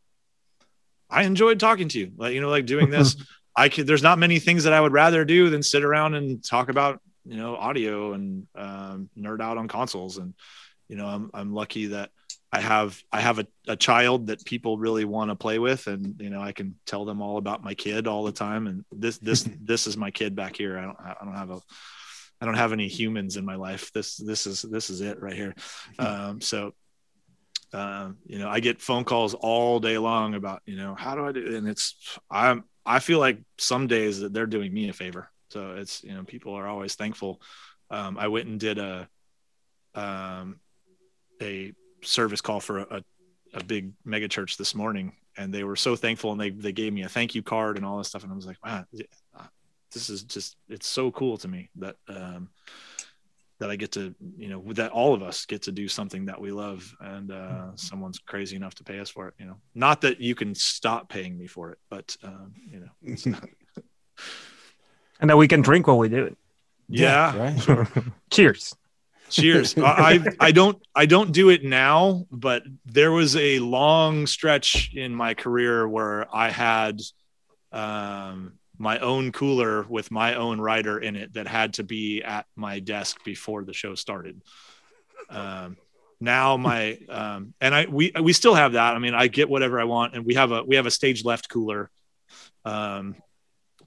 I 1.09 1.23
enjoyed 1.23 1.59
talking 1.59 1.89
to 1.89 1.99
you. 1.99 2.13
Like, 2.15 2.33
you 2.33 2.39
know, 2.39 2.49
like 2.49 2.65
doing 2.65 2.89
this, 2.89 3.17
I 3.55 3.67
could, 3.67 3.85
there's 3.85 4.03
not 4.03 4.17
many 4.17 4.39
things 4.39 4.63
that 4.63 4.71
I 4.71 4.79
would 4.79 4.93
rather 4.93 5.25
do 5.25 5.49
than 5.49 5.61
sit 5.61 5.83
around 5.83 6.15
and 6.15 6.41
talk 6.41 6.69
about, 6.69 7.01
you 7.25 7.35
know, 7.35 7.57
audio 7.57 8.13
and 8.13 8.47
um, 8.55 9.09
nerd 9.17 9.41
out 9.41 9.57
on 9.57 9.67
consoles. 9.67 10.17
And, 10.17 10.35
you 10.87 10.95
know, 10.95 11.07
I'm, 11.07 11.29
I'm 11.33 11.53
lucky 11.53 11.87
that, 11.87 12.11
I 12.51 12.61
have 12.61 13.03
I 13.11 13.19
have 13.19 13.39
a, 13.39 13.47
a 13.67 13.75
child 13.75 14.27
that 14.27 14.45
people 14.45 14.77
really 14.77 15.03
want 15.03 15.31
to 15.31 15.35
play 15.35 15.59
with, 15.59 15.87
and 15.87 16.15
you 16.19 16.29
know 16.29 16.41
I 16.41 16.53
can 16.53 16.75
tell 16.85 17.03
them 17.03 17.21
all 17.21 17.37
about 17.37 17.63
my 17.63 17.73
kid 17.73 18.07
all 18.07 18.23
the 18.23 18.31
time. 18.31 18.67
And 18.67 18.85
this 18.91 19.17
this 19.17 19.43
this 19.61 19.87
is 19.87 19.97
my 19.97 20.11
kid 20.11 20.35
back 20.35 20.55
here. 20.55 20.77
I 20.77 20.83
don't 20.83 20.97
I 20.99 21.25
don't 21.25 21.35
have 21.35 21.51
a 21.51 21.59
I 22.39 22.45
don't 22.45 22.55
have 22.55 22.73
any 22.73 22.87
humans 22.87 23.35
in 23.35 23.45
my 23.45 23.55
life. 23.55 23.91
This 23.91 24.15
this 24.15 24.47
is 24.47 24.61
this 24.61 24.89
is 24.89 25.01
it 25.01 25.21
right 25.21 25.35
here. 25.35 25.55
Um, 25.99 26.39
so 26.39 26.73
um, 27.73 28.17
you 28.25 28.39
know 28.39 28.47
I 28.47 28.61
get 28.61 28.81
phone 28.81 29.03
calls 29.03 29.33
all 29.33 29.79
day 29.81 29.97
long 29.97 30.33
about 30.33 30.61
you 30.65 30.77
know 30.77 30.95
how 30.95 31.15
do 31.15 31.25
I 31.25 31.33
do, 31.33 31.57
and 31.57 31.67
it's 31.67 32.17
I'm 32.31 32.63
I 32.85 32.99
feel 32.99 33.19
like 33.19 33.39
some 33.57 33.87
days 33.87 34.21
that 34.21 34.31
they're 34.31 34.45
doing 34.45 34.73
me 34.73 34.87
a 34.87 34.93
favor. 34.93 35.29
So 35.49 35.71
it's 35.71 36.01
you 36.01 36.13
know 36.13 36.23
people 36.23 36.53
are 36.53 36.67
always 36.67 36.95
thankful. 36.95 37.41
Um, 37.89 38.17
I 38.17 38.29
went 38.29 38.47
and 38.47 38.57
did 38.57 38.77
a 38.77 39.09
um, 39.95 40.61
a 41.41 41.73
service 42.03 42.41
call 42.41 42.59
for 42.59 42.79
a, 42.79 43.03
a 43.53 43.63
big 43.63 43.91
mega 44.05 44.27
church 44.27 44.57
this 44.57 44.75
morning 44.75 45.13
and 45.37 45.53
they 45.53 45.63
were 45.63 45.75
so 45.75 45.95
thankful 45.95 46.31
and 46.31 46.41
they, 46.41 46.49
they 46.49 46.71
gave 46.71 46.91
me 46.91 47.03
a 47.03 47.09
thank 47.09 47.35
you 47.35 47.43
card 47.43 47.77
and 47.77 47.85
all 47.85 47.97
this 47.97 48.07
stuff. 48.07 48.23
And 48.23 48.31
I 48.31 48.35
was 48.35 48.45
like, 48.45 48.57
wow, 48.65 48.85
this 49.93 50.09
is 50.09 50.23
just, 50.23 50.57
it's 50.67 50.87
so 50.87 51.11
cool 51.11 51.37
to 51.37 51.47
me 51.47 51.69
that, 51.75 51.95
um, 52.07 52.49
that 53.59 53.69
I 53.71 53.75
get 53.75 53.91
to, 53.93 54.13
you 54.37 54.49
know, 54.49 54.61
that 54.73 54.91
all 54.91 55.13
of 55.13 55.23
us 55.23 55.45
get 55.45 55.63
to 55.63 55.71
do 55.71 55.87
something 55.87 56.25
that 56.25 56.39
we 56.39 56.51
love 56.51 56.95
and 56.99 57.31
uh, 57.31 57.35
mm-hmm. 57.35 57.75
someone's 57.75 58.19
crazy 58.19 58.55
enough 58.55 58.75
to 58.75 58.83
pay 58.83 58.99
us 58.99 59.09
for 59.09 59.27
it, 59.27 59.33
you 59.39 59.45
know, 59.45 59.57
not 59.73 60.01
that 60.01 60.19
you 60.19 60.35
can 60.35 60.53
stop 60.53 61.09
paying 61.09 61.37
me 61.37 61.47
for 61.47 61.71
it, 61.71 61.79
but, 61.89 62.15
um, 62.23 62.53
you 62.69 62.79
know, 62.79 63.15
and 65.19 65.29
that 65.29 65.37
we 65.37 65.47
can 65.47 65.61
drink 65.61 65.87
while 65.87 65.97
we 65.97 66.09
do 66.09 66.25
it. 66.25 66.37
Yeah. 66.89 67.35
yeah 67.35 67.73
right. 67.73 67.87
Cheers. 68.31 68.75
Cheers. 69.29 69.75
I 69.77 70.23
I 70.39 70.51
don't 70.51 70.81
I 70.95 71.05
don't 71.05 71.31
do 71.31 71.49
it 71.49 71.63
now, 71.63 72.25
but 72.31 72.63
there 72.85 73.11
was 73.11 73.35
a 73.35 73.59
long 73.59 74.27
stretch 74.27 74.93
in 74.93 75.13
my 75.13 75.33
career 75.33 75.87
where 75.87 76.33
I 76.33 76.49
had 76.49 77.01
um, 77.71 78.53
my 78.77 78.99
own 78.99 79.31
cooler 79.31 79.83
with 79.83 80.11
my 80.11 80.35
own 80.35 80.61
writer 80.61 80.99
in 80.99 81.15
it 81.15 81.33
that 81.33 81.47
had 81.47 81.73
to 81.73 81.83
be 81.83 82.21
at 82.23 82.45
my 82.55 82.79
desk 82.79 83.23
before 83.23 83.63
the 83.63 83.73
show 83.73 83.95
started. 83.95 84.41
Um, 85.29 85.77
now 86.19 86.57
my 86.57 86.97
um, 87.09 87.53
and 87.59 87.75
I 87.75 87.85
we 87.85 88.11
we 88.21 88.33
still 88.33 88.55
have 88.55 88.73
that. 88.73 88.95
I 88.95 88.99
mean, 88.99 89.13
I 89.13 89.27
get 89.27 89.49
whatever 89.49 89.79
I 89.79 89.83
want, 89.83 90.15
and 90.15 90.25
we 90.25 90.35
have 90.35 90.51
a 90.51 90.63
we 90.63 90.75
have 90.77 90.85
a 90.85 90.91
stage 90.91 91.25
left 91.25 91.49
cooler 91.49 91.89
um, 92.65 93.15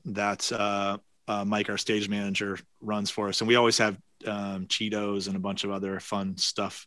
that 0.05 0.51
uh, 0.53 0.99
uh, 1.27 1.45
Mike, 1.45 1.71
our 1.71 1.79
stage 1.79 2.09
manager, 2.09 2.59
runs 2.81 3.11
for 3.11 3.29
us, 3.29 3.41
and 3.41 3.49
we 3.49 3.57
always 3.57 3.79
have 3.79 3.97
um, 4.27 4.67
Cheetos 4.67 5.27
and 5.27 5.37
a 5.37 5.41
bunch 5.41 5.65
of 5.65 5.71
other 5.71 6.01
fun 6.01 6.37
stuff 6.37 6.87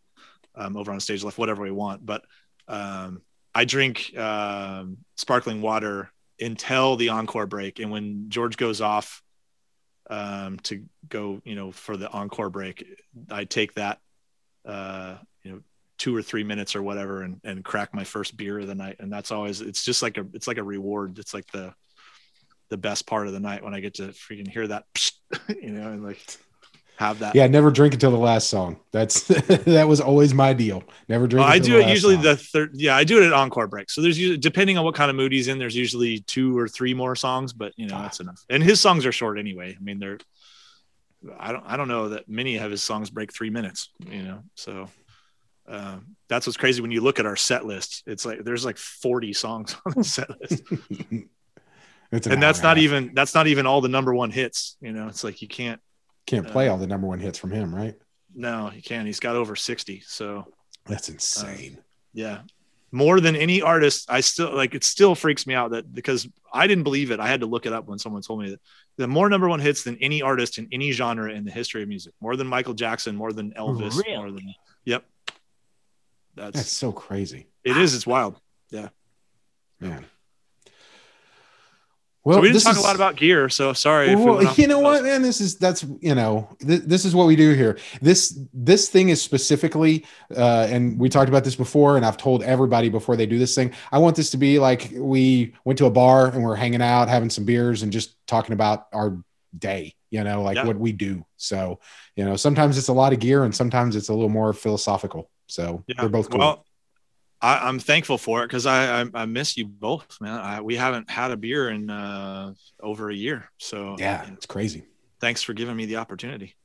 um, 0.55 0.77
over 0.77 0.91
on 0.91 0.99
stage 0.99 1.23
left, 1.23 1.37
whatever 1.37 1.63
we 1.63 1.71
want. 1.71 2.05
But 2.05 2.23
um, 2.67 3.21
I 3.53 3.65
drink 3.65 4.17
um, 4.17 4.97
sparkling 5.15 5.61
water 5.61 6.11
until 6.39 6.95
the 6.95 7.09
encore 7.09 7.47
break, 7.47 7.79
and 7.79 7.91
when 7.91 8.29
George 8.29 8.57
goes 8.57 8.81
off 8.81 9.21
um, 10.09 10.57
to 10.59 10.83
go, 11.07 11.41
you 11.45 11.55
know, 11.55 11.71
for 11.71 11.97
the 11.97 12.09
encore 12.09 12.49
break, 12.49 12.85
I 13.29 13.45
take 13.45 13.73
that, 13.75 13.99
uh, 14.65 15.17
you 15.43 15.51
know, 15.51 15.59
two 15.97 16.15
or 16.15 16.21
three 16.21 16.43
minutes 16.43 16.75
or 16.75 16.83
whatever, 16.83 17.21
and 17.21 17.39
and 17.43 17.63
crack 17.63 17.93
my 17.93 18.03
first 18.03 18.35
beer 18.35 18.59
of 18.59 18.67
the 18.67 18.75
night, 18.75 18.97
and 18.99 19.11
that's 19.11 19.31
always 19.31 19.61
it's 19.61 19.83
just 19.83 20.01
like 20.01 20.17
a 20.17 20.25
it's 20.33 20.47
like 20.47 20.57
a 20.57 20.63
reward. 20.63 21.19
It's 21.19 21.33
like 21.33 21.49
the 21.51 21.73
the 22.69 22.77
best 22.77 23.05
part 23.05 23.27
of 23.27 23.33
the 23.33 23.39
night 23.39 23.63
when 23.63 23.73
I 23.75 23.81
get 23.81 23.95
to 23.95 24.07
freaking 24.09 24.47
hear 24.47 24.67
that, 24.67 24.85
you 25.61 25.71
know, 25.71 25.91
and 25.91 26.03
like 26.03 26.19
have 26.97 27.19
that. 27.19 27.35
Yeah, 27.35 27.47
never 27.47 27.71
drink 27.71 27.93
until 27.93 28.11
the 28.11 28.17
last 28.17 28.49
song. 28.49 28.79
That's 28.91 29.21
that 29.27 29.87
was 29.87 29.99
always 29.99 30.33
my 30.33 30.53
deal. 30.53 30.83
Never 31.07 31.27
drink. 31.27 31.43
Well, 31.43 31.53
I 31.53 31.59
do 31.59 31.79
it 31.79 31.87
usually 31.87 32.15
song. 32.15 32.23
the 32.23 32.37
third. 32.37 32.71
Yeah, 32.73 32.95
I 32.95 33.03
do 33.03 33.21
it 33.21 33.25
at 33.25 33.33
encore 33.33 33.67
break. 33.67 33.89
So 33.89 34.01
there's 34.01 34.19
usually 34.19 34.37
depending 34.37 34.77
on 34.77 34.85
what 34.85 34.95
kind 34.95 35.09
of 35.09 35.15
mood 35.15 35.31
he's 35.31 35.47
in. 35.47 35.57
There's 35.57 35.75
usually 35.75 36.19
two 36.19 36.57
or 36.57 36.67
three 36.67 36.93
more 36.93 37.15
songs, 37.15 37.53
but 37.53 37.73
you 37.77 37.87
know 37.87 37.95
ah. 37.95 38.03
that's 38.03 38.19
enough. 38.19 38.43
And 38.49 38.61
his 38.61 38.79
songs 38.79 39.05
are 39.05 39.11
short 39.11 39.39
anyway. 39.39 39.75
I 39.77 39.83
mean, 39.83 39.99
they're. 39.99 40.19
I 41.39 41.51
don't. 41.51 41.63
I 41.65 41.77
don't 41.77 41.87
know 41.87 42.09
that 42.09 42.29
many 42.29 42.57
of 42.57 42.69
his 42.69 42.83
songs 42.83 43.09
break 43.09 43.33
three 43.33 43.49
minutes. 43.49 43.89
You 44.09 44.23
know, 44.23 44.43
so. 44.55 44.89
Uh, 45.65 45.95
that's 46.27 46.45
what's 46.45 46.57
crazy 46.57 46.81
when 46.81 46.91
you 46.91 46.99
look 46.99 47.19
at 47.19 47.25
our 47.25 47.37
set 47.37 47.65
list. 47.65 48.03
It's 48.05 48.25
like 48.25 48.43
there's 48.43 48.65
like 48.65 48.75
40 48.75 49.31
songs 49.31 49.77
on 49.85 49.93
the 49.95 50.03
set 50.03 50.29
list. 50.41 50.61
an 52.11 52.31
and 52.33 52.43
that's 52.43 52.61
not 52.61 52.77
even 52.77 53.11
that's 53.13 53.33
not 53.33 53.47
even 53.47 53.65
all 53.65 53.79
the 53.79 53.87
number 53.87 54.13
one 54.13 54.29
hits. 54.29 54.75
You 54.81 54.91
know, 54.91 55.07
it's 55.07 55.23
like 55.23 55.41
you 55.41 55.47
can't 55.47 55.79
can't 56.25 56.47
play 56.47 56.67
uh, 56.67 56.71
all 56.71 56.77
the 56.77 56.87
number 56.87 57.07
one 57.07 57.19
hits 57.19 57.37
from 57.37 57.51
him, 57.51 57.73
right? 57.73 57.95
No, 58.35 58.67
he 58.67 58.81
can't. 58.81 59.05
He's 59.05 59.19
got 59.19 59.35
over 59.35 59.55
60. 59.55 60.01
So 60.05 60.47
that's 60.85 61.09
insane. 61.09 61.77
Uh, 61.79 61.83
yeah. 62.13 62.41
More 62.91 63.19
than 63.19 63.35
any 63.35 63.61
artist, 63.61 64.05
I 64.09 64.21
still 64.21 64.55
like 64.55 64.75
it 64.75 64.83
still 64.83 65.15
freaks 65.15 65.47
me 65.47 65.55
out 65.55 65.71
that 65.71 65.91
because 65.91 66.27
I 66.53 66.67
didn't 66.67 66.83
believe 66.83 67.09
it. 67.09 67.19
I 67.19 67.27
had 67.27 67.39
to 67.39 67.47
look 67.47 67.65
it 67.65 67.73
up 67.73 67.87
when 67.87 67.97
someone 67.97 68.21
told 68.21 68.41
me 68.41 68.51
that 68.51 68.61
the 68.97 69.07
more 69.07 69.29
number 69.29 69.49
one 69.49 69.59
hits 69.59 69.83
than 69.83 69.97
any 69.99 70.21
artist 70.21 70.59
in 70.59 70.67
any 70.71 70.91
genre 70.91 71.31
in 71.31 71.43
the 71.43 71.51
history 71.51 71.81
of 71.81 71.89
music, 71.89 72.13
more 72.21 72.35
than 72.35 72.45
Michael 72.45 72.75
Jackson, 72.75 73.15
more 73.15 73.33
than 73.33 73.51
Elvis, 73.53 73.97
really? 73.97 74.15
more 74.15 74.31
than 74.31 74.53
yep. 74.85 75.05
That's, 76.35 76.55
that's 76.55 76.71
so 76.71 76.91
crazy. 76.91 77.47
It 77.63 77.77
is. 77.77 77.95
It's 77.95 78.05
wild. 78.05 78.39
Yeah. 78.69 78.89
Man. 79.79 80.05
Well, 82.25 82.37
so 82.37 82.41
we 82.41 82.53
didn't 82.53 82.63
talk 82.63 82.75
is, 82.75 82.79
a 82.79 82.81
lot 82.81 82.95
about 82.95 83.17
gear, 83.17 83.49
so 83.49 83.73
sorry. 83.73 84.15
Well, 84.15 84.37
we 84.37 84.47
you 84.55 84.67
know 84.67 84.79
what, 84.79 85.03
man? 85.03 85.21
This 85.21 85.41
is 85.41 85.57
that's 85.57 85.85
you 85.99 86.15
know 86.15 86.47
th- 86.65 86.83
this 86.83 87.03
is 87.03 87.13
what 87.13 87.27
we 87.27 87.35
do 87.35 87.53
here. 87.53 87.77
This 88.01 88.39
this 88.53 88.87
thing 88.87 89.09
is 89.09 89.21
specifically, 89.21 90.05
uh, 90.35 90.67
and 90.69 90.97
we 90.97 91.09
talked 91.09 91.27
about 91.27 91.43
this 91.43 91.55
before, 91.55 91.97
and 91.97 92.05
I've 92.05 92.15
told 92.15 92.41
everybody 92.43 92.87
before 92.87 93.17
they 93.17 93.25
do 93.25 93.37
this 93.37 93.53
thing. 93.55 93.73
I 93.91 93.97
want 93.97 94.15
this 94.15 94.29
to 94.29 94.37
be 94.37 94.57
like 94.57 94.91
we 94.95 95.53
went 95.65 95.77
to 95.79 95.85
a 95.85 95.91
bar 95.91 96.27
and 96.27 96.43
we're 96.43 96.55
hanging 96.55 96.81
out, 96.81 97.09
having 97.09 97.29
some 97.29 97.43
beers, 97.43 97.83
and 97.83 97.91
just 97.91 98.15
talking 98.25 98.53
about 98.53 98.87
our 98.93 99.17
day. 99.57 99.93
You 100.09 100.23
know, 100.23 100.43
like 100.43 100.55
yeah. 100.55 100.65
what 100.65 100.77
we 100.77 100.93
do. 100.93 101.25
So 101.35 101.79
you 102.15 102.23
know, 102.23 102.37
sometimes 102.37 102.77
it's 102.77 102.87
a 102.87 102.93
lot 102.93 103.11
of 103.11 103.19
gear, 103.19 103.43
and 103.43 103.53
sometimes 103.53 103.97
it's 103.97 104.07
a 104.07 104.13
little 104.13 104.29
more 104.29 104.53
philosophical. 104.53 105.29
So 105.47 105.83
yeah. 105.87 105.95
they're 105.99 106.09
both 106.09 106.29
cool. 106.29 106.39
Well, 106.39 106.65
I, 107.43 107.67
am 107.67 107.77
thankful 107.77 108.17
for 108.17 108.43
it 108.43 108.47
because 108.47 108.65
I, 108.65 109.01
I, 109.01 109.05
I 109.13 109.25
miss 109.25 109.57
you 109.57 109.65
both, 109.65 110.17
man. 110.21 110.39
I, 110.39 110.61
we 110.61 110.77
haven't 110.77 111.09
had 111.09 111.31
a 111.31 111.37
beer 111.37 111.69
in 111.69 111.89
uh, 111.89 112.53
over 112.81 113.09
a 113.09 113.15
year, 113.15 113.51
so 113.57 113.97
yeah, 113.99 114.25
it's 114.31 114.45
crazy. 114.45 114.85
Thanks 115.19 115.43
for 115.43 115.53
giving 115.53 115.75
me 115.75 115.85
the 115.85 115.97
opportunity. 115.97 116.55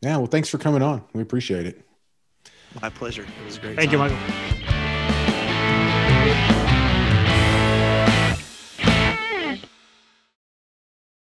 Yeah, 0.00 0.16
well, 0.16 0.26
thanks 0.26 0.48
for 0.48 0.58
coming 0.58 0.82
on. 0.82 1.04
We 1.12 1.22
appreciate 1.22 1.66
it. 1.66 1.82
My 2.80 2.88
pleasure. 2.88 3.22
It 3.22 3.44
was 3.44 3.58
great. 3.58 3.76
Thank 3.76 3.90
time. 3.90 4.10
you, 4.10 4.16
Michael. 4.16 4.78